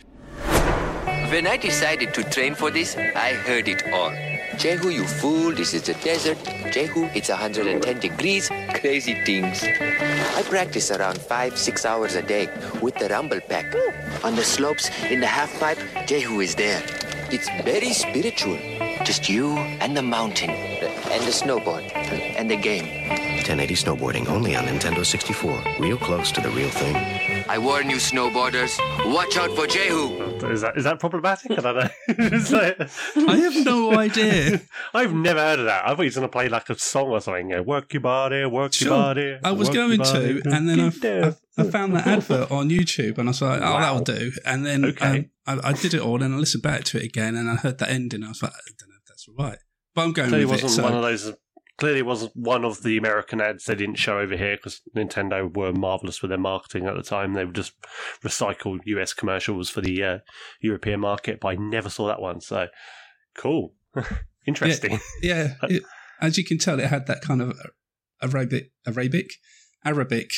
When 1.31 1.47
I 1.47 1.57
decided 1.59 2.13
to 2.15 2.25
train 2.25 2.55
for 2.55 2.71
this, 2.71 2.97
I 2.97 3.35
heard 3.35 3.69
it 3.69 3.87
all. 3.93 4.11
Jehu, 4.59 4.89
you 4.89 5.05
fool, 5.05 5.53
this 5.53 5.75
is 5.75 5.83
the 5.83 5.95
desert. 5.95 6.39
Jehu, 6.73 7.05
it's 7.15 7.29
110 7.29 8.01
degrees, 8.01 8.49
crazy 8.75 9.15
things. 9.25 9.63
I 9.63 10.43
practice 10.49 10.91
around 10.91 11.19
five, 11.19 11.57
six 11.57 11.85
hours 11.85 12.15
a 12.15 12.23
day 12.23 12.49
with 12.83 12.97
the 12.97 13.09
rumble 13.09 13.41
pack. 13.41 13.75
On 14.25 14.35
the 14.35 14.43
slopes, 14.43 14.91
in 15.05 15.21
the 15.21 15.27
half 15.27 15.57
pipe, 15.61 15.79
Jehu 16.07 16.41
is 16.41 16.55
there. 16.57 16.83
It's 17.33 17.49
very 17.63 17.93
spiritual. 17.93 18.59
Just 19.05 19.29
you 19.29 19.57
and 19.79 19.97
the 19.97 20.03
mountain, 20.03 20.51
and 20.83 21.23
the 21.25 21.31
snowboard, 21.31 21.91
and 21.95 22.51
the 22.51 22.57
game. 22.57 22.87
1080 23.41 23.75
snowboarding 23.75 24.29
only 24.29 24.55
on 24.55 24.65
Nintendo 24.65 25.05
64. 25.05 25.63
Real 25.79 25.97
close 25.97 26.31
to 26.33 26.41
the 26.41 26.51
real 26.51 26.69
thing. 26.71 26.95
I 27.49 27.59
warn 27.59 27.91
you, 27.91 27.97
snowboarders, 27.97 28.79
watch 29.13 29.37
out 29.37 29.51
for 29.57 29.67
Jehu. 29.67 30.23
Is 30.51 30.61
that 30.63 30.77
is 30.77 30.85
that 30.85 30.99
problematic? 31.01 31.53
I 31.53 31.55
don't 31.57 31.77
know. 31.77 31.89
Like- 32.51 32.81
I 33.29 33.37
have 33.37 33.65
no 33.65 33.97
idea. 33.99 34.61
I've 34.95 35.13
never 35.15 35.41
heard 35.41 35.59
of 35.61 35.65
that. 35.67 35.85
I 35.85 35.89
thought 35.89 35.99
he 36.01 36.05
was 36.07 36.15
going 36.15 36.29
to 36.29 36.33
play 36.33 36.49
like 36.49 36.69
a 36.71 36.79
song 36.79 37.09
or 37.11 37.21
something. 37.21 37.51
You 37.51 37.57
know, 37.57 37.63
work 37.63 37.93
your 37.93 38.01
body, 38.03 38.45
work 38.47 38.79
your 38.81 38.89
Sure. 38.89 38.97
body. 38.99 39.39
I 39.43 39.53
was 39.53 39.69
going 39.69 39.99
to, 40.01 40.43
and 40.47 40.69
then 40.69 40.81
I. 40.81 40.91
I, 41.29 41.35
I 41.59 41.65
found 41.71 41.95
that 41.97 42.07
advert 42.07 42.51
on 42.51 42.71
YouTube, 42.71 43.19
and 43.19 43.29
I 43.29 43.31
was 43.31 43.43
like, 43.43 43.61
"Oh, 43.61 43.75
Wow. 43.75 43.81
that'll 43.81 44.17
do." 44.17 44.33
And 44.47 44.65
then 44.65 44.85
Okay. 44.87 45.29
um, 45.47 45.61
I, 45.63 45.71
I 45.71 45.73
did 45.73 45.93
it 45.93 46.01
all, 46.01 46.23
and 46.23 46.33
I 46.35 46.39
listened 46.39 46.63
back 46.63 46.85
to 46.85 46.99
it 46.99 47.05
again, 47.05 47.35
and 47.37 47.51
I 47.51 47.57
heard 47.57 47.79
that 47.79 47.91
ending. 47.91 48.23
I 48.25 48.29
was 48.29 48.43
like, 48.43 48.53
"I 48.53 48.71
don't 48.79 48.89
know 48.89 48.97
if 49.03 49.07
that's 49.09 49.27
right," 49.39 49.59
but 49.95 50.03
I'm 50.03 50.13
going 50.13 50.29
clearly 50.29 50.47
with 50.47 50.63
wasn't 50.63 50.73
So 50.73 50.83
one 50.83 50.95
of 50.95 51.03
those. 51.03 51.33
Clearly 51.79 52.03
wasn't 52.03 52.37
one 52.37 52.67
of 52.67 52.83
the 52.83 52.99
American 52.99 53.41
ads 53.41 53.65
they 53.65 53.75
didn't 53.75 53.95
show 53.95 54.19
over 54.19 54.37
here 54.37 54.57
because 54.57 54.83
Nintendo 54.95 55.57
were 55.57 55.73
marvelous 55.73 56.21
with 56.21 56.29
their 56.29 56.37
marketing 56.37 56.85
at 56.87 56.95
the 56.95 57.03
time. 57.03 57.33
They 57.33 57.47
would 57.47 57.55
just 57.55 57.73
recycle 58.23 58.79
US 58.85 59.15
commercials 59.15 59.71
for 59.71 59.81
the 59.81 60.05
uh, 60.05 60.19
European 60.61 61.01
market, 61.01 61.41
but 61.41 61.49
I 61.49 61.55
never 61.55 61.89
saw 61.89 62.07
that 62.09 62.21
one. 62.21 62.43
So 62.43 62.67
cool, 63.35 63.73
interesting. 64.47 65.01
yeah, 65.23 65.55
it, 65.63 65.83
as 66.21 66.37
you 66.37 66.45
can 66.45 66.59
tell, 66.59 66.79
it 66.79 66.89
had 66.89 67.07
that 67.07 67.23
kind 67.23 67.41
of 67.41 67.59
Arabic, 68.23 68.73
Arabic, 68.87 69.33
Arabic 69.83 70.33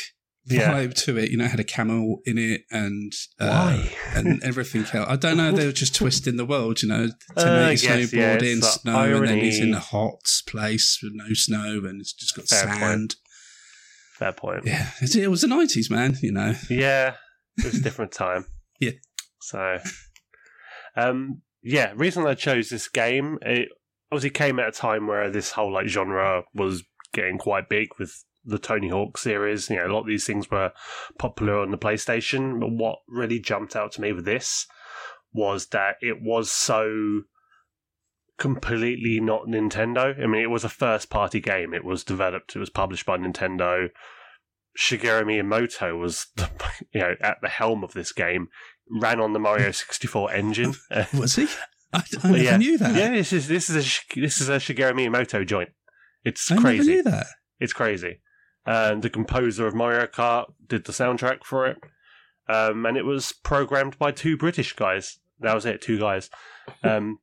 Yeah. 0.46 0.72
vibe 0.72 0.94
to 1.04 1.16
it. 1.18 1.30
You 1.30 1.36
know, 1.36 1.44
it 1.44 1.50
had 1.52 1.60
a 1.60 1.64
camel 1.64 2.20
in 2.24 2.36
it, 2.36 2.62
and 2.70 3.12
uh, 3.38 3.80
and 4.14 4.42
everything 4.42 4.82
else. 4.92 5.08
I 5.08 5.16
don't 5.16 5.36
know. 5.36 5.52
They 5.52 5.66
were 5.66 5.72
just 5.72 5.94
twisting 5.94 6.36
the 6.36 6.44
world. 6.44 6.82
You 6.82 6.88
know, 6.88 7.04
Uh, 7.36 7.44
1080 7.76 7.86
guess, 7.86 8.12
yeah, 8.12 8.36
snowboarding, 8.36 8.56
it's 8.58 8.60
the 8.60 8.80
snow, 8.80 9.16
and 9.16 9.28
then 9.28 9.38
he's 9.38 9.60
in 9.60 9.72
a 9.74 9.78
hot 9.78 10.20
place 10.48 10.98
with 11.02 11.12
no 11.14 11.32
snow, 11.34 11.82
and 11.84 12.00
it's 12.00 12.12
just 12.12 12.34
got 12.34 12.46
Fair 12.48 12.66
point. 12.66 12.78
sand. 12.80 13.16
Fair 14.18 14.32
point. 14.32 14.64
Yeah, 14.64 14.90
it 15.00 15.14
it 15.14 15.28
was 15.28 15.42
the 15.42 15.46
nineties, 15.48 15.90
man. 15.90 16.16
You 16.22 16.32
know. 16.32 16.54
Yeah, 16.68 17.14
it 17.58 17.64
was 17.64 17.74
a 17.76 17.82
different 17.82 18.12
time. 18.12 18.46
Yeah. 18.80 18.90
So, 19.40 19.78
um, 20.96 21.42
yeah, 21.62 21.92
reason 21.94 22.26
I 22.26 22.34
chose 22.34 22.68
this 22.68 22.88
game, 22.88 23.38
it 23.42 23.68
obviously 24.10 24.30
came 24.30 24.58
at 24.58 24.68
a 24.68 24.72
time 24.72 25.06
where 25.06 25.30
this 25.30 25.52
whole 25.52 25.72
like 25.72 25.86
genre 25.86 26.42
was 26.54 26.82
getting 27.14 27.38
quite 27.38 27.68
big 27.68 27.88
with 27.98 28.24
the 28.44 28.58
Tony 28.58 28.88
Hawk 28.88 29.18
series. 29.18 29.70
You 29.70 29.76
know, 29.76 29.86
a 29.86 29.92
lot 29.92 30.00
of 30.00 30.06
these 30.06 30.26
things 30.26 30.50
were 30.50 30.72
popular 31.18 31.60
on 31.60 31.70
the 31.70 31.78
PlayStation. 31.78 32.60
But 32.60 32.72
what 32.72 32.98
really 33.08 33.38
jumped 33.38 33.76
out 33.76 33.92
to 33.92 34.00
me 34.00 34.12
with 34.12 34.24
this 34.24 34.66
was 35.32 35.66
that 35.68 35.96
it 36.00 36.20
was 36.20 36.50
so 36.50 37.22
completely 38.38 39.20
not 39.20 39.46
Nintendo. 39.46 40.20
I 40.20 40.26
mean, 40.26 40.42
it 40.42 40.50
was 40.50 40.64
a 40.64 40.68
first 40.68 41.10
party 41.10 41.40
game. 41.40 41.72
It 41.72 41.84
was 41.84 42.04
developed, 42.04 42.56
it 42.56 42.58
was 42.58 42.70
published 42.70 43.06
by 43.06 43.16
Nintendo. 43.16 43.88
Shigeru 44.76 45.24
Miyamoto 45.24 45.98
was, 45.98 46.26
the, 46.36 46.50
you 46.92 47.00
know, 47.00 47.14
at 47.20 47.38
the 47.42 47.48
helm 47.48 47.84
of 47.84 47.92
this 47.92 48.12
game. 48.12 48.48
Ran 48.90 49.20
on 49.20 49.32
the 49.32 49.38
Mario 49.38 49.70
64 49.70 50.32
engine. 50.32 50.74
Uh, 50.90 51.04
Was 51.18 51.36
he? 51.36 51.46
I, 51.94 52.02
I 52.22 52.30
never 52.30 52.38
yeah. 52.38 52.56
knew 52.56 52.76
that. 52.78 52.96
Yeah, 52.96 53.10
this 53.10 53.32
is 53.32 53.48
this 53.48 53.70
is 53.70 53.76
a 53.76 54.20
this 54.20 54.40
is 54.40 54.48
a 54.48 54.56
Shigeru 54.56 54.92
Miyamoto 54.92 55.46
joint. 55.46 55.70
It's 56.24 56.50
I 56.50 56.56
never 56.56 56.66
crazy. 56.66 56.94
knew 56.94 57.02
that. 57.04 57.26
It's 57.60 57.72
crazy. 57.72 58.20
And 58.64 59.02
the 59.02 59.10
composer 59.10 59.66
of 59.66 59.74
Mario 59.74 60.06
Kart 60.06 60.52
did 60.68 60.84
the 60.84 60.92
soundtrack 60.92 61.44
for 61.44 61.66
it. 61.66 61.78
Um, 62.48 62.86
and 62.86 62.96
it 62.96 63.04
was 63.04 63.32
programmed 63.42 63.98
by 63.98 64.12
two 64.12 64.36
British 64.36 64.72
guys. 64.74 65.18
That 65.40 65.54
was 65.54 65.66
it, 65.66 65.80
two 65.80 65.98
guys. 65.98 66.30
Um, 66.84 67.18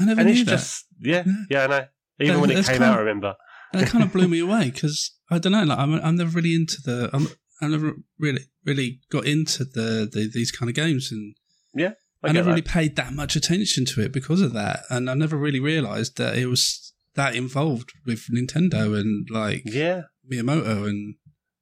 I 0.00 0.06
never 0.06 0.20
and 0.22 0.26
knew 0.28 0.32
it's 0.40 0.44
that. 0.44 0.50
just 0.50 0.86
yeah, 0.98 1.22
Yeah. 1.24 1.34
yeah, 1.50 1.64
I 1.64 1.66
know. 1.68 1.84
Even 2.18 2.34
That- 2.34 2.40
when 2.40 2.50
it 2.50 2.54
came 2.54 2.64
kind 2.64 2.82
out, 2.82 2.90
I 2.90 2.92
of- 2.94 3.06
remember. 3.06 3.34
that 3.72 3.86
kind 3.88 4.02
of 4.02 4.12
blew 4.12 4.26
me 4.26 4.40
away 4.46 4.70
because 4.70 5.12
I 5.30 5.38
don't 5.38 5.52
know. 5.52 5.62
Like 5.62 5.78
I'm, 5.78 5.94
I'm 5.94 6.16
never 6.16 6.30
really 6.30 6.54
into 6.56 6.78
the. 6.84 7.10
I'm, 7.12 7.28
I 7.60 7.68
never 7.68 7.92
really, 8.18 8.42
really 8.64 9.00
got 9.12 9.24
into 9.24 9.64
the, 9.64 10.08
the 10.10 10.28
these 10.34 10.50
kind 10.50 10.68
of 10.68 10.74
games, 10.74 11.12
and 11.12 11.36
Yeah, 11.74 11.92
I, 12.24 12.30
I, 12.30 12.32
never 12.32 12.46
that. 12.46 12.50
really 12.50 12.62
paid 12.62 12.96
that 12.96 13.12
much 13.12 13.36
attention 13.36 13.84
to 13.84 14.00
it 14.00 14.12
because 14.12 14.40
of 14.40 14.52
that, 14.54 14.80
and 14.90 15.08
I 15.08 15.14
never 15.14 15.36
really 15.36 15.60
realised 15.60 16.16
that 16.18 16.36
it 16.36 16.46
was 16.46 16.92
that 17.14 17.36
involved 17.36 17.92
with 18.04 18.26
Nintendo 18.34 18.98
and 18.98 19.28
like 19.30 19.62
Yeah, 19.64 20.02
Miyamoto 20.30 20.88
and 20.88 21.16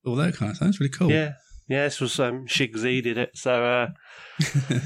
all 0.05 0.17
that 0.17 0.35
kind 0.35 0.51
of 0.51 0.57
stuff. 0.57 0.69
It's 0.69 0.81
really 0.81 0.91
cool. 0.91 1.11
yeah, 1.11 1.35
yeah. 1.69 1.85
This 1.85 2.01
was 2.01 2.19
um, 2.19 2.47
Shigsy 2.47 3.03
did 3.03 3.19
it. 3.19 3.31
So, 3.35 3.65
uh, 3.65 3.89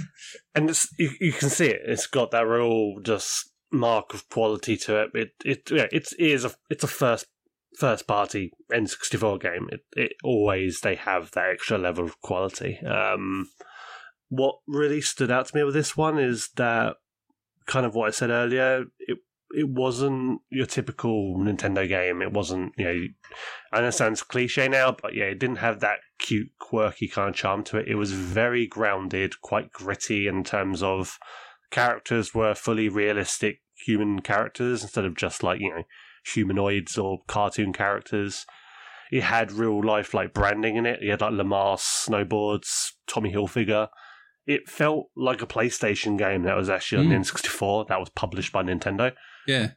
and 0.54 0.70
it's, 0.70 0.88
you, 0.98 1.10
you 1.20 1.32
can 1.32 1.50
see 1.50 1.66
it. 1.66 1.82
It's 1.84 2.06
got 2.06 2.30
that 2.32 2.46
real 2.46 3.00
just 3.02 3.50
mark 3.72 4.14
of 4.14 4.28
quality 4.28 4.76
to 4.76 5.02
it. 5.02 5.10
It 5.14 5.32
it 5.44 5.70
yeah, 5.70 5.86
it's 5.92 6.12
it 6.14 6.26
is 6.26 6.44
a 6.44 6.52
it's 6.70 6.84
a 6.84 6.88
first 6.88 7.26
first 7.78 8.06
party 8.06 8.52
N64 8.72 9.40
game. 9.40 9.68
It 9.70 9.80
it 9.96 10.12
always 10.22 10.80
they 10.80 10.94
have 10.94 11.30
that 11.32 11.50
extra 11.50 11.78
level 11.78 12.04
of 12.04 12.20
quality. 12.20 12.78
Um, 12.80 13.48
what 14.28 14.56
really 14.66 15.00
stood 15.00 15.30
out 15.30 15.46
to 15.46 15.56
me 15.56 15.64
with 15.64 15.74
this 15.74 15.96
one 15.96 16.18
is 16.18 16.50
that 16.56 16.96
kind 17.66 17.86
of 17.86 17.94
what 17.94 18.08
I 18.08 18.10
said 18.10 18.30
earlier. 18.30 18.84
It 18.98 19.18
it 19.56 19.68
wasn't 19.68 20.40
your 20.50 20.66
typical 20.66 21.36
Nintendo 21.38 21.86
game. 21.88 22.22
It 22.22 22.32
wasn't 22.32 22.72
you 22.76 22.84
know. 22.84 23.06
I 23.72 23.78
understand 23.78 24.12
it's 24.12 24.22
cliche 24.22 24.68
now, 24.68 24.96
but 25.00 25.14
yeah, 25.14 25.24
it 25.24 25.38
didn't 25.38 25.56
have 25.56 25.80
that 25.80 25.98
cute, 26.18 26.50
quirky 26.58 27.08
kind 27.08 27.30
of 27.30 27.34
charm 27.34 27.64
to 27.64 27.78
it. 27.78 27.88
It 27.88 27.96
was 27.96 28.12
very 28.12 28.66
grounded, 28.66 29.40
quite 29.40 29.72
gritty 29.72 30.26
in 30.26 30.44
terms 30.44 30.82
of 30.82 31.18
characters 31.70 32.34
were 32.34 32.54
fully 32.54 32.88
realistic 32.88 33.60
human 33.74 34.20
characters 34.20 34.82
instead 34.82 35.04
of 35.04 35.16
just 35.16 35.42
like, 35.42 35.60
you 35.60 35.70
know, 35.70 35.82
humanoids 36.24 36.96
or 36.96 37.22
cartoon 37.26 37.72
characters. 37.72 38.46
It 39.10 39.24
had 39.24 39.52
real 39.52 39.84
life 39.84 40.14
like 40.14 40.32
branding 40.32 40.76
in 40.76 40.86
it. 40.86 41.00
You 41.02 41.10
had 41.10 41.20
like 41.20 41.32
Lamar 41.32 41.76
snowboards, 41.76 42.92
Tommy 43.06 43.32
Hilfiger. 43.32 43.88
It 44.46 44.68
felt 44.68 45.06
like 45.16 45.42
a 45.42 45.46
PlayStation 45.46 46.18
game 46.18 46.42
that 46.42 46.56
was 46.56 46.68
actually 46.68 47.06
on 47.06 47.10
Mm. 47.10 47.20
N64 47.24 47.88
that 47.88 48.00
was 48.00 48.10
published 48.10 48.52
by 48.52 48.62
Nintendo 48.62 49.12
yeah. 49.46 49.72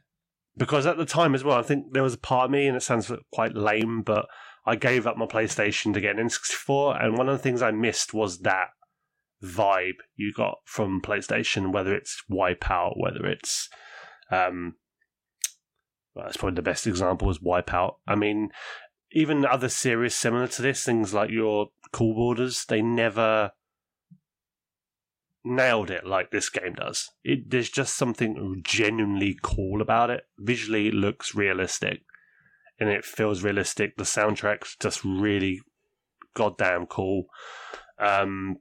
because 0.56 0.86
at 0.86 0.96
the 0.96 1.06
time 1.06 1.34
as 1.34 1.44
well, 1.44 1.58
I 1.58 1.62
think 1.62 1.92
there 1.92 2.02
was 2.02 2.14
a 2.14 2.18
part 2.18 2.46
of 2.46 2.50
me, 2.50 2.66
and 2.66 2.76
it 2.76 2.82
sounds 2.82 3.10
quite 3.32 3.54
lame, 3.54 4.02
but 4.02 4.26
I 4.66 4.76
gave 4.76 5.06
up 5.06 5.16
my 5.16 5.26
PlayStation 5.26 5.94
to 5.94 6.00
get 6.00 6.18
an 6.18 6.28
N64, 6.28 7.02
and 7.02 7.16
one 7.16 7.28
of 7.28 7.36
the 7.36 7.42
things 7.42 7.62
I 7.62 7.70
missed 7.70 8.12
was 8.12 8.40
that 8.40 8.68
vibe 9.42 9.98
you 10.16 10.32
got 10.32 10.58
from 10.64 11.00
PlayStation, 11.00 11.72
whether 11.72 11.94
it's 11.94 12.22
Wipeout, 12.30 12.94
whether 12.96 13.24
it's, 13.26 13.68
um, 14.30 14.74
well, 16.14 16.26
that's 16.26 16.36
probably 16.36 16.56
the 16.56 16.62
best 16.62 16.86
example 16.86 17.30
is 17.30 17.38
Wipeout. 17.38 17.96
I 18.06 18.14
mean, 18.14 18.50
even 19.12 19.46
other 19.46 19.68
series 19.68 20.14
similar 20.14 20.48
to 20.48 20.62
this, 20.62 20.84
things 20.84 21.14
like 21.14 21.30
your 21.30 21.68
Cool 21.92 22.14
Borders, 22.14 22.64
they 22.68 22.82
never 22.82 23.52
nailed 25.48 25.90
it 25.90 26.06
like 26.06 26.30
this 26.30 26.48
game 26.48 26.74
does. 26.74 27.10
It 27.24 27.50
there's 27.50 27.70
just 27.70 27.96
something 27.96 28.60
genuinely 28.64 29.36
cool 29.42 29.80
about 29.80 30.10
it. 30.10 30.24
Visually, 30.38 30.88
it 30.88 30.94
looks 30.94 31.34
realistic, 31.34 32.02
and 32.78 32.88
it 32.88 33.04
feels 33.04 33.42
realistic. 33.42 33.96
The 33.96 34.04
soundtrack's 34.04 34.76
just 34.80 35.04
really 35.04 35.60
goddamn 36.34 36.86
cool. 36.86 37.26
Um, 37.98 38.56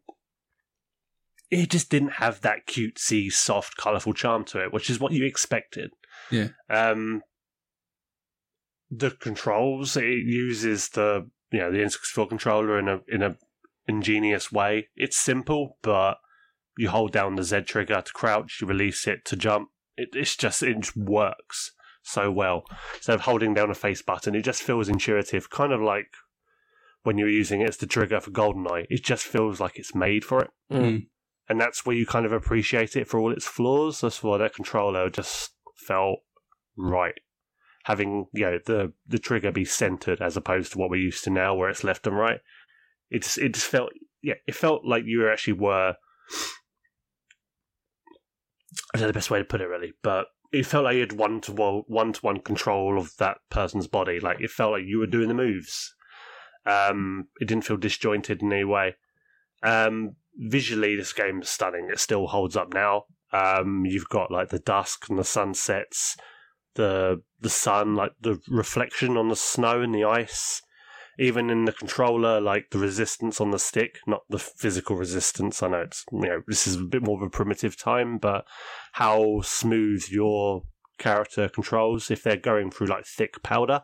it 1.50 1.70
just 1.70 1.90
didn't 1.90 2.14
have 2.14 2.42
that 2.42 2.68
cutesy, 2.68 3.32
soft, 3.32 3.78
colourful 3.78 4.14
charm 4.14 4.44
to 4.46 4.64
it, 4.64 4.74
which 4.74 4.90
is 4.90 5.00
what 5.00 5.14
you 5.14 5.26
expected. 5.26 5.92
Yeah. 6.32 6.50
Um, 6.70 7.22
the 8.90 9.12
controls 9.12 9.98
it 9.98 10.06
uses 10.06 10.90
the 10.90 11.30
you 11.52 11.60
know 11.60 11.72
the 11.72 11.80
N64 11.80 12.30
controller 12.30 12.80
in 12.80 12.88
a 12.88 13.02
in 13.08 13.22
a 13.22 13.38
ingenious 13.88 14.52
way. 14.52 14.90
It's 14.96 15.18
simple, 15.18 15.78
but 15.82 16.18
you 16.78 16.90
hold 16.90 17.12
down 17.12 17.36
the 17.36 17.44
Z 17.44 17.62
trigger 17.62 18.02
to 18.02 18.14
crouch, 18.14 18.60
you 18.62 18.68
release 18.68 19.08
it 19.08 19.26
to 19.26 19.36
jump. 19.36 19.70
It, 19.96 20.10
it's 20.14 20.36
just 20.36 20.62
it 20.64 20.80
just 20.80 20.96
works 20.96 21.72
so 22.04 22.32
well. 22.32 22.64
Instead 22.96 23.16
of 23.16 23.22
holding 23.22 23.54
down 23.54 23.70
a 23.70 23.76
face 23.76 24.02
button, 24.02 24.36
it 24.36 24.44
just 24.44 24.64
feels 24.64 24.90
intuitive, 24.90 25.50
kind 25.50 25.74
of 25.74 25.82
like 25.82 26.08
when 27.04 27.18
you're 27.18 27.30
using 27.30 27.62
it 27.62 27.70
as 27.70 27.78
the 27.78 27.88
trigger 27.88 28.20
for 28.20 28.32
GoldenEye. 28.32 28.86
It 28.90 29.04
just 29.04 29.26
feels 29.26 29.60
like 29.60 29.78
it's 29.78 29.96
made 29.96 30.24
for 30.24 30.42
it. 30.44 30.50
Mm. 30.72 31.08
And 31.50 31.62
that's 31.62 31.86
where 31.86 31.96
you 31.96 32.06
kind 32.06 32.26
of 32.26 32.34
appreciate 32.34 32.96
it 32.96 33.08
for 33.08 33.20
all 33.20 33.32
its 33.32 33.48
flaws. 33.48 34.02
That's 34.02 34.22
why 34.22 34.38
that 34.38 34.54
controller 34.54 35.10
just 35.10 35.52
felt 35.76 36.20
right. 36.76 37.14
Having, 37.86 38.26
you 38.34 38.42
know, 38.42 38.60
the, 38.66 38.94
the 39.08 39.20
trigger 39.20 39.52
be 39.54 39.64
centered 39.64 40.22
as 40.22 40.36
opposed 40.36 40.74
to 40.74 40.78
what 40.78 40.90
we're 40.90 41.02
used 41.02 41.24
to 41.24 41.30
now 41.30 41.56
where 41.56 41.70
it's 41.70 41.86
left 41.86 42.06
and 42.06 42.18
right. 42.18 42.42
It 43.10 43.24
just, 43.24 43.38
it 43.38 43.54
just 43.54 43.68
felt, 43.68 43.92
yeah, 44.22 44.36
it 44.46 44.56
felt 44.56 44.86
like 44.86 45.04
you 45.06 45.30
actually 45.30 45.54
were. 45.54 45.96
I 48.94 48.98
don't 48.98 49.04
know 49.04 49.08
the 49.08 49.14
best 49.14 49.32
way 49.32 49.40
to 49.40 49.46
put 49.46 49.62
it 49.62 49.68
really, 49.68 49.94
but 50.02 50.28
it 50.52 50.66
felt 50.66 50.86
like 50.86 50.96
you 50.96 51.02
had 51.02 51.14
one 51.14 51.42
to 51.42 51.52
one, 51.52 51.84
one 51.88 52.14
to 52.14 52.22
one 52.22 52.40
control 52.40 52.98
of 52.98 53.16
that 53.18 53.38
person's 53.50 53.88
body. 53.88 54.20
Like 54.20 54.42
it 54.42 54.52
felt 54.52 54.72
like 54.72 54.86
you 54.86 55.00
were 55.00 55.08
doing 55.08 55.28
the 55.28 55.34
moves. 55.34 55.94
Um, 56.66 57.28
it 57.40 57.48
didn't 57.48 57.66
feel 57.66 57.78
disjointed 57.78 58.42
in 58.42 58.52
any 58.52 58.64
way. 58.64 58.96
Um, 59.64 60.16
visually, 60.36 60.96
this 60.96 61.14
game 61.14 61.42
is 61.42 61.50
stunning. 61.50 61.90
It 61.92 62.00
still 62.00 62.28
holds 62.28 62.56
up 62.56 62.74
now. 62.74 63.06
Um, 63.32 63.86
you've 63.86 64.10
got 64.10 64.32
like 64.32 64.50
the 64.50 64.60
dusk 64.60 65.10
and 65.10 65.18
the 65.18 65.24
sunsets, 65.24 66.16
the 66.76 67.22
the 67.40 67.50
sun, 67.50 67.96
like 67.96 68.12
the 68.22 68.40
reflection 68.50 69.18
on 69.18 69.30
the 69.30 69.36
snow 69.36 69.82
and 69.82 69.94
the 69.94 70.04
ice. 70.04 70.62
Even 71.20 71.50
in 71.50 71.66
the 71.66 71.72
controller, 71.72 72.40
like 72.40 72.70
the 72.70 72.78
resistance 72.78 73.42
on 73.42 73.52
the 73.52 73.60
stick, 73.60 74.00
not 74.06 74.22
the 74.30 74.38
physical 74.38 74.96
resistance. 74.96 75.64
I 75.64 75.70
know 75.70 75.82
it's 75.82 76.06
you 76.12 76.22
know 76.22 76.42
this 76.48 76.68
is 76.68 76.76
a 76.76 76.84
bit 76.84 77.04
more 77.04 77.18
of 77.18 77.26
a 77.26 77.30
primitive 77.30 77.78
time, 77.78 78.18
but 78.18 78.46
how 78.94 79.42
smooth 79.42 80.06
your 80.10 80.64
character 81.00 81.50
controls 81.50 82.12
if 82.12 82.24
they're 82.24 82.38
going 82.38 82.72
through 82.72 82.88
like 82.88 83.06
thick 83.06 83.42
powder 83.44 83.82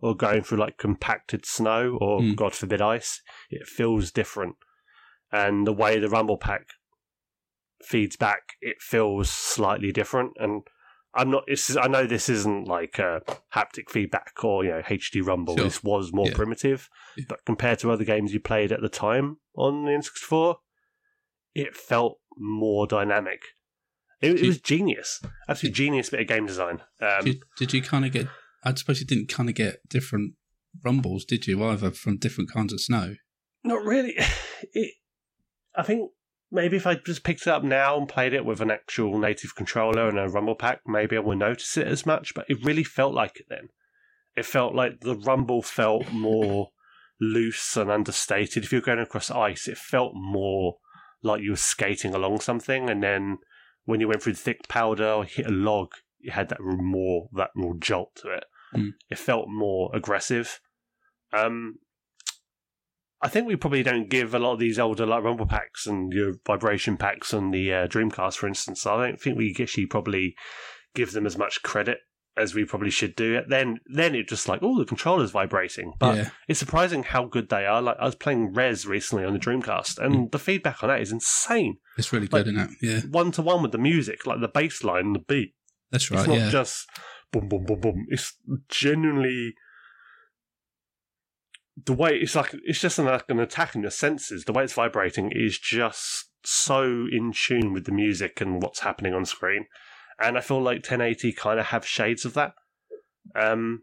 or 0.00 0.14
going 0.14 0.42
through 0.42 0.58
like 0.58 0.76
compacted 0.76 1.46
snow 1.46 1.96
or 2.00 2.20
Mm. 2.20 2.36
God 2.36 2.54
forbid 2.54 2.82
ice, 2.82 3.22
it 3.50 3.66
feels 3.66 4.10
different. 4.10 4.56
And 5.32 5.66
the 5.66 5.72
way 5.72 5.98
the 5.98 6.08
rumble 6.08 6.36
pack 6.36 6.66
feeds 7.82 8.16
back, 8.16 8.54
it 8.60 8.76
feels 8.80 9.30
slightly 9.30 9.92
different. 9.92 10.32
And 10.36 10.62
I'm 11.16 11.30
not. 11.30 11.44
It's, 11.46 11.76
I 11.76 11.86
know 11.86 12.06
this 12.06 12.28
isn't 12.28 12.66
like 12.66 12.98
uh, 12.98 13.20
haptic 13.54 13.88
feedback 13.90 14.32
or 14.42 14.64
you 14.64 14.70
know 14.70 14.82
HD 14.82 15.24
rumble. 15.24 15.56
Sure. 15.56 15.64
This 15.64 15.82
was 15.84 16.12
more 16.12 16.26
Yeah. 16.28 16.34
primitive, 16.34 16.88
Yeah. 17.16 17.24
but 17.28 17.44
compared 17.44 17.78
to 17.80 17.90
other 17.92 18.04
games 18.04 18.32
you 18.34 18.40
played 18.40 18.72
at 18.72 18.80
the 18.80 18.88
time 18.88 19.38
on 19.56 19.84
the 19.84 19.90
N64, 19.92 20.56
it 21.54 21.76
felt 21.76 22.18
more 22.36 22.86
dynamic. 22.86 23.40
It, 24.20 24.40
it 24.40 24.46
was 24.46 24.60
genius, 24.60 25.20
absolute 25.48 25.74
genius 25.74 26.10
bit 26.10 26.20
of 26.20 26.26
game 26.26 26.46
design. 26.46 26.80
Um, 27.00 27.24
did, 27.24 27.42
did 27.58 27.72
you 27.74 27.82
kind 27.82 28.04
of 28.04 28.12
get? 28.12 28.26
I 28.64 28.72
suppose 28.74 29.00
you 29.00 29.06
didn't 29.06 29.28
kind 29.28 29.48
of 29.48 29.54
get 29.54 29.86
different 29.88 30.34
rumbles, 30.82 31.24
did 31.24 31.46
you? 31.46 31.62
Either 31.62 31.90
from 31.90 32.16
different 32.16 32.50
kinds 32.50 32.72
of 32.72 32.80
snow. 32.80 33.16
Not 33.62 33.84
really. 33.84 34.16
It, 34.72 34.94
I 35.76 35.82
think 35.82 36.10
maybe 36.54 36.76
if 36.76 36.86
I 36.86 36.94
just 36.94 37.24
picked 37.24 37.42
it 37.42 37.48
up 37.48 37.64
now 37.64 37.98
and 37.98 38.08
played 38.08 38.32
it 38.32 38.44
with 38.44 38.60
an 38.60 38.70
actual 38.70 39.18
native 39.18 39.56
controller 39.56 40.08
and 40.08 40.18
a 40.18 40.28
rumble 40.28 40.54
pack, 40.54 40.80
maybe 40.86 41.16
I 41.16 41.20
would 41.20 41.38
notice 41.38 41.76
it 41.76 41.88
as 41.88 42.06
much. 42.06 42.32
But 42.32 42.46
it 42.48 42.64
really 42.64 42.84
felt 42.84 43.12
like 43.12 43.40
it 43.40 43.46
then. 43.48 43.68
It 44.36 44.46
felt 44.46 44.74
like 44.74 45.00
the 45.00 45.16
rumble 45.16 45.62
felt 45.62 46.10
more 46.12 46.70
loose 47.20 47.76
and 47.76 47.90
understated. 47.90 48.64
If 48.64 48.72
you're 48.72 48.80
going 48.80 49.00
across 49.00 49.30
ice, 49.30 49.68
it 49.68 49.76
felt 49.76 50.12
more 50.14 50.76
like 51.22 51.42
you 51.42 51.50
were 51.50 51.56
skating 51.56 52.14
along 52.14 52.40
something. 52.40 52.88
And 52.88 53.02
then 53.02 53.38
when 53.84 54.00
you 54.00 54.08
went 54.08 54.22
through 54.22 54.34
thick 54.34 54.68
powder 54.68 55.08
or 55.08 55.24
hit 55.24 55.46
a 55.46 55.50
log, 55.50 55.92
it 56.20 56.32
had 56.32 56.48
that 56.50 56.60
more 56.60 57.28
that 57.32 57.50
more 57.54 57.74
jolt 57.78 58.14
to 58.16 58.28
it. 58.28 58.44
Mm. 58.74 58.92
It 59.10 59.18
felt 59.18 59.48
more 59.48 59.90
aggressive. 59.92 60.60
Um, 61.32 61.78
I 63.24 63.28
think 63.28 63.46
we 63.46 63.56
probably 63.56 63.82
don't 63.82 64.10
give 64.10 64.34
a 64.34 64.38
lot 64.38 64.52
of 64.52 64.58
these 64.58 64.78
older 64.78 65.06
like 65.06 65.24
rumble 65.24 65.46
packs 65.46 65.86
and 65.86 66.12
your 66.12 66.34
vibration 66.46 66.98
packs 66.98 67.32
on 67.32 67.52
the 67.52 67.72
uh, 67.72 67.86
Dreamcast, 67.86 68.36
for 68.36 68.46
instance. 68.46 68.86
I 68.86 68.96
don't 69.06 69.18
think 69.18 69.38
we 69.38 69.56
actually 69.58 69.86
probably 69.86 70.34
give 70.94 71.12
them 71.12 71.24
as 71.24 71.38
much 71.38 71.62
credit 71.62 72.00
as 72.36 72.54
we 72.54 72.66
probably 72.66 72.90
should 72.90 73.16
do. 73.16 73.40
Then, 73.48 73.80
then 73.86 74.14
it 74.14 74.28
just 74.28 74.46
like, 74.46 74.60
oh, 74.62 74.78
the 74.78 74.84
controller's 74.84 75.30
vibrating, 75.30 75.94
but 75.98 76.16
yeah, 76.16 76.30
it's 76.48 76.58
surprising 76.58 77.02
how 77.02 77.24
good 77.24 77.48
they 77.48 77.64
are. 77.64 77.80
Like 77.80 77.96
I 77.98 78.04
was 78.04 78.14
playing 78.14 78.52
Rez 78.52 78.86
recently 78.86 79.24
on 79.24 79.32
the 79.32 79.38
Dreamcast, 79.38 79.98
and 79.98 80.30
the 80.30 80.38
feedback 80.38 80.82
on 80.82 80.90
that 80.90 81.00
is 81.00 81.10
insane. 81.10 81.78
it's 81.96 82.12
really 82.12 82.26
like- 82.26 82.44
good, 82.44 82.54
isn't 82.54 82.70
it? 82.72 82.76
Yeah, 82.82 83.00
One 83.10 83.32
to 83.32 83.42
one 83.42 83.62
with 83.62 83.72
the 83.72 83.78
music, 83.78 84.26
like 84.26 84.40
the 84.42 84.48
bass 84.48 84.84
line, 84.84 85.14
the 85.14 85.20
beat. 85.20 85.54
that's 85.90 86.10
right. 86.10 86.20
It's 86.20 86.28
not 86.28 86.36
yeah, 86.36 86.50
just 86.50 86.86
boom, 87.32 87.48
boom, 87.48 87.64
boom, 87.64 87.80
boom. 87.80 88.06
It's 88.10 88.36
genuinely 88.68 89.54
the 91.82 91.92
way 91.92 92.10
it's 92.12 92.34
like 92.34 92.54
it's 92.64 92.80
just 92.80 92.98
an, 92.98 93.06
like 93.06 93.24
an 93.28 93.40
attack 93.40 93.74
on 93.74 93.82
your 93.82 93.90
senses. 93.90 94.44
The 94.44 94.52
way 94.52 94.64
it's 94.64 94.72
vibrating 94.74 95.32
is 95.34 95.58
just 95.58 96.26
so 96.44 96.82
in 97.10 97.32
tune 97.34 97.72
with 97.72 97.84
the 97.86 97.92
music 97.92 98.40
and 98.40 98.62
what's 98.62 98.80
happening 98.80 99.14
on 99.14 99.24
screen. 99.24 99.66
And 100.20 100.38
I 100.38 100.40
feel 100.40 100.62
like 100.62 100.76
1080 100.78 101.32
kind 101.32 101.58
of 101.58 101.66
have 101.66 101.84
shades 101.86 102.24
of 102.24 102.34
that. 102.34 102.54
Um, 103.34 103.82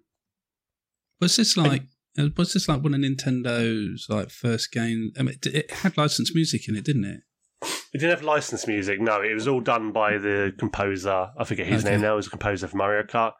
was 1.20 1.36
this 1.36 1.58
like? 1.58 1.84
uh, 2.18 2.30
Was 2.38 2.54
this 2.54 2.68
like 2.70 2.82
one 2.84 2.94
of 2.94 3.00
Nintendo's 3.02 4.08
like 4.10 4.30
first 4.30 4.72
game? 4.72 5.12
I 5.20 5.24
mean, 5.24 5.36
it- 5.44 5.56
it 5.56 5.72
had 5.72 5.98
licensed 5.98 6.34
music 6.36 6.68
in 6.70 6.76
it, 6.76 6.86
didn't 6.86 7.06
it? 7.06 7.22
it 7.94 7.98
didn't 8.00 8.12
have 8.12 8.24
licensed 8.24 8.68
music. 8.68 9.02
No, 9.02 9.22
it 9.22 9.34
was 9.34 9.48
all 9.48 9.60
done 9.60 9.92
by 9.92 10.18
the 10.18 10.54
composer. 10.58 11.30
I 11.38 11.44
forget 11.44 11.68
his 11.68 11.84
Okay. 11.84 11.92
name 11.94 12.02
now. 12.02 12.14
It 12.14 12.18
was 12.18 12.28
a 12.28 12.32
composer 12.32 12.68
for 12.68 12.78
Mario 12.78 13.04
Kart, 13.04 13.34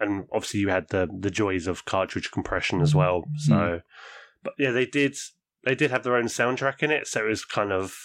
and 0.00 0.26
obviously 0.32 0.60
you 0.60 0.68
had 0.68 0.88
the 0.88 1.08
the 1.18 1.30
joys 1.30 1.66
of 1.66 1.84
cartridge 1.84 2.30
compression 2.30 2.80
as 2.80 2.94
well. 2.94 3.24
So, 3.38 3.80
but 4.42 4.54
yeah, 4.58 4.70
they 4.70 4.86
did 4.86 5.16
they 5.64 5.74
did 5.74 5.90
have 5.90 6.02
their 6.04 6.16
own 6.16 6.26
soundtrack 6.26 6.82
in 6.82 6.90
it. 6.90 7.06
So 7.06 7.24
it 7.24 7.28
was 7.28 7.44
kind 7.44 7.72
of 7.72 8.04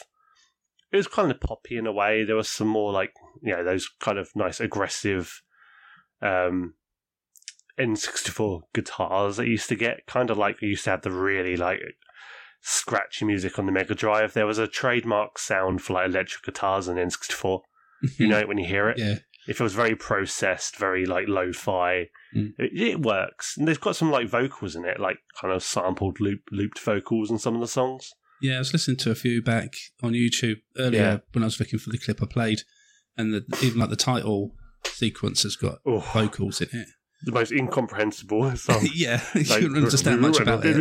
it 0.92 0.98
was 0.98 1.08
kind 1.08 1.32
of 1.32 1.40
poppy 1.40 1.78
in 1.78 1.88
a 1.88 1.92
way. 1.92 2.24
There 2.24 2.36
was 2.36 2.50
some 2.50 2.68
more 2.68 2.92
like 2.92 3.14
you 3.42 3.56
know 3.56 3.64
those 3.64 3.90
kind 4.00 4.18
of 4.18 4.36
nice 4.36 4.60
aggressive 4.60 5.42
um 6.22 6.76
N64 7.80 8.62
guitars 8.74 9.38
that 9.38 9.46
you 9.46 9.52
used 9.52 9.70
to 9.70 9.76
get, 9.76 10.06
kind 10.06 10.30
of 10.30 10.38
like 10.38 10.62
we 10.62 10.70
used 10.70 10.84
to 10.84 10.92
have 10.92 11.02
the 11.02 11.12
really 11.12 11.56
like 11.58 11.80
scratchy 12.62 13.26
music 13.26 13.58
on 13.58 13.66
the 13.66 13.72
Mega 13.72 13.96
Drive. 13.96 14.34
There 14.34 14.46
was 14.46 14.58
a 14.60 14.68
trademark 14.68 15.40
sound 15.40 15.82
for 15.82 15.94
like 15.94 16.08
electric 16.08 16.44
guitars 16.44 16.88
on 16.88 16.98
N64. 16.98 17.62
You 18.18 18.28
know 18.28 18.40
it 18.40 18.48
when 18.48 18.58
you 18.58 18.68
hear 18.68 18.90
it. 18.90 19.00
yeah, 19.00 19.20
it 19.48 19.60
was 19.60 19.74
very 19.74 19.96
processed, 19.96 20.78
very 20.78 21.06
like 21.06 21.28
lo-fi, 21.28 22.08
Mm. 22.36 22.54
it, 22.58 22.72
it 22.82 23.02
works. 23.02 23.58
And 23.58 23.68
they've 23.68 23.80
got 23.80 23.96
some 23.98 24.10
like 24.12 24.28
vocals 24.30 24.76
in 24.76 24.86
it, 24.86 25.00
like 25.00 25.18
kind 25.40 25.54
of 25.54 25.62
sampled 25.64 26.20
loop 26.22 26.42
looped 26.52 26.80
vocals 26.80 27.30
in 27.30 27.38
some 27.40 27.56
of 27.56 27.62
the 27.62 27.68
songs. 27.68 28.12
yeah. 28.42 28.56
I 28.56 28.60
was 28.60 28.72
listening 28.74 28.98
to 28.98 29.12
a 29.12 29.16
few 29.16 29.42
back 29.42 29.74
on 30.02 30.14
YouTube 30.14 30.62
earlier 30.78 31.02
Yeah. 31.02 31.18
when 31.34 31.44
I 31.44 31.48
was 31.48 31.60
looking 31.60 31.78
for 31.80 31.90
the 31.92 31.98
clip 31.98 32.22
I 32.24 32.26
played, 32.28 32.62
and 33.18 33.34
the, 33.34 33.44
even 33.62 33.80
like 33.80 33.90
the 33.90 33.96
title 33.98 34.56
sequence 34.86 35.44
has 35.44 35.56
got 35.56 35.80
Oh, 35.86 36.00
vocals 36.00 36.62
in 36.62 36.70
it. 36.72 36.88
the 37.24 37.32
most 37.34 37.52
incomprehensible 37.52 38.56
song. 38.56 38.88
yeah, 38.94 39.22
you 39.36 39.42
Like- 39.44 39.60
couldn't 39.62 39.76
understand 39.78 40.22
much 40.22 40.40
about 40.40 40.64
it. 40.66 40.76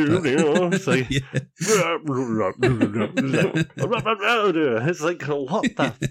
but- 0.70 0.80
So- 0.80 0.92
yeah. 0.92 1.20
it's 4.88 5.00
like 5.02 5.22
what 5.26 5.62
the 5.76 6.11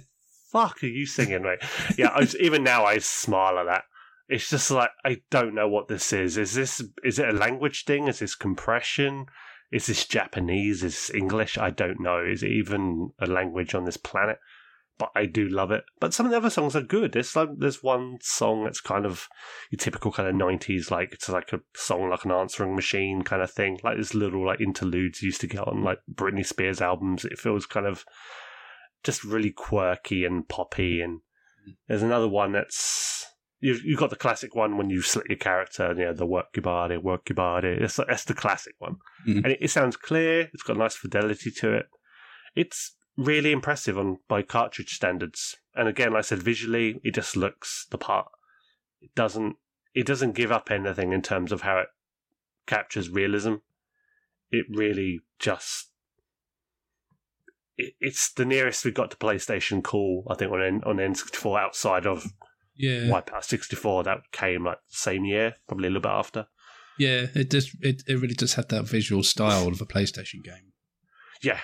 fuck 0.52 0.84
are 0.84 0.88
you 0.88 1.06
singing, 1.06 1.43
mate? 1.43 1.60
Yeah, 1.97 2.10
I, 2.10 2.28
even 2.39 2.64
now 2.64 2.86
I 2.86 2.97
smile 3.00 3.60
at 3.60 3.66
that. 3.66 3.84
It's 4.28 4.50
just 4.50 4.70
like 4.70 4.91
I 5.04 5.18
don't 5.32 5.56
know 5.56 5.68
what 5.68 5.88
this 5.88 6.14
is. 6.14 6.38
Is 6.38 6.54
this 6.54 6.84
is 7.04 7.18
it 7.18 7.30
a 7.30 7.38
language 7.38 7.86
thing? 7.86 8.08
Is 8.08 8.20
this 8.20 8.36
compression? 8.36 9.26
Is 9.72 9.88
this 9.88 10.06
Japanese? 10.06 10.84
Is 10.84 10.93
this 10.93 11.12
English? 11.14 11.58
I 11.58 11.72
don't 11.72 12.00
know. 12.00 12.24
Is 12.24 12.43
it 12.43 12.52
even 12.52 13.12
a 13.20 13.26
language 13.26 13.74
on 13.74 13.86
this 13.86 13.97
planet? 13.97 14.38
But 15.00 15.12
I 15.16 15.26
do 15.26 15.47
love 15.47 15.72
it. 15.72 15.86
But 16.00 16.14
some 16.14 16.26
of 16.26 16.32
the 16.32 16.38
other 16.38 16.50
songs 16.50 16.76
are 16.76 16.82
good. 16.82 17.14
There's 17.14 17.36
like 17.36 17.50
there's 17.58 17.82
one 17.82 18.18
song 18.22 18.66
that's 18.66 18.82
kind 18.82 19.06
of 19.06 19.28
your 19.72 19.78
typical 19.78 20.12
kind 20.12 20.28
of 20.28 20.36
nineties, 20.36 20.91
like 20.91 21.14
it's 21.14 21.30
like 21.30 21.54
a 21.54 21.62
song 21.74 22.10
like 22.10 22.26
an 22.26 22.32
answering 22.32 22.76
machine 22.76 23.24
kind 23.24 23.41
of 23.41 23.50
thing. 23.50 23.80
Like 23.84 23.97
this 23.97 24.14
little 24.14 24.45
like 24.45 24.62
interludes 24.62 25.24
used 25.24 25.41
to 25.41 25.47
get 25.47 25.68
on 25.68 25.84
like 25.84 26.00
Britney 26.14 26.45
Spears 26.45 26.82
albums. 26.82 27.26
It 27.26 27.39
feels 27.39 27.66
kind 27.66 27.88
of 27.88 28.04
just 29.04 29.24
really 29.24 29.52
quirky 29.52 30.26
and 30.26 30.47
poppy. 30.47 31.02
And 31.02 31.22
there's 31.88 32.04
another 32.04 32.28
one 32.28 32.52
that's 32.52 33.26
you've 33.60 33.84
you've 33.84 34.00
got 34.00 34.10
the 34.10 34.16
classic 34.16 34.56
one 34.56 34.78
when 34.78 34.89
you 34.89 35.02
slit 35.02 35.28
your 35.30 35.38
character, 35.38 35.93
you 35.97 36.06
know, 36.06 36.14
the 36.14 36.26
work 36.26 36.47
your 36.56 36.64
body, 36.64 36.97
work 36.97 37.30
your 37.30 37.36
body. 37.36 37.78
That's 37.80 37.95
that's 37.97 38.26
the 38.26 38.34
classic 38.34 38.76
one, 38.80 38.97
Mhm. 39.28 39.38
and 39.43 39.47
it, 39.47 39.60
it 39.62 39.70
sounds 39.72 39.97
clear. 39.97 40.50
It's 40.54 40.64
got 40.64 40.78
nice 40.78 40.95
fidelity 40.95 41.52
to 41.52 41.74
it. 41.74 41.89
It's 42.56 42.95
really 43.18 43.52
impressive 43.52 43.97
on 43.97 44.20
by 44.28 44.41
cartridge 44.43 44.95
standards. 44.95 45.58
And 45.76 45.88
again, 45.88 46.12
like 46.14 46.20
I 46.20 46.22
said, 46.22 46.39
visually, 46.43 47.00
it 47.04 47.14
just 47.14 47.36
looks 47.36 47.86
the 47.91 47.97
part. 47.97 48.28
It 49.02 49.14
doesn't. 49.16 49.56
It 49.93 50.06
doesn't 50.06 50.34
give 50.36 50.52
up 50.52 50.70
anything 50.72 51.12
in 51.14 51.22
terms 51.22 51.52
of 51.52 51.62
how 51.62 51.80
it 51.80 51.88
captures 52.66 53.10
realism. 53.10 53.56
It 54.52 54.66
really 54.70 55.22
just. 55.39 55.89
It, 57.80 57.94
it's 58.02 58.34
the 58.34 58.46
nearest 58.46 58.84
we 58.84 58.92
got 58.92 59.10
to 59.12 59.18
PlayStation 59.18 59.82
Cool, 59.84 60.26
I 60.30 60.36
think, 60.36 60.52
on 60.52 60.62
N- 60.62 60.82
on 60.86 60.98
N64 60.98 61.60
outside 61.60 62.06
of 62.06 62.26
yeah. 62.76 63.04
Wipeout 63.10 63.44
64 63.44 64.04
that 64.04 64.20
came 64.32 64.66
like 64.66 64.78
the 64.90 64.98
same 64.98 65.24
year, 65.26 65.56
probably 65.68 65.88
a 65.88 65.92
little 65.92 66.02
bit 66.02 66.12
after. 66.12 66.48
Yeah, 66.98 67.28
it 67.34 67.50
just 67.50 67.72
it, 67.82 68.04
it 68.08 68.16
really 68.16 68.36
just 68.36 68.56
had 68.56 68.68
that 68.70 68.84
visual 68.86 69.24
style 69.24 69.70
of 69.70 69.80
a 69.82 69.86
PlayStation 69.86 70.44
game. 70.44 70.74
Yeah, 71.42 71.60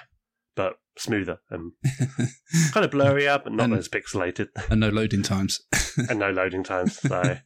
but 0.55 0.75
smoother 0.97 1.39
and 1.49 1.73
kind 2.71 2.85
of 2.85 2.91
blurrier, 2.91 3.43
but 3.43 3.51
not 3.51 3.65
And- 3.65 3.75
as 3.75 3.89
pixelated, 3.89 4.47
and 4.69 4.79
no 4.79 4.89
loading 4.89 5.23
times. 5.23 5.59
and 6.09 6.19
no 6.19 6.31
loading 6.31 6.63
times. 6.63 6.97
So 6.99 7.39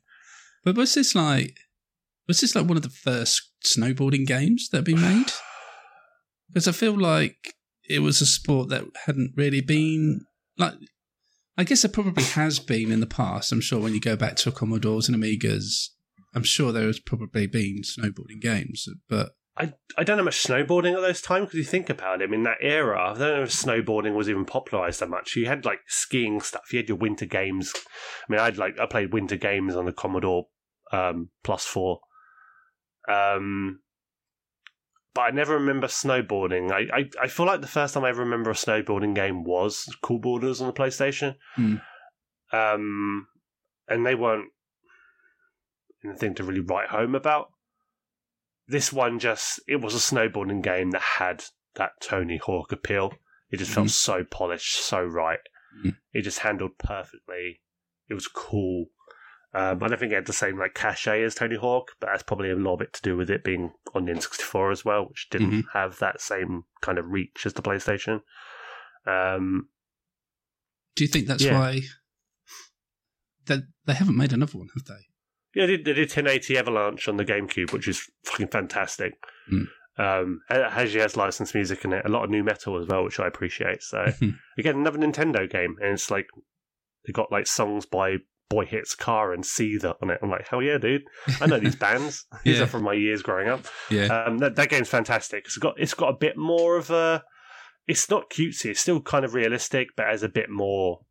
But 0.64 0.76
was 0.76 0.94
this 0.94 1.16
like 1.16 1.58
was 2.28 2.42
this 2.42 2.54
like 2.56 2.68
one 2.68 2.78
of 2.78 2.84
the 2.84 2.90
first 2.90 3.52
snowboarding 3.66 4.28
games 4.28 4.70
that 4.70 4.78
had 4.78 4.86
been 4.86 5.02
made? 5.02 5.32
Because 6.48 6.68
I 6.68 6.72
feel 6.72 6.96
like 6.98 7.56
it 7.90 8.00
was 8.00 8.22
a 8.22 8.26
sport 8.26 8.70
that 8.70 8.86
hadn't 9.06 9.34
really 9.36 9.62
been 9.62 10.26
like 10.58 10.74
I 11.58 11.66
guess 11.66 11.84
it 11.84 11.92
probably 11.92 12.24
has 12.24 12.58
been 12.58 12.90
in 12.90 13.02
the 13.02 13.06
past. 13.06 13.52
I'm 13.52 13.60
sure 13.60 13.82
when 13.82 13.94
you 13.94 14.00
go 14.00 14.16
back 14.16 14.38
to 14.38 14.52
Commodores 14.52 15.10
and 15.10 15.18
Amigas, 15.18 15.90
I'm 16.34 16.44
sure 16.44 16.72
there 16.72 16.88
has 16.88 17.00
probably 17.00 17.48
been 17.48 17.82
snowboarding 17.82 18.40
games, 18.40 18.88
but 19.10 19.32
I, 19.58 19.74
I 19.98 20.06
don't 20.06 20.16
know 20.16 20.24
much 20.24 20.42
snowboarding 20.42 20.96
at 20.96 21.02
those 21.02 21.22
times 21.22 21.48
because 21.48 21.58
you 21.58 21.66
think 21.66 21.90
about 21.90 22.22
it. 22.22 22.26
I 22.26 22.28
mean, 22.28 22.44
that 22.44 22.60
era, 22.62 23.12
I 23.12 23.18
don't 23.18 23.20
know 23.20 23.44
if 23.44 23.50
snowboarding 23.50 24.16
was 24.16 24.30
even 24.30 24.46
popularized 24.46 25.02
that 25.02 25.10
much. 25.10 25.36
You 25.36 25.48
had 25.48 25.66
like 25.66 25.82
skiing 25.86 26.40
stuff. 26.40 26.72
You 26.72 26.78
had 26.78 26.88
your 26.88 26.98
winter 26.98 27.26
games. 27.26 27.74
I 27.76 28.32
mean, 28.32 28.40
I'd 28.40 28.58
like 28.58 28.80
I 28.80 28.86
played 28.86 29.12
winter 29.12 29.36
games 29.36 29.76
on 29.76 29.86
the 29.86 29.92
Commodore 29.92 30.46
um, 30.94 31.30
Plus 31.44 31.66
Four, 31.66 32.00
um, 33.10 33.82
but 35.20 35.26
I 35.26 35.32
never 35.32 35.56
remember 35.56 35.88
snowboarding. 35.88 36.72
I, 36.72 36.88
I 37.00 37.10
I 37.24 37.28
feel 37.28 37.46
like 37.46 37.60
the 37.62 37.68
first 37.68 37.94
time 37.94 38.06
I 38.06 38.10
ever 38.10 38.24
remember 38.24 38.50
a 38.52 38.54
snowboarding 38.54 39.14
game 39.14 39.44
was 39.44 39.86
Cool 40.02 40.20
Borders 40.20 40.62
on 40.62 40.68
the 40.68 40.74
PlayStation, 40.74 41.36
Hmm. 41.56 41.76
um, 42.54 43.28
and 43.88 44.06
they 44.06 44.16
weren't 44.16 44.50
anything 46.06 46.36
to 46.36 46.44
really 46.44 46.62
write 46.62 46.90
home 46.90 47.16
about 47.16 47.50
this 48.68 48.94
one 48.94 49.20
just 49.20 49.60
it 49.68 49.82
was 49.82 49.94
a 49.94 49.98
snowboarding 49.98 50.62
game 50.64 50.92
that 50.92 51.02
had 51.02 51.44
that 51.76 51.92
Tony 52.02 52.38
Hawk 52.38 52.72
appeal. 52.72 53.14
It 53.52 53.58
just 53.58 53.72
felt 53.72 53.88
Mhm. 53.88 53.92
so 53.92 54.24
polished, 54.24 54.76
so 54.78 55.02
right. 55.04 55.40
Mhm. 55.84 55.98
It 56.14 56.22
just 56.22 56.40
handled 56.40 56.78
perfectly. 56.78 57.62
It 58.08 58.14
was 58.14 58.28
cool. 58.28 58.88
Um, 59.54 59.82
I 59.82 59.88
don't 59.88 60.00
think 60.00 60.12
it 60.12 60.16
had 60.16 60.28
the 60.28 60.34
same 60.34 60.60
like 60.60 60.76
cachet 60.76 61.24
as 61.24 61.34
Tony 61.34 61.56
Hawk, 61.56 61.92
but 62.00 62.08
that's 62.08 62.22
probably 62.24 62.52
a 62.52 62.56
lot 62.56 62.76
of 62.76 62.82
it 62.82 62.94
to 62.94 63.02
do 63.02 63.18
with 63.18 63.30
it 63.32 63.44
being 63.44 63.72
on 63.96 64.06
the 64.06 64.12
N64 64.12 64.72
as 64.72 64.86
well, 64.86 65.06
which 65.10 65.28
didn't 65.32 65.52
Mhm. 65.52 65.64
have 65.74 65.98
that 66.00 66.22
same 66.22 66.66
kind 66.82 66.98
of 67.00 67.06
reach 67.08 67.46
as 67.48 67.54
the 67.54 67.62
PlayStation. 67.64 68.22
Um, 69.08 69.70
do 70.96 71.04
you 71.04 71.08
think 71.08 71.26
that's 71.28 71.44
Yeah. 71.44 71.58
why 71.60 71.82
that 73.46 73.64
they 73.86 73.94
haven't 73.94 74.18
made 74.18 74.34
another 74.34 74.58
one, 74.58 74.70
have 74.76 74.86
they? 74.86 75.08
Yeah, 75.56 75.66
they 75.66 75.78
did, 75.78 75.86
they 75.86 75.94
did 75.94 76.12
1080 76.12 76.58
Avalanche 76.58 77.08
on 77.08 77.18
the 77.18 77.26
GameCube, 77.26 77.74
which 77.74 77.88
is 77.88 78.08
fucking 78.24 78.50
fantastic. 78.50 79.14
Mm. 79.52 79.68
Um, 79.98 80.42
it 80.50 80.72
has, 80.72 80.94
has 80.94 81.18
licensed 81.18 81.56
music 81.56 81.84
in 81.84 81.92
it, 81.94 82.06
a 82.06 82.10
lot 82.10 82.24
of 82.24 82.30
nu 82.30 82.44
metal 82.44 82.78
as 82.80 82.88
well, 82.88 83.04
which 83.04 83.20
I 83.20 83.26
appreciate. 83.28 83.82
So 83.82 84.06
again, 84.60 84.76
another 84.76 85.00
Nintendo 85.00 85.50
game, 85.50 85.76
and 85.82 85.94
it's 85.94 86.12
like 86.12 86.28
they 87.06 87.12
got 87.14 87.32
like 87.32 87.48
songs 87.48 87.86
by 87.88 88.18
Boy 88.50 88.66
Hits 88.66 88.96
Car 88.96 89.32
and 89.32 89.44
Seether 89.44 89.94
on 90.02 90.10
it. 90.10 90.20
I'm 90.24 90.30
like, 90.30 90.48
hell 90.48 90.62
yeah, 90.62 90.78
dude! 90.80 91.04
I 91.40 91.46
know 91.46 91.60
these 91.60 91.76
bands. 91.76 92.26
These 92.44 92.58
Yeah. 92.58 92.64
are 92.64 92.68
from 92.68 92.84
my 92.84 92.94
years 92.94 93.22
growing 93.22 93.48
up. 93.48 93.66
Yeah. 93.92 94.06
Um, 94.08 94.40
that, 94.40 94.56
that 94.56 94.70
game's 94.70 94.90
fantastic. 94.90 95.46
It's 95.46 95.58
got 95.58 95.80
it's 95.80 95.94
got 95.94 96.10
a 96.10 96.18
bit 96.18 96.36
more 96.38 96.76
of 96.78 96.90
a. 96.90 97.24
It's 97.88 98.10
not 98.10 98.30
cutesy. 98.32 98.66
It's 98.72 98.80
still 98.80 99.02
kind 99.02 99.24
of 99.24 99.34
realistic, 99.36 99.90
but 99.96 100.08
has 100.08 100.24
a 100.24 100.30
bit 100.30 100.50
more 100.50 101.02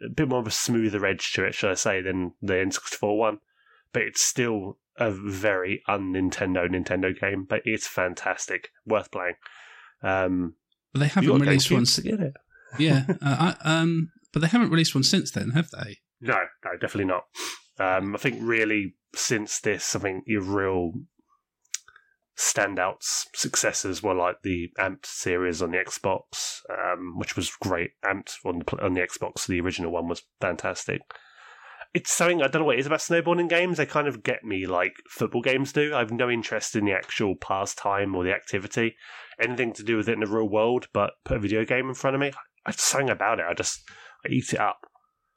a 0.00 0.08
bit 0.08 0.28
more 0.28 0.38
of 0.40 0.46
a 0.46 0.52
smoother 0.52 1.04
edge 1.04 1.32
to 1.32 1.44
it, 1.44 1.54
should 1.54 1.70
I 1.70 1.74
say, 1.74 2.00
than 2.00 2.32
the 2.40 2.54
N64 2.54 3.16
one. 3.16 3.38
But 3.92 4.02
it's 4.02 4.20
still 4.22 4.78
a 4.96 5.10
very 5.10 5.82
un 5.88 6.12
Nintendo 6.12 6.68
Nintendo 6.68 7.18
game. 7.18 7.44
But 7.48 7.62
it's 7.64 7.88
fantastic, 7.88 8.68
worth 8.86 9.10
playing. 9.10 9.34
Um, 10.02 10.54
But 10.92 11.00
they 11.00 11.08
haven't 11.08 11.40
released 11.40 11.70
one. 11.72 11.84
to 11.84 12.02
get 12.02 12.20
it. 12.20 12.34
yeah, 12.78 13.04
uh, 13.22 13.54
I, 13.64 13.80
um, 13.80 14.10
but 14.32 14.42
they 14.42 14.48
haven't 14.48 14.70
released 14.70 14.94
one 14.94 15.02
since 15.04 15.32
then, 15.32 15.50
have 15.50 15.70
they? 15.70 15.98
No, 16.20 16.38
no, 16.64 16.70
definitely 16.80 17.04
not. 17.04 17.24
Um, 17.78 18.14
I 18.14 18.18
think 18.18 18.38
really 18.40 18.94
since 19.14 19.60
this, 19.60 19.94
I 19.94 20.00
think 20.00 20.24
your 20.26 20.42
real 20.42 20.92
standouts 22.36 23.26
successes 23.34 24.02
were 24.02 24.14
like 24.14 24.42
the 24.42 24.70
Amped 24.78 25.06
series 25.06 25.60
on 25.60 25.72
the 25.72 25.78
Xbox, 25.78 26.60
um, 26.70 27.14
which 27.16 27.36
was 27.36 27.50
great. 27.60 27.90
Amped 28.04 28.36
on 28.44 28.60
the 28.60 28.84
on 28.84 28.94
the 28.94 29.00
Xbox, 29.00 29.46
the 29.46 29.60
original 29.60 29.92
one 29.92 30.08
was 30.08 30.22
fantastic. 30.40 31.02
It's 31.94 32.12
something 32.12 32.42
I 32.42 32.48
don't 32.48 32.62
know 32.62 32.66
what 32.66 32.76
it 32.76 32.80
is 32.80 32.86
about 32.86 33.00
snowboarding 33.00 33.48
games. 33.48 33.78
They 33.78 33.86
kind 33.86 34.06
of 34.06 34.22
get 34.22 34.44
me 34.44 34.66
like 34.66 34.94
football 35.10 35.42
games 35.42 35.72
do. 35.72 35.94
I 35.94 36.00
have 36.00 36.12
no 36.12 36.30
interest 36.30 36.76
in 36.76 36.84
the 36.84 36.92
actual 36.92 37.34
pastime 37.34 38.14
or 38.14 38.24
the 38.24 38.34
activity, 38.34 38.94
anything 39.40 39.72
to 39.74 39.82
do 39.82 39.96
with 39.96 40.08
it 40.08 40.12
in 40.12 40.20
the 40.20 40.26
real 40.26 40.48
world. 40.48 40.86
But 40.92 41.12
put 41.24 41.38
a 41.38 41.40
video 41.40 41.64
game 41.64 41.88
in 41.88 41.94
front 41.94 42.14
of 42.14 42.20
me, 42.20 42.32
I 42.66 42.72
something 42.72 43.10
about 43.10 43.40
it. 43.40 43.46
I 43.48 43.54
just 43.54 43.82
I 44.24 44.28
eat 44.28 44.52
it 44.52 44.60
up. 44.60 44.80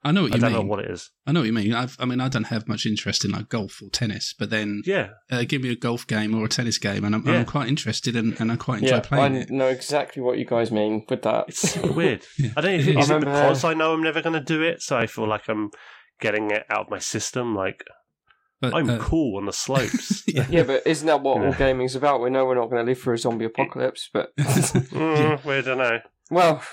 I 0.04 0.12
know 0.12 0.24
what 0.24 0.32
I 0.32 0.36
you 0.36 0.42
don't 0.42 0.52
mean. 0.54 0.62
know 0.62 0.68
what 0.68 0.80
it 0.84 0.90
is. 0.90 1.12
I 1.28 1.32
know 1.32 1.42
what 1.42 1.46
you 1.46 1.54
mean. 1.54 1.74
I've, 1.74 1.96
I 2.00 2.06
mean, 2.06 2.20
I 2.20 2.28
don't 2.28 2.46
have 2.46 2.68
much 2.68 2.86
interest 2.88 3.24
in 3.24 3.32
like 3.32 3.50
golf 3.50 3.82
or 3.84 3.90
tennis, 3.90 4.34
but 4.38 4.50
then 4.50 4.82
Yeah, 4.86 5.10
uh, 5.30 5.44
give 5.44 5.62
me 5.62 5.70
a 5.72 5.76
golf 5.76 6.08
game 6.08 6.34
or 6.34 6.46
a 6.46 6.50
tennis 6.50 6.78
game, 6.80 7.04
and 7.06 7.14
I'm, 7.14 7.28
Yeah. 7.28 7.34
I'm 7.40 7.46
quite 7.46 7.68
interested 7.68 8.16
in, 8.16 8.36
and 8.40 8.52
I 8.52 8.56
quite 8.56 8.82
enjoy 8.82 8.96
Yeah, 8.96 9.00
playing 9.02 9.36
I 9.36 9.40
it. 9.42 9.52
know 9.52 9.68
exactly 9.68 10.24
what 10.24 10.40
you 10.40 10.46
guys 10.46 10.72
mean 10.72 11.06
with 11.08 11.22
that. 11.22 11.46
It's 11.50 11.60
super 11.60 11.92
weird. 11.94 12.26
Yeah. 12.40 12.50
I 12.58 12.62
don't 12.62 12.80
even. 12.80 12.98
is. 12.98 13.04
Is 13.06 13.12
it 13.12 13.20
because 13.20 13.64
I 13.64 13.74
know 13.76 13.94
I'm 13.94 14.02
never 14.04 14.22
going 14.24 14.34
to 14.34 14.40
do 14.40 14.64
it, 14.64 14.82
so 14.82 14.98
I 14.98 15.06
feel 15.06 15.28
like 15.28 15.48
I'm 15.48 15.70
getting 16.20 16.50
it 16.50 16.64
out 16.72 16.86
of 16.86 16.90
my 16.90 17.00
system? 17.00 17.54
Like 17.56 17.84
But, 18.60 18.74
I'm 18.74 18.90
uh, 18.90 18.98
cool 18.98 19.38
on 19.38 19.46
the 19.46 19.54
slopes. 19.54 20.24
yeah. 20.28 20.48
yeah, 20.50 20.64
but 20.64 20.82
isn't 20.88 21.06
that 21.06 21.22
what 21.22 21.38
all 21.38 21.44
Yeah. 21.50 21.58
gaming's 21.60 21.96
about? 21.96 22.22
We 22.22 22.32
know 22.32 22.46
we're 22.46 22.56
not 22.56 22.72
going 22.72 22.84
to 22.84 22.90
live 22.92 23.00
through 23.00 23.14
a 23.16 23.18
zombie 23.20 23.46
apocalypse, 23.46 24.10
but 24.12 24.36
mm, 24.38 25.46
we 25.46 25.62
don't 25.62 25.78
know. 25.78 26.00
well, 26.32 26.64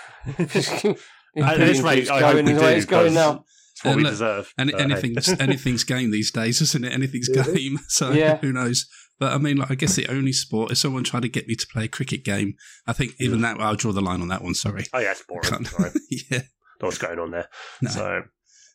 I- 1.43 1.55
it's 1.57 1.83
like, 1.83 1.99
it's 1.99 2.11
I 2.11 2.21
hope 2.21 2.33
going 2.35 2.47
we 2.47 2.53
do, 2.53 2.59
it's 2.67 2.87
going 2.87 3.07
'cause 3.07 3.15
now. 3.15 3.45
It's 3.73 3.85
what 3.85 3.93
Uh, 3.93 3.97
we 3.97 4.03
look, 4.03 4.13
deserve. 4.13 4.53
Any, 4.59 4.73
but 4.73 4.81
anything's 4.81 5.29
anything's 5.41 5.85
game 5.85 6.11
these 6.11 6.31
days, 6.33 6.61
isn't 6.61 6.85
it? 6.85 6.93
Anything's 6.93 7.29
game. 7.29 7.79
So 7.89 8.11
Yeah. 8.13 8.39
who 8.39 8.53
knows? 8.53 8.87
But 9.21 9.33
I 9.33 9.39
mean, 9.39 9.57
like, 9.57 9.71
I 9.71 9.75
guess 9.75 9.95
the 9.97 10.09
only 10.09 10.33
sport 10.33 10.71
if 10.73 10.79
someone 10.79 11.03
tried 11.05 11.23
to 11.23 11.29
get 11.29 11.47
me 11.49 11.55
to 11.57 11.67
play 11.73 11.85
a 11.85 11.89
cricket 11.89 12.25
game, 12.25 12.55
I 12.87 12.93
think 12.93 13.13
even 13.19 13.41
that 13.43 13.61
I'll 13.61 13.75
draw 13.77 13.93
the 13.93 14.01
line 14.01 14.21
on 14.21 14.29
that 14.29 14.43
one. 14.43 14.55
Sorry. 14.55 14.85
Oh 14.93 14.99
yeah, 14.99 15.11
it's 15.13 15.23
boring. 15.29 15.43
Can't- 15.45 15.67
Sorry. 15.67 15.91
yeah. 16.31 16.39
Know 16.81 16.87
what's 16.89 16.99
going 16.99 17.19
on 17.19 17.31
there? 17.33 17.49
No. 17.83 17.91
So 17.91 18.23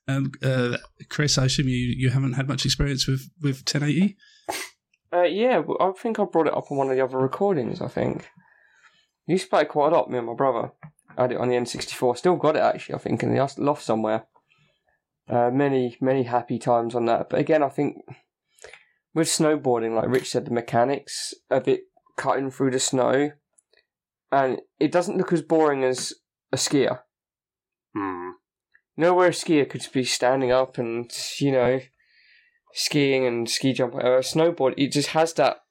Um, 0.07 0.31
uh, 0.43 0.77
Chris, 1.09 1.37
I 1.37 1.45
assume 1.45 1.69
you, 1.69 1.75
you 1.97 2.09
haven't 2.09 2.33
had 2.33 2.47
much 2.49 2.65
experience 2.65 3.07
with 3.07 3.29
with 3.41 3.57
1080. 3.65 4.17
Uh, 5.13 5.23
yeah, 5.23 5.61
I 5.79 5.91
think 5.97 6.19
I 6.19 6.25
brought 6.25 6.47
it 6.47 6.53
up 6.57 6.71
on 6.71 6.77
one 6.77 6.89
of 6.89 6.95
the 6.97 7.03
other 7.03 7.17
recordings. 7.19 7.81
I 7.81 7.87
think 7.87 8.27
you 9.27 9.33
used 9.35 9.45
to 9.45 9.49
play 9.49 9.63
quite 9.65 9.93
a 9.93 9.95
lot. 9.95 10.09
Me 10.09 10.17
and 10.17 10.27
my 10.27 10.33
brother 10.33 10.71
had 11.17 11.31
it 11.31 11.37
on 11.37 11.49
the 11.49 11.55
N64. 11.55 12.17
Still 12.17 12.35
got 12.35 12.55
it 12.55 12.61
actually. 12.61 12.95
I 12.95 12.99
think 12.99 13.23
in 13.23 13.33
the 13.33 13.53
loft 13.57 13.83
somewhere. 13.83 14.25
Uh, 15.29 15.49
many 15.51 15.97
many 16.01 16.23
happy 16.23 16.59
times 16.59 16.95
on 16.95 17.05
that. 17.05 17.29
But 17.29 17.39
again, 17.39 17.63
I 17.63 17.69
think 17.69 17.97
with 19.13 19.27
snowboarding, 19.27 19.95
like 19.95 20.09
Rich 20.09 20.31
said, 20.31 20.45
the 20.45 20.51
mechanics 20.51 21.33
of 21.49 21.67
it 21.67 21.81
cutting 22.17 22.51
through 22.51 22.71
the 22.71 22.79
snow, 22.79 23.31
and 24.31 24.59
it 24.79 24.91
doesn't 24.91 25.17
look 25.17 25.31
as 25.31 25.41
boring 25.41 25.83
as 25.83 26.13
a 26.51 26.57
skier. 26.57 26.99
hmm. 27.95 28.31
You 28.97 29.05
know 29.05 29.13
where 29.13 29.29
a 29.29 29.31
skier 29.31 29.69
could 29.69 29.87
be 29.93 30.03
standing 30.03 30.51
up 30.51 30.77
and 30.77 31.11
you 31.39 31.51
know 31.51 31.79
skiing 32.73 33.25
and 33.25 33.49
ski 33.49 33.71
jumping. 33.71 34.01
A 34.01 34.19
snowboard, 34.19 34.73
it 34.77 34.91
just 34.91 35.09
has 35.09 35.33
that 35.35 35.61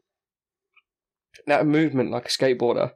that 1.47 1.67
movement 1.67 2.11
like 2.11 2.27
a 2.27 2.29
skateboarder 2.29 2.93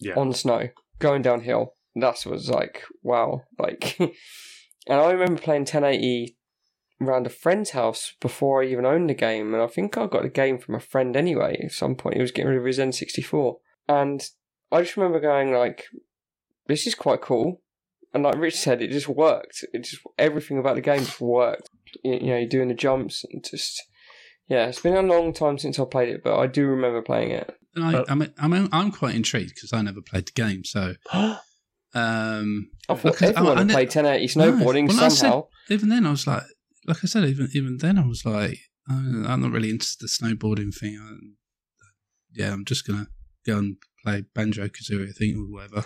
yeah. 0.00 0.14
on 0.14 0.32
snow 0.32 0.68
going 0.98 1.22
downhill. 1.22 1.74
That 1.94 2.24
was 2.26 2.48
like 2.48 2.84
wow, 3.02 3.42
like. 3.58 3.96
and 4.88 5.00
I 5.00 5.10
remember 5.10 5.40
playing 5.40 5.62
1080 5.62 6.36
around 7.00 7.26
a 7.26 7.30
friend's 7.30 7.70
house 7.70 8.14
before 8.20 8.62
I 8.62 8.66
even 8.66 8.86
owned 8.86 9.08
the 9.08 9.14
game, 9.14 9.54
and 9.54 9.62
I 9.62 9.66
think 9.66 9.96
I 9.96 10.06
got 10.06 10.22
the 10.22 10.28
game 10.28 10.58
from 10.58 10.74
a 10.74 10.80
friend 10.80 11.16
anyway. 11.16 11.60
At 11.64 11.72
some 11.72 11.94
point, 11.94 12.16
he 12.16 12.22
was 12.22 12.32
getting 12.32 12.50
rid 12.50 12.58
of 12.58 12.64
his 12.64 12.78
N64, 12.78 13.56
and 13.88 14.28
I 14.70 14.82
just 14.82 14.96
remember 14.96 15.20
going 15.20 15.52
like, 15.52 15.86
"This 16.66 16.86
is 16.86 16.94
quite 16.94 17.20
cool." 17.20 17.62
And 18.14 18.22
like 18.22 18.38
Rich 18.38 18.58
said, 18.58 18.80
it 18.80 18.90
just 18.90 19.08
worked. 19.08 19.64
It 19.72 19.84
just 19.84 20.02
everything 20.18 20.58
about 20.58 20.76
the 20.76 20.80
game 20.80 21.00
just 21.00 21.20
worked. 21.20 21.68
You, 22.02 22.14
you 22.14 22.26
know, 22.28 22.38
you're 22.38 22.48
doing 22.48 22.68
the 22.68 22.74
jumps 22.74 23.24
and 23.24 23.44
just 23.44 23.82
yeah. 24.48 24.66
It's 24.66 24.80
been 24.80 24.94
a 24.94 25.02
long 25.02 25.32
time 25.32 25.58
since 25.58 25.78
I 25.78 25.84
played 25.84 26.08
it, 26.08 26.24
but 26.24 26.38
I 26.38 26.46
do 26.46 26.66
remember 26.66 27.02
playing 27.02 27.32
it. 27.32 27.57
And 27.74 27.84
I, 27.84 27.94
Uh, 27.94 28.04
I 28.08 28.14
mean, 28.14 28.32
I 28.38 28.48
mean, 28.48 28.68
I'm 28.72 28.90
quite 28.90 29.14
intrigued 29.14 29.54
because 29.54 29.72
I 29.72 29.82
never 29.82 30.00
played 30.02 30.26
the 30.26 30.32
game. 30.32 30.64
So, 30.64 30.94
um, 31.94 32.70
I 32.88 32.94
thought 32.94 33.02
because 33.02 33.30
everyone 33.30 33.58
I- 33.58 33.60
I 33.60 33.64
ne- 33.64 33.72
played 33.74 33.88
1080 33.88 34.26
snowboarding 34.34 34.88
No, 34.88 34.94
well, 34.94 35.04
I 35.04 35.08
said- 35.08 35.16
somehow. 35.18 35.46
even 35.70 35.88
then, 35.88 36.06
I 36.06 36.10
was 36.10 36.26
like, 36.26 36.42
like 36.86 36.98
I 37.02 37.06
said, 37.06 37.24
even 37.24 37.48
even 37.54 37.78
then, 37.78 37.98
I 37.98 38.06
was 38.06 38.24
like, 38.24 38.58
uh, 38.90 38.94
I'm 38.94 39.40
not 39.42 39.52
really 39.52 39.70
into 39.70 39.86
the 40.00 40.06
snowboarding 40.06 40.74
thing. 40.74 40.98
I, 40.98 41.16
yeah, 42.34 42.52
I'm 42.52 42.64
just 42.64 42.86
gonna 42.86 43.08
go 43.46 43.58
and 43.58 43.76
play 44.04 44.24
banjo 44.34 44.68
kazooie, 44.68 45.08
I 45.08 45.12
think, 45.12 45.36
or 45.36 45.44
whatever. 45.50 45.84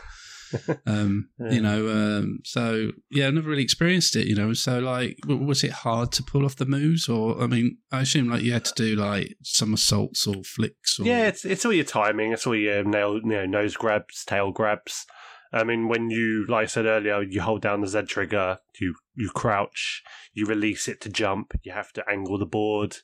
Um, 0.86 1.28
Yeah. 1.38 1.50
You 1.50 1.61
know, 1.61 1.88
um, 1.88 2.40
so 2.44 2.90
yeah, 3.11 3.26
I 3.26 3.30
never 3.30 3.50
really 3.50 3.62
experienced 3.62 4.16
it. 4.16 4.26
You 4.26 4.34
know, 4.34 4.53
so 4.53 4.78
like, 4.78 5.16
w- 5.22 5.44
was 5.44 5.64
it 5.64 5.72
hard 5.72 6.12
to 6.12 6.22
pull 6.22 6.44
off 6.44 6.57
the 6.57 6.66
moves, 6.66 7.09
or 7.09 7.40
I 7.42 7.46
mean, 7.46 7.78
I 7.90 8.00
assume 8.03 8.28
like 8.28 8.42
you 8.42 8.53
had 8.53 8.64
to 8.66 8.74
do 8.74 8.96
like 8.96 9.36
some 9.42 9.74
assaults 9.74 10.26
or 10.26 10.42
flicks, 10.44 10.98
or 10.98 11.05
Yeah, 11.05 11.28
it's 11.28 11.44
it's 11.44 11.64
all 11.64 11.72
your 11.72 11.84
timing. 11.84 12.32
It's 12.32 12.46
all 12.46 12.57
your 12.57 12.84
nail, 12.84 13.14
you 13.16 13.22
know, 13.22 13.46
nose 13.46 13.76
grabs, 13.76 14.24
tail 14.24 14.53
grabs. 14.53 15.07
I 15.55 15.64
mean, 15.64 15.86
when 15.88 16.09
you, 16.09 16.46
like 16.48 16.62
I 16.62 16.66
said 16.66 16.86
earlier, 16.86 17.22
you 17.22 17.42
hold 17.42 17.61
down 17.61 17.82
the 17.82 17.86
Z 17.86 18.05
trigger, 18.09 18.59
you 18.80 18.94
you 19.14 19.30
crouch, 19.30 20.03
you 20.32 20.46
release 20.46 20.88
it 20.88 21.00
to 21.03 21.11
jump. 21.11 21.53
You 21.62 21.72
have 21.72 21.92
to 21.92 22.05
angle 22.09 22.38
the 22.38 22.46
board, 22.46 22.96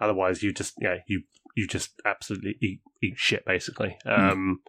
otherwise 0.00 0.42
you 0.42 0.52
just 0.52 0.74
yeah 0.80 0.96
you 1.06 1.22
you 1.56 1.66
just 1.66 1.92
absolutely 2.04 2.56
eat 2.60 2.80
eat 3.02 3.14
shit 3.16 3.44
basically. 3.44 3.96
Um, 4.04 4.60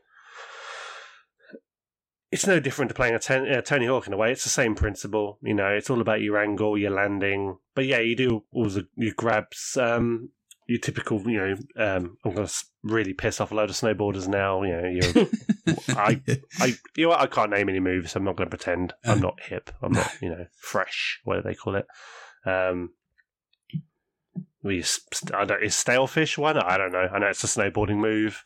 it's 2.31 2.47
no 2.47 2.59
different 2.59 2.89
to 2.89 2.95
playing 2.95 3.15
a 3.15 3.19
ten, 3.19 3.47
uh, 3.51 3.61
Tony 3.61 3.87
Hawk 3.87 4.07
in 4.07 4.13
a 4.13 4.17
way. 4.17 4.31
It's 4.31 4.43
the 4.43 4.49
same 4.49 4.75
principle. 4.75 5.39
You 5.41 5.53
know, 5.53 5.67
it's 5.67 5.89
all 5.89 6.01
about 6.01 6.21
your 6.21 6.37
angle, 6.37 6.77
your 6.77 6.91
landing. 6.91 7.57
But 7.75 7.85
yeah, 7.85 7.99
you 7.99 8.15
do 8.15 8.43
all 8.51 8.69
the 8.69 8.87
your 8.95 9.13
grabs. 9.15 9.77
Um, 9.77 10.29
your 10.69 10.79
typical, 10.79 11.19
you 11.27 11.37
know, 11.37 11.55
um, 11.77 12.17
I'm 12.23 12.35
going 12.35 12.45
to 12.45 12.65
really 12.83 13.13
piss 13.13 13.41
off 13.41 13.51
a 13.51 13.55
load 13.55 13.71
of 13.71 13.75
snowboarders 13.75 14.27
now. 14.27 14.61
You 14.61 14.81
know, 14.81 14.87
you're, 14.87 15.27
I, 15.97 16.21
I, 16.59 16.75
you 16.95 17.05
know 17.05 17.09
what? 17.09 17.21
I 17.21 17.25
can't 17.25 17.49
name 17.49 17.69
any 17.69 17.79
moves. 17.79 18.11
So 18.11 18.19
I'm 18.19 18.23
not 18.23 18.35
going 18.35 18.47
to 18.47 18.55
pretend. 18.55 18.93
I'm 19.03 19.19
not 19.19 19.41
hip. 19.41 19.71
I'm 19.81 19.93
not, 19.93 20.11
you 20.21 20.29
know, 20.29 20.45
fresh. 20.55 21.21
What 21.23 21.37
do 21.37 21.41
they 21.41 21.55
call 21.55 21.75
it? 21.75 21.87
Um, 22.45 22.91
we, 24.61 24.83
I 25.33 25.45
don't, 25.45 25.63
is 25.63 25.73
stalefish 25.73 26.37
one? 26.37 26.57
I 26.57 26.77
don't 26.77 26.91
know. 26.91 27.07
I 27.11 27.17
know 27.17 27.27
it's 27.27 27.43
a 27.43 27.47
snowboarding 27.47 27.97
move, 27.97 28.43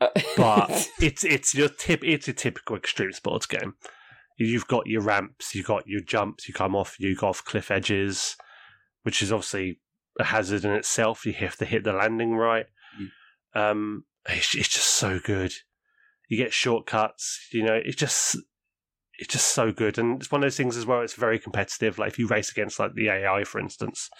but 0.36 0.88
it's 1.00 1.24
it's 1.24 1.54
your 1.54 1.68
tip. 1.68 2.04
It's 2.04 2.28
a 2.28 2.32
typical 2.32 2.76
extreme 2.76 3.12
sports 3.12 3.46
game. 3.46 3.74
You've 4.38 4.68
got 4.68 4.86
your 4.86 5.00
ramps, 5.00 5.54
you've 5.54 5.66
got 5.66 5.86
your 5.86 6.02
jumps. 6.02 6.46
You 6.46 6.54
come 6.54 6.76
off, 6.76 6.96
you 6.98 7.16
go 7.16 7.28
off 7.28 7.44
cliff 7.44 7.70
edges, 7.70 8.36
which 9.02 9.22
is 9.22 9.32
obviously 9.32 9.80
a 10.20 10.24
hazard 10.24 10.64
in 10.64 10.72
itself. 10.72 11.24
You 11.24 11.32
have 11.34 11.56
to 11.56 11.64
hit 11.64 11.84
the 11.84 11.92
landing 11.92 12.34
right. 12.34 12.66
Um, 13.54 14.04
it's, 14.28 14.54
it's 14.54 14.68
just 14.68 14.88
so 14.88 15.18
good. 15.18 15.52
You 16.28 16.36
get 16.36 16.52
shortcuts. 16.52 17.48
You 17.52 17.64
know, 17.64 17.80
it's 17.82 17.96
just 17.96 18.36
it's 19.18 19.32
just 19.32 19.48
so 19.48 19.72
good, 19.72 19.98
and 19.98 20.20
it's 20.20 20.30
one 20.30 20.42
of 20.42 20.44
those 20.44 20.56
things 20.56 20.76
as 20.76 20.84
well. 20.84 21.00
It's 21.00 21.14
very 21.14 21.38
competitive. 21.38 21.98
Like 21.98 22.08
if 22.08 22.18
you 22.18 22.26
race 22.26 22.50
against 22.50 22.78
like 22.78 22.94
the 22.94 23.08
AI, 23.08 23.44
for 23.44 23.58
instance, 23.58 24.10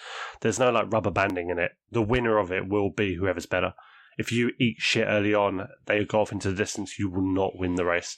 there's 0.41 0.59
no 0.59 0.71
like 0.71 0.91
rubber 0.91 1.11
banding 1.11 1.49
in 1.49 1.59
it. 1.59 1.71
The 1.91 2.01
winner 2.01 2.37
of 2.39 2.51
it 2.51 2.67
will 2.67 2.89
be 2.89 3.15
whoever's 3.15 3.45
better. 3.45 3.73
If 4.17 4.31
you 4.31 4.51
eat 4.59 4.77
shit 4.79 5.07
early 5.07 5.33
on, 5.33 5.67
they 5.85 6.03
go 6.05 6.21
off 6.21 6.31
into 6.31 6.49
the 6.49 6.55
distance. 6.57 6.97
You 6.97 7.09
will 7.09 7.21
not 7.33 7.57
win 7.57 7.75
the 7.75 7.85
race. 7.85 8.17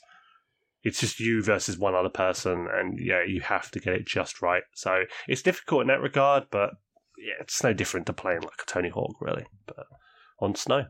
It's 0.82 1.00
just 1.00 1.20
you 1.20 1.42
versus 1.42 1.76
one 1.78 1.94
other 1.94 2.08
person, 2.08 2.66
and 2.72 2.98
yeah, 2.98 3.22
you 3.26 3.42
have 3.42 3.70
to 3.72 3.80
get 3.80 3.92
it 3.92 4.06
just 4.06 4.40
right. 4.40 4.62
So 4.74 5.02
it's 5.28 5.42
difficult 5.42 5.82
in 5.82 5.88
that 5.88 6.00
regard, 6.00 6.44
but 6.50 6.70
yeah, 7.18 7.34
it's 7.40 7.62
no 7.62 7.74
different 7.74 8.06
to 8.06 8.14
playing 8.14 8.40
like 8.40 8.62
a 8.62 8.66
Tony 8.66 8.88
Hawk, 8.88 9.14
really, 9.20 9.44
but 9.66 9.84
on 10.40 10.54
snow. 10.54 10.84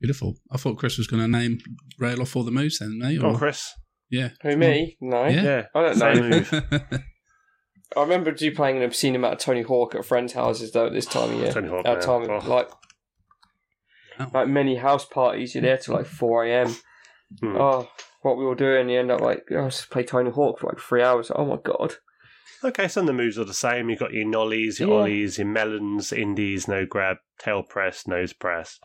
Beautiful. 0.00 0.36
I 0.50 0.56
thought 0.56 0.78
Chris 0.78 0.98
was 0.98 1.06
going 1.06 1.22
to 1.22 1.28
name 1.28 1.58
rail 1.98 2.20
off 2.22 2.36
all 2.36 2.42
the 2.42 2.50
moves 2.50 2.78
then, 2.78 2.98
mate. 2.98 3.20
Go 3.20 3.28
on, 3.28 3.34
or- 3.34 3.38
Chris. 3.38 3.70
Yeah. 4.10 4.30
Who 4.42 4.56
me? 4.56 4.96
No. 5.00 5.26
Yeah. 5.26 5.66
I 5.74 5.82
don't 5.82 5.98
know. 5.98 6.80
I 7.96 8.00
remember 8.00 8.34
you 8.38 8.52
playing 8.52 8.76
an 8.78 8.82
obscene 8.82 9.14
amount 9.16 9.34
of 9.34 9.40
Tony 9.40 9.62
Hawk 9.62 9.94
at 9.94 10.04
friends' 10.04 10.32
houses 10.32 10.72
though 10.72 10.86
at 10.86 10.92
this 10.92 11.06
time 11.06 11.32
of 11.32 11.38
year. 11.38 11.52
Tony 11.52 11.68
Hawk, 11.68 11.86
At 11.86 11.98
yeah. 11.98 12.00
time 12.00 12.28
Oh. 12.30 12.38
like 12.48 12.68
like 14.32 14.48
many 14.48 14.76
house 14.76 15.04
parties, 15.04 15.54
you're 15.54 15.62
there 15.62 15.78
till 15.78 15.94
like 15.94 16.06
four 16.06 16.44
AM. 16.44 16.74
Hmm. 17.40 17.56
Oh, 17.56 17.88
what 18.22 18.36
we 18.38 18.44
were 18.44 18.54
doing, 18.54 18.88
you 18.88 18.98
end 19.00 19.10
up 19.10 19.20
like 19.20 19.44
oh, 19.50 19.62
let's 19.64 19.84
play 19.86 20.02
Tony 20.04 20.30
Hawk 20.30 20.58
for 20.58 20.68
like 20.68 20.78
three 20.78 21.02
hours. 21.02 21.30
Oh 21.34 21.44
my 21.44 21.56
god. 21.62 21.94
Okay, 22.62 22.88
some 22.88 23.02
of 23.02 23.06
the 23.08 23.12
moves 23.12 23.38
are 23.38 23.44
the 23.44 23.52
same. 23.52 23.90
You've 23.90 23.98
got 23.98 24.14
your 24.14 24.26
nollies, 24.26 24.80
your 24.80 24.88
Yeah. 24.88 24.94
ollies, 24.94 25.36
your 25.38 25.46
melons, 25.46 26.12
indies, 26.12 26.66
no 26.66 26.86
grab, 26.86 27.18
tail 27.38 27.62
press, 27.62 28.06
nose 28.06 28.32
press. 28.32 28.78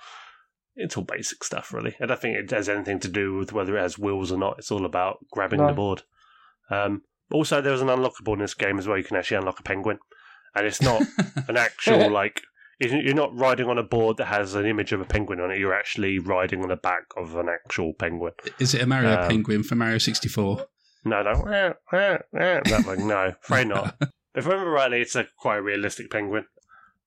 It's 0.76 0.98
all 0.98 1.04
basic 1.04 1.44
stuff, 1.44 1.74
really. 1.74 1.96
I 2.02 2.06
don't 2.06 2.20
think 2.20 2.38
it 2.38 2.52
has 2.52 2.68
anything 2.68 3.00
to 3.02 3.08
do 3.08 3.36
with 3.36 3.54
whether 3.54 3.78
it 3.78 3.82
has 3.82 3.98
wheels 3.98 4.32
or 4.34 4.38
not. 4.38 4.56
It's 4.60 4.72
all 4.72 4.86
about 4.86 5.20
grabbing 5.32 5.60
No. 5.60 5.68
the 5.68 5.74
board. 5.74 6.02
Um, 6.70 7.04
also, 7.32 7.62
there 7.62 7.72
was 7.72 7.82
an 7.82 7.88
unlockable 7.88 8.34
in 8.34 8.40
this 8.40 8.54
game 8.54 8.80
as 8.80 8.88
well. 8.88 8.98
You 8.98 9.04
can 9.04 9.16
actually 9.18 9.38
unlock 9.38 9.60
a 9.60 9.64
penguin, 9.64 10.00
and 10.56 10.66
it's 10.66 10.82
not 10.82 11.02
an 11.48 11.56
actual 11.58 12.10
like. 12.10 12.42
You're 12.80 13.02
you're 13.02 13.14
not 13.16 13.36
riding 13.38 13.68
on 13.68 13.78
a 13.78 13.84
board 13.84 14.18
that 14.18 14.26
has 14.28 14.56
an 14.56 14.66
image 14.66 14.92
of 14.92 15.02
a 15.02 15.06
penguin 15.06 15.40
on 15.42 15.52
it. 15.52 15.60
You're 15.60 15.74
actually 15.74 16.18
riding 16.20 16.62
on 16.62 16.70
the 16.70 16.76
back 16.78 17.04
of 17.18 17.36
an 17.36 17.50
actual 17.50 17.94
penguin. 17.94 18.34
Is 18.60 18.74
it 18.74 18.82
a 18.82 18.86
Mario 18.86 19.22
Um, 19.22 19.28
Penguin 19.28 19.64
for 19.64 19.76
Mario 19.76 19.98
64? 19.98 20.66
No, 21.06 21.24
no, 21.24 21.32
wah, 21.32 21.74
wah, 21.92 22.18
wah, 22.32 22.60
that 22.64 22.84
one. 22.86 23.08
No, 23.08 23.34
afraid 23.42 23.68
not. 23.68 23.96
If 24.36 24.46
I 24.46 24.52
remember 24.52 24.72
rightly, 24.72 25.02
it's 25.02 25.16
a 25.16 25.28
quite 25.40 25.58
a 25.58 25.62
realistic 25.62 26.12
penguin. 26.12 26.46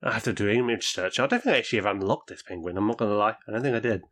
I 0.02 0.12
have 0.14 0.24
to 0.24 0.32
do 0.32 0.48
image 0.48 0.88
search. 0.88 1.20
I 1.20 1.26
don't 1.28 1.40
think 1.42 1.54
I 1.54 1.58
actually 1.58 1.78
have 1.78 1.86
unlocked 1.86 2.28
this 2.28 2.42
penguin. 2.42 2.76
I'm 2.76 2.88
not 2.88 2.98
going 2.98 3.12
to 3.12 3.16
lie. 3.16 3.36
I 3.48 3.52
don't 3.52 3.62
think 3.62 3.76
I 3.76 3.80
did. 3.80 4.02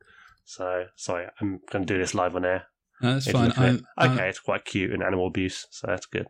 So, 0.45 0.87
sorry, 0.95 1.27
I'm 1.41 1.59
going 1.73 1.85
to 1.85 1.93
do 1.93 1.99
this 1.99 2.15
live 2.15 2.37
on 2.37 2.45
air. 2.45 2.67
No, 3.03 3.15
that's 3.15 3.29
fine. 3.31 3.49
look 3.49 3.59
at 3.59 3.75
it. 3.75 3.83
I'm, 3.99 4.13
okay, 4.13 4.23
I'm, 4.23 4.29
it's 4.29 4.39
quite 4.39 4.65
cute 4.65 4.93
and 4.93 5.03
animal 5.03 5.27
abuse, 5.27 5.67
so 5.71 5.89
that's 5.89 6.07
good. 6.07 6.29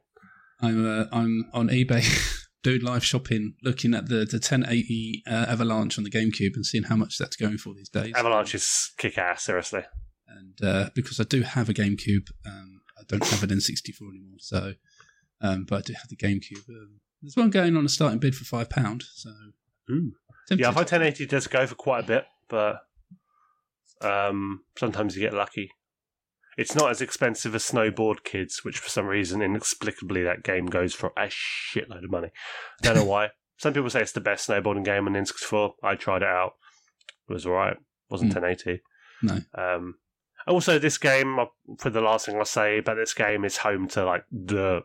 I'm, 0.62 0.86
uh, 1.02 1.04
I'm 1.12 1.50
on 1.52 1.68
eBay 1.68 2.02
doing 2.62 2.82
live 2.82 3.04
shopping, 3.04 3.54
looking 3.62 3.94
at 3.94 4.08
the, 4.08 4.26
the 4.26 4.36
1080 4.36 5.22
uh, 5.26 5.46
Avalanche 5.48 5.98
on 5.98 6.04
the 6.04 6.10
GameCube 6.10 6.54
and 6.54 6.64
seeing 6.64 6.84
how 6.84 6.96
much 6.96 7.16
that's 7.18 7.36
going 7.36 7.58
for 7.58 7.74
these 7.74 7.88
days. 7.88 8.12
Avalanche 8.14 8.54
is 8.54 8.92
kick 8.98 9.18
ass, 9.18 9.44
seriously. 9.44 9.82
And 10.28 10.62
uh, 10.62 10.90
because 10.94 11.18
I 11.20 11.24
do 11.24 11.42
have 11.42 11.68
a 11.68 11.74
GameCube, 11.74 12.28
um, 12.46 12.80
I 12.98 13.02
don't 13.08 13.24
have 13.24 13.42
an 13.42 13.50
N64 13.50 14.00
anymore. 14.02 14.38
So, 14.38 14.74
um, 15.40 15.64
but 15.68 15.78
I 15.78 15.82
do 15.82 15.92
have 15.94 16.08
the 16.08 16.16
GameCube. 16.16 16.68
Um, 16.68 17.00
there's 17.22 17.36
one 17.36 17.50
going 17.50 17.76
on 17.76 17.84
a 17.84 17.88
starting 17.88 18.18
bid 18.18 18.34
for 18.34 18.44
five 18.44 18.70
pound. 18.70 19.04
So, 19.14 19.30
Ooh. 19.90 20.12
tempted. 20.48 20.62
Yeah, 20.62 20.68
I 20.68 20.72
find 20.72 20.86
1080 20.90 21.26
does 21.26 21.46
go 21.46 21.66
for 21.66 21.74
quite 21.74 22.04
a 22.04 22.06
bit, 22.06 22.24
but 22.48 22.82
um, 24.02 24.62
sometimes 24.78 25.16
you 25.16 25.22
get 25.22 25.34
lucky. 25.34 25.70
It's 26.60 26.74
not 26.74 26.90
as 26.90 27.00
expensive 27.00 27.54
as 27.54 27.64
Snowboard 27.64 28.22
Kids, 28.22 28.62
which 28.66 28.78
for 28.78 28.90
some 28.90 29.06
reason, 29.06 29.40
inexplicably, 29.40 30.22
that 30.24 30.42
game 30.42 30.66
goes 30.66 30.94
for 30.94 31.10
a 31.16 31.28
shitload 31.28 32.04
of 32.04 32.10
money. 32.10 32.28
I 32.82 32.86
don't 32.86 32.96
know 32.96 33.04
why. 33.04 33.28
Some 33.56 33.72
people 33.72 33.88
say 33.88 34.02
it's 34.02 34.12
the 34.12 34.20
best 34.20 34.46
snowboarding 34.46 34.84
game 34.84 35.06
on 35.06 35.14
N64. 35.14 35.72
I 35.82 35.94
tried 35.94 36.20
it 36.20 36.28
out. 36.28 36.52
It 37.28 37.32
was 37.32 37.46
alright. 37.46 37.78
wasn't 38.10 38.34
Hmm. 38.34 38.40
1080. 38.42 38.82
no. 39.22 39.38
Um, 39.54 39.94
also, 40.46 40.78
this 40.78 40.98
game, 40.98 41.38
uh, 41.38 41.46
for 41.78 41.88
the 41.88 42.02
last 42.02 42.26
thing 42.26 42.36
I'll 42.36 42.44
say 42.44 42.78
about 42.78 42.96
this 42.96 43.14
game, 43.14 43.44
is 43.46 43.58
home 43.58 43.88
to 43.88 44.04
like 44.04 44.24
the 44.30 44.82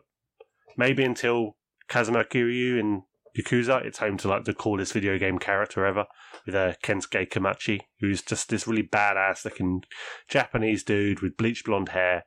maybe 0.78 1.04
until 1.04 1.56
Kazuma 1.88 2.24
Kiryu 2.24 2.78
in 2.80 3.02
Yakuza, 3.36 3.84
it's 3.84 3.98
home 3.98 4.16
to 4.18 4.28
like 4.28 4.44
the 4.44 4.54
coolest 4.54 4.92
video 4.92 5.18
game 5.18 5.38
character 5.38 5.84
ever 5.84 6.06
with 6.44 6.54
uh, 6.54 6.72
Kensuke 6.82 7.28
Kimachi, 7.28 7.80
who's 8.00 8.22
just 8.22 8.48
this 8.48 8.66
really 8.66 8.82
badass 8.82 9.44
looking 9.44 9.82
Japanese 10.28 10.82
dude 10.82 11.20
with 11.20 11.36
bleached 11.36 11.66
blonde 11.66 11.90
hair, 11.90 12.24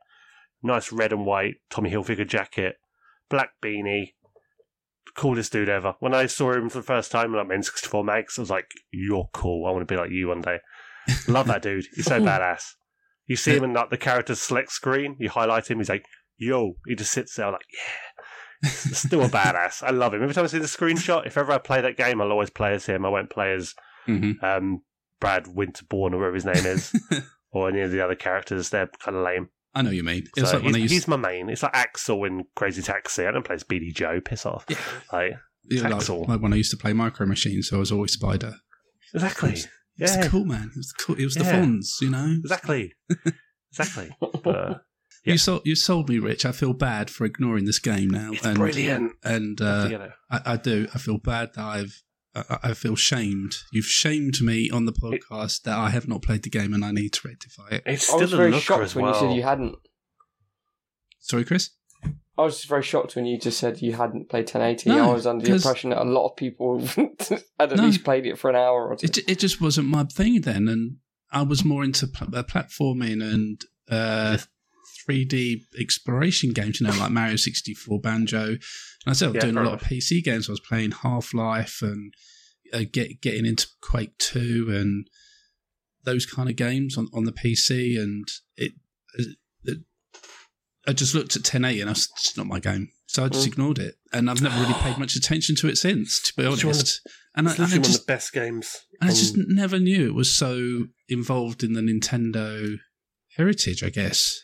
nice 0.62 0.92
red 0.92 1.12
and 1.12 1.26
white 1.26 1.56
Tommy 1.70 1.90
Hilfiger 1.90 2.26
jacket, 2.26 2.76
black 3.28 3.50
beanie. 3.62 4.14
Coolest 5.16 5.52
dude 5.52 5.68
ever. 5.68 5.96
When 5.98 6.14
I 6.14 6.26
saw 6.26 6.52
him 6.52 6.68
for 6.68 6.78
the 6.78 6.84
first 6.84 7.10
time, 7.10 7.34
like 7.34 7.48
N64 7.48 8.04
Max, 8.04 8.38
I 8.38 8.42
was 8.42 8.50
like, 8.50 8.70
"You're 8.92 9.28
cool. 9.32 9.66
I 9.66 9.72
want 9.72 9.86
to 9.86 9.92
be 9.92 9.98
like 9.98 10.10
you 10.10 10.28
one 10.28 10.40
day." 10.40 10.58
Love 11.26 11.48
that 11.48 11.62
dude. 11.62 11.86
He's 11.94 12.04
so 12.04 12.20
badass. 12.20 12.74
You 13.26 13.34
see 13.34 13.56
him 13.56 13.64
in 13.64 13.72
like 13.72 13.90
the 13.90 13.96
character's 13.96 14.40
select 14.40 14.70
screen. 14.70 15.16
You 15.18 15.28
highlight 15.28 15.68
him. 15.68 15.78
He's 15.78 15.88
like, 15.88 16.04
"Yo!" 16.36 16.76
He 16.86 16.94
just 16.94 17.10
sits 17.10 17.34
there 17.34 17.50
like, 17.50 17.66
"Yeah." 17.72 18.19
Still 18.64 19.22
a 19.22 19.28
badass. 19.28 19.82
I 19.82 19.90
love 19.90 20.12
him. 20.14 20.22
Every 20.22 20.34
time 20.34 20.44
I 20.44 20.48
see 20.48 20.58
the 20.58 20.66
screenshot, 20.66 21.26
if 21.26 21.36
ever 21.38 21.52
I 21.52 21.58
play 21.58 21.80
that 21.80 21.96
game, 21.96 22.20
I'll 22.20 22.30
always 22.30 22.50
play 22.50 22.74
as 22.74 22.86
him. 22.86 23.04
I 23.06 23.08
won't 23.08 23.30
play 23.30 23.52
as 23.54 23.74
hmm 24.06 24.32
um, 24.42 24.82
Brad 25.20 25.44
Winterborn 25.44 26.12
or 26.12 26.18
whatever 26.18 26.34
his 26.34 26.44
name 26.44 26.66
is, 26.66 26.92
or 27.52 27.68
any 27.68 27.80
of 27.80 27.90
the 27.90 28.00
other 28.02 28.14
characters. 28.14 28.70
They're 28.70 28.88
kind 29.02 29.16
of 29.16 29.24
lame. 29.24 29.48
I 29.74 29.82
know 29.82 29.90
you 29.90 30.02
mean. 30.02 30.26
It's 30.36 30.50
So 30.50 30.56
like 30.58 30.66
he's, 30.66 30.76
used 30.76 30.92
he's 30.92 31.08
my 31.08 31.16
main. 31.16 31.48
It's 31.48 31.62
like 31.62 31.74
Axel 31.74 32.24
in 32.24 32.44
Crazy 32.56 32.82
Taxi. 32.82 33.26
I 33.26 33.30
don't 33.30 33.44
play 33.44 33.54
as 33.54 33.64
BD 33.64 33.94
Joe. 33.94 34.20
Piss 34.20 34.44
off. 34.46 34.64
Yeah. 34.68 34.76
Like 35.12 35.32
yeah, 35.70 35.82
like, 35.84 35.94
Axel. 35.94 36.24
like 36.26 36.40
when 36.40 36.52
I 36.52 36.56
used 36.56 36.70
to 36.72 36.76
play 36.76 36.92
Micro 36.92 37.26
Machines, 37.26 37.68
so 37.68 37.76
I 37.76 37.80
was 37.80 37.92
always 37.92 38.12
Spider. 38.12 38.54
exactly. 39.14 39.52
It 39.52 39.68
Yeah. 39.96 40.18
was 40.18 40.28
cool, 40.28 40.44
man. 40.44 40.70
It 40.74 40.76
was 40.78 40.92
cool. 40.92 41.16
It 41.16 41.24
was 41.24 41.34
the 41.34 41.44
Fonz, 41.44 42.00
you 42.00 42.10
know. 42.10 42.36
Exactly. 42.40 42.94
exactly. 43.70 44.10
But, 44.42 44.82
Yeah. 45.24 45.32
You 45.32 45.38
sold 45.38 45.62
you 45.64 45.74
sold 45.76 46.08
me, 46.08 46.18
Rich. 46.18 46.46
I 46.46 46.52
feel 46.52 46.72
bad 46.72 47.10
for 47.10 47.24
ignoring 47.24 47.66
this 47.66 47.78
game 47.78 48.08
now. 48.08 48.30
It's 48.32 48.44
and, 48.44 48.56
brilliant. 48.56 49.12
And 49.22 49.60
I 49.60 49.64
uh, 49.64 49.88
get 49.88 50.00
it. 50.00 50.10
I, 50.30 50.40
I 50.46 50.56
do. 50.56 50.88
I 50.94 50.98
feel 50.98 51.18
bad 51.18 51.54
that 51.54 51.64
I've. 51.64 52.02
I, 52.34 52.58
I 52.62 52.74
feel 52.74 52.94
shamed. 52.96 53.56
You've 53.72 53.84
shamed 53.86 54.40
me 54.40 54.70
on 54.70 54.84
the 54.84 54.92
podcast 54.92 55.62
that 55.62 55.76
I 55.76 55.90
have 55.90 56.06
not 56.06 56.22
played 56.22 56.44
the 56.44 56.50
game 56.50 56.72
and 56.72 56.84
I 56.84 56.92
need 56.92 57.12
to 57.14 57.26
rectify 57.28 57.68
it. 57.72 57.82
It's 57.84 58.04
still 58.04 58.18
I 58.18 58.20
was 58.20 58.28
still 58.30 58.38
a 58.38 58.42
very 58.42 58.50
looker 58.52 58.62
shocked 58.62 58.82
as 58.84 58.94
when 58.94 59.04
well. 59.04 59.14
you 59.14 59.20
said 59.20 59.34
you 59.36 59.42
hadn't. 59.42 59.74
Sorry, 61.18 61.44
Chris. 61.44 61.70
I 62.38 62.42
was 62.42 62.64
very 62.64 62.82
shocked 62.82 63.16
when 63.16 63.26
you 63.26 63.38
just 63.38 63.58
said 63.58 63.82
you 63.82 63.92
hadn't 63.92 64.30
played 64.30 64.44
1080. 64.46 64.88
No, 64.88 65.10
I 65.10 65.14
was 65.14 65.26
under 65.26 65.44
the 65.44 65.52
impression 65.52 65.90
that 65.90 66.00
a 66.00 66.04
lot 66.04 66.28
of 66.30 66.36
people 66.36 66.78
had 66.86 67.42
at 67.58 67.76
No. 67.76 67.82
least 67.82 68.04
played 68.04 68.24
it 68.26 68.38
for 68.38 68.48
an 68.48 68.56
hour 68.56 68.88
or 68.88 68.96
two. 68.96 69.06
It 69.06 69.18
it 69.28 69.38
just 69.38 69.60
wasn't 69.60 69.88
my 69.88 70.04
thing 70.04 70.40
then, 70.40 70.68
and 70.68 70.96
I 71.30 71.42
was 71.42 71.64
more 71.64 71.84
into 71.84 72.06
pl- 72.06 72.34
uh, 72.34 72.42
platforming 72.42 73.22
and 73.22 73.60
uh, 73.90 74.38
3D 75.10 75.62
exploration 75.78 76.52
games, 76.52 76.80
you 76.80 76.86
know, 76.86 76.94
like 76.94 77.10
Mario 77.10 77.36
64, 77.36 78.00
Banjo. 78.00 78.44
And 78.46 78.58
I 79.06 79.12
started 79.12 79.36
Yeah, 79.36 79.40
doing 79.42 79.56
a 79.56 79.62
lot 79.62 79.74
of 79.74 79.80
PC 79.88 80.22
games. 80.22 80.48
I 80.48 80.52
was 80.52 80.60
playing 80.60 80.92
Half 80.92 81.34
Life 81.34 81.80
and 81.82 82.12
uh, 82.72 82.84
get, 82.90 83.20
getting 83.20 83.46
into 83.46 83.66
Quake 83.82 84.16
2 84.18 84.68
and 84.70 85.06
those 86.04 86.26
kind 86.26 86.48
of 86.48 86.56
games 86.56 86.96
on, 86.96 87.08
on 87.12 87.24
the 87.24 87.32
PC. 87.32 88.00
And 88.00 88.26
it, 88.56 88.72
it, 89.14 89.78
I 90.86 90.92
just 90.92 91.14
looked 91.14 91.36
at 91.36 91.42
1080 91.42 91.80
and 91.82 91.90
I 91.90 91.92
was, 91.92 92.08
it's 92.16 92.36
not 92.36 92.46
my 92.46 92.58
game. 92.60 92.90
So 93.06 93.24
I 93.24 93.28
just 93.28 93.44
Mm. 93.44 93.52
ignored 93.52 93.78
it. 93.78 93.96
And 94.12 94.30
I've 94.30 94.40
never 94.42 94.60
really 94.60 94.74
paid 94.74 94.98
much 94.98 95.16
attention 95.16 95.56
to 95.56 95.68
it 95.68 95.76
since, 95.78 96.20
to 96.22 96.32
be 96.36 96.44
It's 96.46 96.64
honest. 96.64 97.00
And 97.34 97.48
I, 97.48 97.50
It's 97.52 97.58
and 97.58 97.66
I 97.66 97.68
literally 97.68 97.78
one 97.80 97.84
just 97.90 98.00
of 98.00 98.06
the 98.06 98.12
best 98.12 98.32
games. 98.32 98.76
and 99.00 99.10
I 99.10 99.14
just 99.14 99.34
never 99.36 99.78
knew 99.78 100.06
it 100.06 100.14
was 100.14 100.34
so 100.34 100.86
involved 101.08 101.62
in 101.64 101.72
the 101.74 101.80
Nintendo 101.80 102.76
heritage, 103.36 103.82
I 103.82 103.90
guess. 103.90 104.40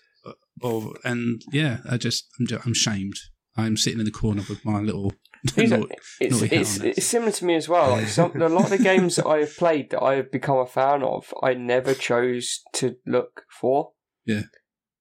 Or 0.63 0.95
and 1.05 1.43
yeah, 1.53 1.79
I 1.89 1.97
just 1.97 2.27
I'm, 2.41 2.47
I'm 2.65 2.75
shamed. 2.75 3.17
I'm 3.57 3.77
sitting 3.77 3.99
in 3.99 4.05
the 4.05 4.11
corner 4.11 4.43
with 4.49 4.65
my 4.65 4.81
little. 4.81 5.13
It's, 5.57 6.43
it's, 6.43 6.43
it's, 6.43 6.77
it's 6.79 7.07
similar 7.07 7.31
to 7.31 7.45
me 7.45 7.55
as 7.55 7.69
well. 7.69 7.91
Like 7.91 8.09
some, 8.09 8.33
a 8.41 8.49
lot 8.49 8.65
of 8.65 8.71
the 8.71 8.79
games 8.79 9.15
that 9.15 9.29
I 9.29 9.39
have 9.39 9.57
played 9.57 9.91
that 9.91 10.03
I 10.03 10.17
have 10.17 10.33
become 10.33 10.59
a 10.59 10.67
fan 10.67 11.05
of, 11.05 11.33
I 11.41 11.55
never 11.55 11.95
chose 11.95 12.63
to 12.73 12.97
look 13.07 13.45
for. 13.49 13.93
Yeah. 14.25 14.45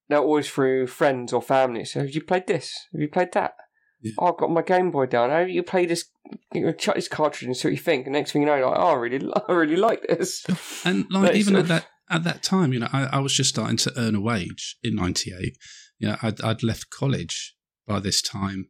They're 0.08 0.20
always 0.20 0.48
through 0.48 0.86
friends 0.88 1.34
or 1.34 1.42
family. 1.42 1.84
So, 1.86 2.02
have 2.02 2.12
you 2.12 2.22
played 2.22 2.46
this? 2.46 2.72
Have 2.92 3.02
you 3.02 3.08
played 3.08 3.32
that? 3.32 3.56
Yeah. 4.02 4.12
Oh, 4.20 4.28
I've 4.28 4.38
got 4.38 4.52
my 4.52 4.62
Game 4.62 4.92
Boy 4.92 5.08
down. 5.08 5.32
How 5.32 5.40
you 5.40 5.64
play 5.64 5.88
this? 5.88 6.06
You 6.54 6.68
know, 6.68 6.72
chuck 6.74 6.94
this 6.94 7.08
cartridge 7.08 7.48
and 7.48 7.58
see 7.58 7.70
what 7.70 7.74
you 7.74 7.80
think. 7.80 8.06
And 8.06 8.14
next 8.14 8.32
thing 8.32 8.44
you 8.44 8.48
know, 8.48 8.68
like, 8.68 8.78
oh, 8.78 8.90
I 8.90 8.94
really, 8.94 9.32
I 9.50 9.52
really 9.52 9.78
like 9.78 10.04
this. 10.08 10.46
And 10.86 11.06
like 11.10 11.36
even 11.36 11.56
at 11.56 11.70
that 11.70 11.88
at 12.10 12.24
that 12.24 12.44
time, 12.44 12.74
you 12.74 12.80
know, 12.80 12.90
I, 12.94 13.06
I 13.06 13.20
was 13.20 13.34
just 13.34 13.50
starting 13.50 13.78
to 13.78 13.94
earn 13.98 14.16
a 14.16 14.22
wage 14.22 14.78
in 14.84 14.96
'98. 14.96 15.58
You 15.98 16.10
know, 16.10 16.18
I'd, 16.22 16.42
I'd 16.42 16.64
left 16.64 16.90
college 16.90 17.56
by 17.88 18.00
this 18.00 18.22
time, 18.22 18.70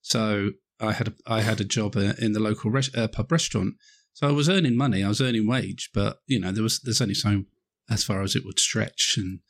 so 0.00 0.50
I 0.80 0.92
had 0.92 1.08
a, 1.08 1.14
I 1.26 1.40
had 1.42 1.60
a 1.60 1.64
job 1.64 1.96
uh, 1.96 2.14
in 2.18 2.32
the 2.32 2.40
local 2.40 2.70
res- 2.70 2.94
uh, 2.94 3.08
pub 3.08 3.30
restaurant. 3.30 3.74
So 4.14 4.28
I 4.28 4.32
was 4.32 4.48
earning 4.48 4.76
money. 4.76 5.02
I 5.02 5.08
was 5.08 5.20
earning 5.20 5.46
wage, 5.46 5.90
but 5.94 6.18
you 6.26 6.40
know, 6.40 6.52
there 6.52 6.62
was 6.62 6.80
there's 6.80 7.00
only 7.00 7.14
so 7.14 7.44
as 7.88 8.04
far 8.04 8.22
as 8.22 8.34
it 8.34 8.44
would 8.44 8.58
stretch, 8.58 9.14
and 9.16 9.40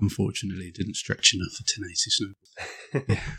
unfortunately, 0.00 0.66
it 0.66 0.74
didn't 0.74 0.96
stretch 0.96 1.34
enough 1.34 1.52
for 1.52 1.64
1080 1.64 1.94
Snow. 2.10 3.04
yeah, 3.08 3.34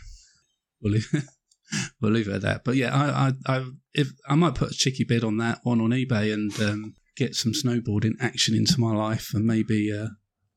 we'll 0.82 0.94
leave, 0.94 1.28
we'll 2.00 2.12
leave 2.12 2.28
it 2.28 2.34
at 2.34 2.42
that. 2.42 2.64
But 2.64 2.76
yeah, 2.76 2.94
I 2.94 3.28
I 3.28 3.56
I, 3.56 3.66
if, 3.94 4.08
I 4.28 4.34
might 4.34 4.56
put 4.56 4.72
a 4.72 4.74
cheeky 4.74 5.04
bid 5.04 5.24
on 5.24 5.36
that 5.38 5.60
one 5.62 5.80
on 5.80 5.90
eBay 5.90 6.32
and 6.32 6.52
um, 6.60 6.94
get 7.16 7.34
some 7.34 7.52
snowboarding 7.52 8.12
action 8.20 8.54
into 8.54 8.80
my 8.80 8.92
life, 8.94 9.30
and 9.34 9.44
maybe 9.46 9.92
uh, 9.92 10.08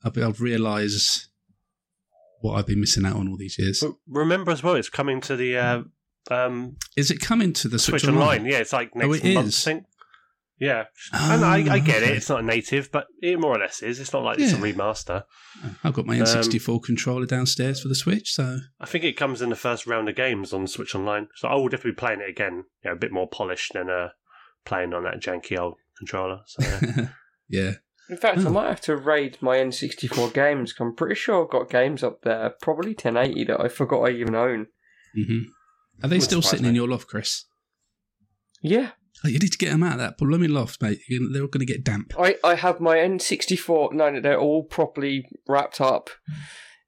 I'll 0.03 0.11
be, 0.11 0.23
I'll 0.23 0.31
realise 0.33 1.29
what 2.41 2.53
I've 2.55 2.67
been 2.67 2.79
missing 2.79 3.05
out 3.05 3.15
on 3.15 3.27
all 3.27 3.37
these 3.37 3.57
years. 3.57 3.79
But 3.81 3.93
remember 4.07 4.51
as 4.51 4.63
well, 4.63 4.75
it's 4.75 4.89
coming 4.89 5.21
to 5.21 5.35
the 5.35 5.57
uh, 5.57 5.81
um, 6.29 6.77
Is 6.95 7.11
it 7.11 7.19
coming 7.19 7.53
to 7.53 7.67
the 7.67 7.79
Switch, 7.79 8.01
Switch 8.03 8.13
Online. 8.13 8.45
Yeah, 8.45 8.57
it's 8.59 8.73
like 8.73 8.95
next 8.95 9.07
Oh, 9.07 9.13
it 9.13 9.33
month, 9.33 9.47
is? 9.47 9.67
I 9.67 9.71
think. 9.71 9.85
Yeah, 10.59 10.85
and 11.13 11.45
I, 11.45 11.57
I 11.75 11.77
Oh, 11.77 11.85
get 11.85 12.01
it. 12.01 12.09
It's 12.17 12.29
not 12.29 12.39
a 12.39 12.43
native, 12.43 12.91
but 12.91 13.05
it 13.21 13.39
more 13.39 13.55
or 13.55 13.59
less 13.59 13.83
is. 13.83 13.99
It's 13.99 14.11
not 14.11 14.23
like 14.23 14.39
it's 14.39 14.53
a 14.53 14.55
remaster. 14.55 15.21
I've 15.83 15.93
got 15.93 16.07
my 16.07 16.15
Um, 16.19 16.25
N64 16.25 16.81
controller 16.81 17.27
downstairs 17.27 17.79
for 17.79 17.89
the 17.89 17.93
Switch, 17.95 18.33
so 18.33 18.57
I 18.79 18.87
think 18.87 19.03
it 19.03 19.13
comes 19.13 19.43
in 19.43 19.49
the 19.49 19.55
first 19.55 19.85
round 19.85 20.09
of 20.09 20.15
games 20.15 20.53
on 20.53 20.65
Switch 20.65 20.95
Online, 20.95 21.27
so 21.35 21.47
I 21.47 21.53
will 21.53 21.67
definitely 21.69 21.91
be 21.91 21.95
playing 21.97 22.21
it 22.21 22.29
again. 22.31 22.63
You 22.83 22.89
know, 22.89 22.93
a 22.93 22.95
bit 22.95 23.11
more 23.11 23.27
polished 23.27 23.73
than 23.73 23.91
uh, 23.91 24.09
playing 24.65 24.95
on 24.95 25.03
that 25.03 25.21
janky 25.21 25.59
old 25.59 25.75
controller. 25.97 26.41
So 26.45 26.63
yeah. 26.63 27.07
yeah. 27.49 27.71
In 28.09 28.17
fact, 28.17 28.39
I 28.39 28.43
Oh. 28.45 28.51
might 28.51 28.69
have 28.69 28.81
to 28.81 28.95
raid 28.95 29.37
my 29.41 29.57
N64 29.57 30.33
games. 30.33 30.71
'cause 30.73 30.85
I'm 30.85 30.95
pretty 30.95 31.15
sure 31.15 31.43
I've 31.43 31.51
got 31.51 31.69
games 31.69 32.03
up 32.03 32.21
there, 32.21 32.51
probably 32.61 32.93
1080 32.93 33.43
that 33.45 33.59
I 33.59 33.67
forgot 33.67 34.03
I 34.03 34.11
even 34.11 34.35
own. 34.35 34.67
hmm 35.13 35.39
Are 36.03 36.07
they 36.09 36.17
Would 36.17 36.23
still 36.23 36.41
sitting 36.41 36.63
me. 36.63 36.69
in 36.69 36.75
your 36.75 36.87
loft, 36.87 37.07
Chris? 37.07 37.45
Yeah, 38.61 38.91
Oh, 39.25 39.29
you 39.29 39.39
need 39.39 39.51
to 39.51 39.57
get 39.57 39.71
them 39.71 39.81
out 39.81 39.93
of 39.93 39.97
that 39.99 40.17
blooming 40.19 40.51
loft, 40.51 40.79
mate. 40.79 40.99
They're 41.09 41.41
all 41.41 41.47
going 41.47 41.65
to 41.65 41.73
get 41.73 41.83
damp. 41.83 42.13
I, 42.19 42.35
I 42.43 42.53
have 42.53 42.79
my 42.79 42.97
N64. 42.97 43.91
No, 43.93 44.21
they're 44.21 44.39
all 44.39 44.63
properly 44.63 45.27
wrapped 45.47 45.81
up 45.81 46.11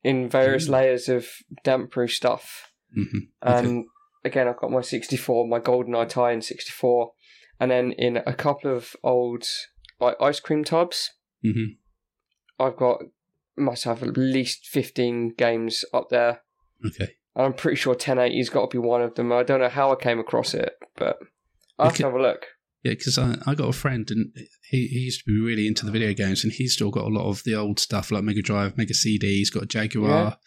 in 0.03 0.29
various 0.29 0.67
Mm. 0.67 0.71
layers 0.71 1.09
of 1.09 1.27
damp 1.63 1.89
proof 1.89 2.13
stuff. 2.13 2.71
hmm 2.93 3.17
And 3.41 3.85
again, 4.23 4.47
I've 4.47 4.59
got 4.59 4.69
my 4.69 4.81
64, 4.81 5.47
my 5.47 5.59
GoldenEye 5.59 6.07
tie 6.07 6.31
in 6.31 6.41
64, 6.43 7.13
and 7.59 7.71
then 7.71 7.91
in 7.93 8.17
a 8.17 8.33
couple 8.33 8.75
of 8.75 8.95
old 9.03 9.45
like 9.99 10.15
ice 10.21 10.39
cream 10.39 10.63
tubs, 10.63 11.11
hmm 11.43 11.73
I've 12.59 12.75
got 12.75 12.99
must 13.57 13.83
have 13.83 14.03
at 14.03 14.17
least 14.17 14.67
15 14.67 15.33
games 15.37 15.85
up 15.93 16.09
there. 16.09 16.41
Okay. 16.85 17.15
And 17.35 17.45
I'm 17.45 17.53
pretty 17.53 17.75
sure 17.75 17.95
1080's 17.95 18.49
got 18.49 18.69
to 18.69 18.81
be 18.81 18.85
one 18.85 19.01
of 19.01 19.15
them. 19.15 19.31
I 19.31 19.43
don't 19.43 19.59
know 19.59 19.69
how 19.69 19.91
I 19.91 19.95
came 19.95 20.19
across 20.19 20.53
it, 20.53 20.73
but 20.95 21.19
I'll 21.77 21.87
have 21.87 21.97
to 21.97 22.03
have 22.03 22.13
a 22.13 22.21
look. 22.21 22.45
Yeah, 22.83 22.93
because 22.93 23.17
I, 23.17 23.35
I 23.45 23.55
got 23.55 23.69
a 23.69 23.73
friend 23.73 24.09
and 24.09 24.31
he, 24.69 24.87
he 24.87 24.99
used 24.99 25.19
to 25.19 25.25
be 25.25 25.39
really 25.39 25.67
into 25.67 25.85
the 25.85 25.91
video 25.91 26.13
games 26.13 26.43
and 26.43 26.53
he's 26.53 26.73
still 26.73 26.91
got 26.91 27.05
a 27.05 27.09
lot 27.13 27.29
of 27.29 27.43
the 27.43 27.55
old 27.55 27.79
stuff 27.79 28.11
like 28.11 28.23
Mega 28.23 28.41
Drive, 28.41 28.77
Mega 28.77 28.93
CD. 28.93 29.37
He's 29.37 29.49
got 29.49 29.63
a 29.63 29.67
Jaguar 29.67 30.37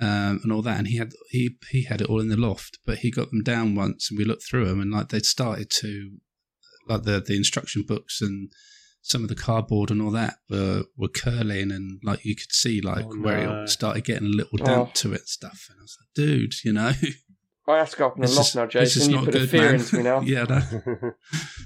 um, 0.00 0.40
and 0.42 0.52
all 0.52 0.62
that, 0.62 0.78
and 0.78 0.86
he 0.86 0.98
had 0.98 1.12
he 1.30 1.56
he 1.70 1.84
had 1.84 2.00
it 2.00 2.08
all 2.08 2.20
in 2.20 2.28
the 2.28 2.36
loft, 2.36 2.78
but 2.86 2.98
he 2.98 3.10
got 3.10 3.30
them 3.30 3.42
down 3.42 3.74
once 3.74 4.10
and 4.10 4.18
we 4.18 4.24
looked 4.24 4.44
through 4.44 4.66
them 4.66 4.80
and 4.80 4.92
like 4.92 5.08
they'd 5.08 5.26
started 5.26 5.70
to 5.70 6.12
like 6.88 7.02
the 7.04 7.20
the 7.20 7.36
instruction 7.36 7.84
books 7.86 8.20
and 8.20 8.50
some 9.04 9.22
of 9.24 9.28
the 9.28 9.34
cardboard 9.34 9.90
and 9.90 10.00
all 10.00 10.10
that 10.12 10.34
were 10.48 10.84
were 10.96 11.08
curling 11.08 11.72
and 11.72 12.00
like 12.04 12.24
you 12.24 12.36
could 12.36 12.52
see 12.52 12.80
like 12.80 13.04
Oh, 13.04 13.16
where 13.20 13.46
no. 13.46 13.62
it 13.64 13.68
started 13.68 14.04
getting 14.04 14.28
a 14.28 14.30
little 14.36 14.58
damp 14.58 14.88
Oh. 14.88 14.92
to 14.94 15.12
it 15.12 15.20
and 15.20 15.28
stuff. 15.28 15.66
And 15.70 15.78
I 15.80 15.82
was 15.82 15.96
like, 16.00 16.14
dude, 16.14 16.54
you 16.64 16.72
know. 16.72 16.92
I 17.68 17.78
have 17.78 17.90
to 17.90 17.96
go 17.96 18.06
up 18.08 18.16
in 18.16 18.22
the 18.22 18.26
This 18.26 18.36
loft 18.36 18.48
is- 18.50 18.54
now, 18.56 18.66
this 18.66 18.96
is 18.96 19.06
Jason. 19.06 19.10
You 19.10 19.16
not 19.16 19.24
put 19.26 19.34
a 19.34 19.38
good, 19.38 19.50
fear 19.50 19.62
man. 19.62 19.74
into 19.76 19.96
me 19.96 20.02
now. 20.02 20.20
yeah, 20.34 20.44
no, 20.44 20.56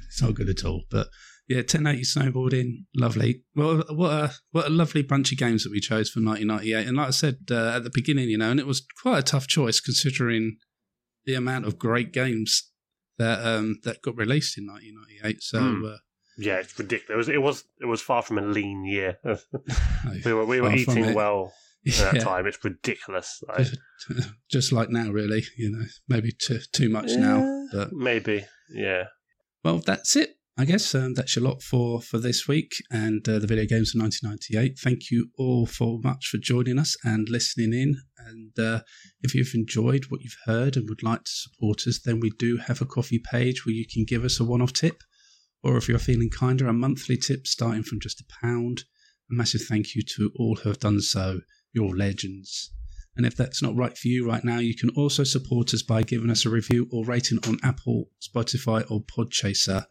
it's 0.09 0.23
not 0.23 0.35
good 0.35 0.49
at 0.49 0.65
all. 0.65 0.83
But 0.91 1.09
yeah, 1.49 1.59
1080 1.59 2.03
snowboarding, 2.03 2.85
lovely. 2.95 3.43
Well, 3.55 3.83
what 3.91 4.11
a 4.13 4.35
what 4.51 4.67
a 4.67 4.71
lovely 4.71 5.03
bunch 5.03 5.33
of 5.33 5.39
games 5.39 5.63
that 5.65 5.71
we 5.73 5.81
chose 5.81 6.11
for 6.11 6.21
1998. 6.21 6.87
And 6.87 6.97
like 6.97 7.09
I 7.09 7.11
said 7.11 7.37
uh, 7.51 7.73
at 7.77 7.85
the 7.85 7.91
beginning, 7.93 8.29
you 8.29 8.37
know, 8.39 8.51
and 8.51 8.61
it 8.61 8.67
was 8.67 8.85
quite 9.03 9.19
a 9.19 9.23
tough 9.23 9.47
choice 9.47 9.81
considering 9.81 10.57
the 11.25 11.35
amount 11.35 11.67
of 11.67 11.79
great 11.79 12.13
games 12.13 12.71
that 13.19 13.45
um 13.47 13.79
that 13.85 14.03
got 14.03 14.17
released 14.17 14.59
in 14.59 14.67
1998. 14.67 15.43
So 15.43 15.59
Hmm. 15.61 15.85
uh, 15.85 15.97
yeah, 16.39 16.57
it's 16.57 16.79
ridiculous. 16.79 17.11
It 17.11 17.17
was, 17.17 17.29
it 17.29 17.43
was 17.43 17.65
it 17.81 17.87
was 17.87 18.01
far 18.03 18.23
from 18.23 18.39
a 18.39 18.43
lean 18.43 18.85
year. 18.85 19.19
we 20.25 20.33
were 20.33 20.45
we 20.45 20.61
were 20.61 20.73
eating 20.75 21.15
well 21.15 21.53
at 21.87 21.95
that 21.95 22.15
Yeah. 22.17 22.25
time. 22.25 22.47
It's 22.47 22.63
ridiculous. 22.63 23.43
Like, 23.49 23.67
just 24.51 24.71
like 24.73 24.91
now, 24.91 25.11
really, 25.11 25.45
you 25.57 25.71
know, 25.71 25.87
maybe 26.09 26.33
too 26.33 26.61
too 26.73 26.89
much 26.91 27.13
now, 27.17 27.69
but 27.73 27.93
maybe 27.93 28.45
yeah. 28.71 29.05
Well, 29.65 29.79
that's 29.79 30.15
it. 30.17 30.37
I 30.59 30.65
guess 30.65 30.95
um, 30.95 31.13
that's 31.13 31.37
a 31.37 31.41
lot 31.41 31.63
for 31.63 32.01
for 32.01 32.17
this 32.17 32.49
week 32.49 32.73
and 32.91 33.29
uh, 33.29 33.39
the 33.39 33.47
video 33.47 33.67
games 33.67 33.95
of 33.95 34.01
1998. 34.01 34.79
Thank 34.79 35.11
you 35.11 35.29
all 35.37 35.67
for 35.67 35.99
much 36.03 36.29
for 36.29 36.39
joining 36.39 36.79
us 36.79 36.97
and 37.05 37.29
listening 37.29 37.75
in. 37.75 37.97
And 38.27 38.59
uh, 38.59 38.81
if 39.21 39.35
you've 39.35 39.55
enjoyed 39.55 40.05
what 40.09 40.23
you've 40.23 40.39
heard 40.47 40.77
and 40.77 40.89
would 40.89 41.03
like 41.03 41.25
to 41.25 41.31
support 41.31 41.87
us, 41.87 42.01
then 42.03 42.21
we 42.21 42.31
do 42.39 42.57
have 42.57 42.81
a 42.81 42.87
Ko-fi 42.87 43.21
page 43.31 43.67
where 43.67 43.75
you 43.75 43.85
can 43.87 44.07
give 44.07 44.25
us 44.25 44.41
a 44.41 44.45
one-off 44.45 44.73
tip, 44.73 45.03
or 45.63 45.77
if 45.77 45.91
you're 45.91 45.99
feeling 45.99 46.31
kinder, 46.31 46.67
a 46.69 46.73
monthly 46.73 47.19
tip 47.19 47.47
starting 47.47 47.83
from 47.83 48.01
just 48.01 48.23
a 48.23 48.25
pound. 48.43 48.85
A 49.31 49.35
massive 49.35 49.61
thank 49.69 49.95
you 49.95 50.03
to 50.17 50.33
all 50.39 50.57
who 50.57 50.71
have 50.71 50.81
done 50.81 51.03
so. 51.03 51.41
You're 51.75 51.95
legends. 51.95 52.73
And 53.15 53.27
if 53.27 53.37
that's 53.37 53.63
not 53.63 53.77
right 53.77 53.97
for 53.97 54.09
you 54.09 54.27
right 54.27 54.45
now, 54.45 54.59
you 54.59 54.75
can 54.75 54.89
also 54.97 55.23
support 55.23 55.75
us 55.75 55.83
by 55.83 56.03
giving 56.03 56.31
us 56.31 56.47
a 56.47 56.51
review 56.51 56.89
or 56.91 57.05
rating 57.05 57.41
on 57.47 57.59
Apple, 57.63 58.07
Spotify, 58.23 58.91
or 58.91 59.03
Podchaser. 59.03 59.85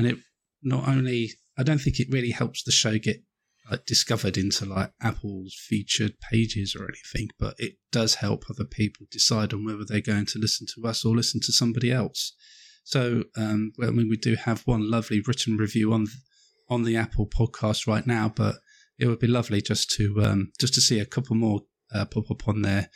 And 0.00 0.08
it 0.08 0.16
not 0.62 0.88
only, 0.88 1.32
I 1.58 1.62
don't 1.62 1.78
think 1.78 2.00
it 2.00 2.08
really 2.10 2.30
helps 2.30 2.62
the 2.62 2.72
show 2.72 2.96
get 2.96 3.22
like 3.70 3.84
discovered 3.84 4.38
into 4.38 4.64
like 4.64 4.92
Apple's 5.02 5.54
featured 5.68 6.14
pages 6.32 6.74
or 6.74 6.84
anything, 6.84 7.28
but 7.38 7.54
it 7.58 7.74
does 7.92 8.14
help 8.14 8.44
other 8.48 8.64
people 8.64 9.06
decide 9.10 9.52
on 9.52 9.66
whether 9.66 9.84
they're 9.86 10.00
going 10.00 10.24
to 10.24 10.38
listen 10.38 10.66
to 10.74 10.88
us 10.88 11.04
or 11.04 11.14
listen 11.14 11.42
to 11.42 11.52
somebody 11.52 11.92
else. 11.92 12.34
So, 12.82 13.24
um, 13.36 13.72
I 13.82 13.90
mean, 13.90 14.08
we 14.08 14.16
do 14.16 14.36
have 14.36 14.62
one 14.62 14.90
lovely 14.90 15.20
written 15.20 15.58
review 15.58 15.92
on 15.92 16.06
on 16.70 16.84
the 16.84 16.96
Apple 16.96 17.28
podcast 17.28 17.86
right 17.86 18.06
now, 18.06 18.32
but 18.34 18.54
it 18.98 19.06
would 19.06 19.18
be 19.18 19.26
lovely 19.26 19.60
just 19.60 19.90
to 19.96 20.22
um, 20.22 20.52
just 20.58 20.72
to 20.74 20.80
see 20.80 20.98
a 20.98 21.04
couple 21.04 21.36
more 21.36 21.60
uh, 21.94 22.06
pop 22.06 22.30
up 22.30 22.48
on 22.48 22.62
there, 22.62 22.88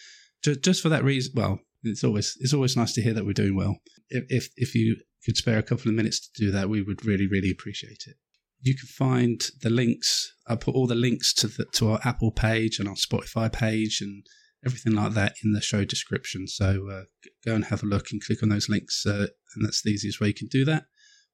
just, 0.43 0.63
just 0.63 0.83
for 0.83 0.89
that 0.89 1.05
reason. 1.05 1.35
Well, 1.37 1.61
it's 1.83 2.03
always 2.03 2.35
it's 2.41 2.55
always 2.55 2.79
nice 2.79 2.95
to 2.95 3.03
hear 3.03 3.13
that 3.13 3.27
we're 3.27 3.35
doing 3.35 3.57
well. 3.57 3.77
If 4.09 4.25
if, 4.31 4.49
if 4.57 4.75
you 4.75 4.97
could 5.25 5.37
spare 5.37 5.59
a 5.59 5.63
couple 5.63 5.89
of 5.89 5.95
minutes 5.95 6.21
to 6.21 6.45
do 6.45 6.51
that, 6.53 6.69
we 6.69 6.83
would 6.83 7.05
really 7.05 7.27
really 7.27 7.51
appreciate 7.51 8.05
it. 8.07 8.17
You 8.61 8.75
can 8.75 8.87
find 8.87 9.41
the 9.63 9.71
links. 9.71 10.33
I 10.47 10.57
put 10.57 10.75
all 10.75 10.87
the 10.87 10.95
links 10.95 11.35
to 11.35 11.49
the 11.49 11.67
to 11.75 11.91
our 11.91 12.01
Apple 12.05 12.33
page 12.33 12.79
and 12.79 12.89
our 12.89 12.95
Spotify 12.95 13.53
page 13.53 14.01
and 14.01 14.25
everything 14.65 14.95
like 14.95 15.13
that 15.13 15.35
in 15.45 15.53
the 15.53 15.61
show 15.61 15.85
description. 15.85 16.47
So 16.47 16.89
uh, 16.91 17.03
go 17.45 17.55
and 17.55 17.67
have 17.67 17.83
a 17.83 17.87
look 17.87 18.07
and 18.11 18.23
click 18.25 18.43
on 18.43 18.49
those 18.49 18.69
links, 18.69 19.05
uh, 19.07 19.27
and 19.55 19.65
that's 19.65 19.83
the 19.83 19.91
easiest 19.91 20.21
way 20.21 20.29
you 20.29 20.35
can 20.35 20.49
do 20.49 20.65
that. 20.65 20.85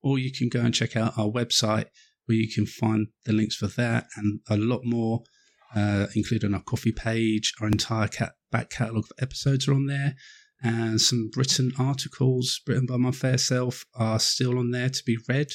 Or 0.03 0.19
you 0.19 0.33
can 0.33 0.49
go 0.49 0.61
and 0.61 0.75
check 0.75 0.97
out 0.97 1.19
our 1.19 1.29
website 1.29 1.87
where 2.27 2.37
you 2.37 2.49
can 2.53 2.67
find 2.67 3.09
the 3.27 3.33
links 3.33 3.57
for 3.57 3.67
that 3.67 4.07
and 4.17 4.41
a 4.49 4.57
lot 4.57 4.81
more 4.85 5.23
uh, 5.75 6.07
including 6.15 6.55
our 6.55 6.63
Ko-fi 6.63 6.93
page. 6.93 7.53
Our 7.61 7.69
entire 7.69 8.09
cat- 8.09 8.35
back 8.51 8.71
catalogue 8.71 9.05
of 9.11 9.23
episodes 9.23 9.69
are 9.69 9.75
on 9.75 9.87
there. 9.87 10.15
And 10.63 11.01
some 11.01 11.31
written 11.37 11.73
articles 11.79 12.61
written 12.67 12.87
by 12.87 12.97
my 12.97 13.13
fair 13.13 13.39
self 13.39 13.85
are 13.95 14.19
still 14.19 14.59
on 14.59 14.71
there 14.71 14.91
to 14.91 15.03
be 15.05 15.17
read, 15.29 15.49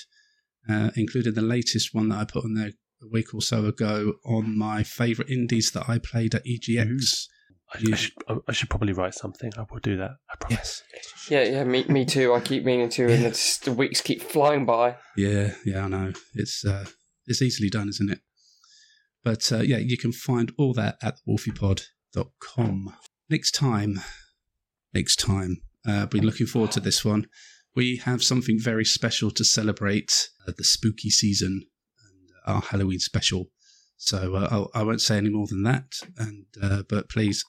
uh, 0.68 0.92
including 0.96 1.34
the 1.34 1.42
latest 1.42 1.94
one 1.94 2.10
that 2.10 2.20
I 2.20 2.26
put 2.26 2.44
on 2.44 2.56
there 2.56 2.72
a 3.04 3.08
week 3.12 3.34
or 3.34 3.42
so 3.42 3.66
ago 3.66 4.14
on 4.26 4.58
my 4.58 4.84
favourite 4.84 5.30
indies 5.30 5.72
that 5.72 5.88
I 5.88 6.00
played 6.00 6.34
at 6.34 6.46
EGX. 6.46 7.28
I, 7.74 7.92
I 7.92 7.96
should 7.96 8.14
I 8.48 8.52
should 8.52 8.70
probably 8.70 8.94
write 8.94 9.16
something. 9.16 9.52
I 9.58 9.66
will 9.70 9.80
do 9.80 9.98
that. 9.98 10.12
I 10.30 10.36
promise. 10.40 10.84
Yes. 10.94 11.28
Yeah, 11.30 11.44
yeah, 11.44 11.64
me, 11.64 11.84
me 11.86 12.06
too. 12.06 12.34
I 12.34 12.40
keep 12.40 12.64
meaning 12.64 12.90
to, 12.90 13.12
and 13.12 13.26
it's, 13.26 13.58
the 13.58 13.74
weeks 13.74 14.02
keep 14.02 14.22
flying 14.22 14.66
by. 14.66 14.98
Yeah, 15.18 15.54
yeah, 15.66 15.86
I 15.86 15.88
know. 15.88 16.14
It's 16.34 16.64
uh, 16.64 16.86
it's 17.26 17.42
easily 17.42 17.70
done, 17.70 17.90
isn't 17.90 18.12
it? 18.12 18.20
But 19.24 19.52
uh, 19.52 19.62
yeah, 19.62 19.78
you 19.78 19.98
can 19.98 20.12
find 20.12 20.52
all 20.58 20.74
that 20.74 20.98
at 21.02 21.20
wolfiepod.com. 21.28 22.94
Next 23.28 23.52
time, 23.52 24.00
next 24.96 25.18
time, 25.18 25.58
uh, 25.88 26.06
been 26.08 26.26
looking 26.26 26.48
forward 26.48 26.72
to 26.72 26.80
this 26.80 27.06
one. 27.06 27.28
We 27.76 27.98
have 27.98 28.24
something 28.24 28.58
very 28.60 28.86
special 28.86 29.30
to 29.32 29.44
celebrate 29.44 30.30
uh, 30.48 30.54
the 30.58 30.64
spooky 30.64 31.10
season 31.10 31.64
and 32.00 32.56
our 32.56 32.62
Halloween 32.62 33.00
special. 33.00 33.48
So 33.98 34.36
uh, 34.36 34.48
I'll, 34.50 34.72
I 34.74 34.84
won't 34.84 35.02
say 35.02 35.18
any 35.18 35.30
more 35.30 35.48
than 35.48 35.64
that. 35.64 35.94
And 36.18 36.46
uh, 36.62 36.84
but 36.88 37.10
please 37.10 37.44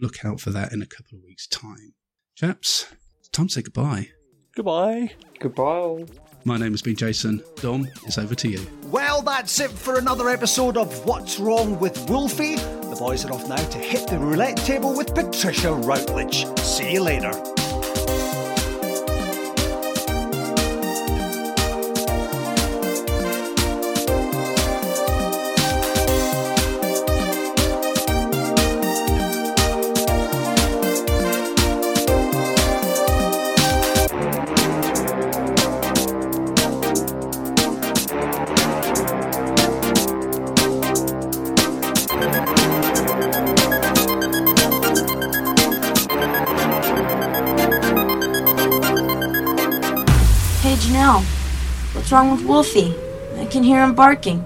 look 0.00 0.24
out 0.24 0.40
for 0.40 0.50
that 0.50 0.72
in 0.72 0.82
a 0.82 0.86
couple 0.86 1.18
of 1.18 1.24
weeks' 1.24 1.46
time, 1.46 1.94
chaps. 2.34 2.86
It's 3.20 3.28
time 3.28 3.48
to 3.48 3.52
say 3.52 3.62
goodbye. 3.62 4.08
Goodbye. 4.54 5.12
Goodbye. 5.38 6.06
My 6.44 6.56
name 6.56 6.72
has 6.72 6.80
been 6.80 6.96
Jason. 6.96 7.42
Dom, 7.56 7.88
it's 8.06 8.18
over 8.18 8.34
to 8.36 8.48
you. 8.48 8.64
Well, 8.84 9.20
that's 9.20 9.60
it 9.60 9.70
for 9.70 9.98
another 9.98 10.28
episode 10.30 10.76
of 10.76 11.04
What's 11.04 11.38
Wrong 11.38 11.78
with 11.78 12.08
Wolfie. 12.08 12.56
The 12.96 13.00
boys 13.00 13.26
are 13.26 13.32
off 13.34 13.46
now 13.46 13.56
to 13.56 13.78
hit 13.78 14.08
the 14.08 14.18
roulette 14.18 14.56
table 14.56 14.96
with 14.96 15.14
Patricia 15.14 15.70
Routledge. 15.70 16.46
See 16.60 16.94
you 16.94 17.02
later. 17.02 17.55
Wrong 52.16 52.30
with 52.30 52.46
Wolfie? 52.46 52.94
I 53.36 53.44
can 53.44 53.62
hear 53.62 53.84
him 53.84 53.94
barking. 53.94 54.42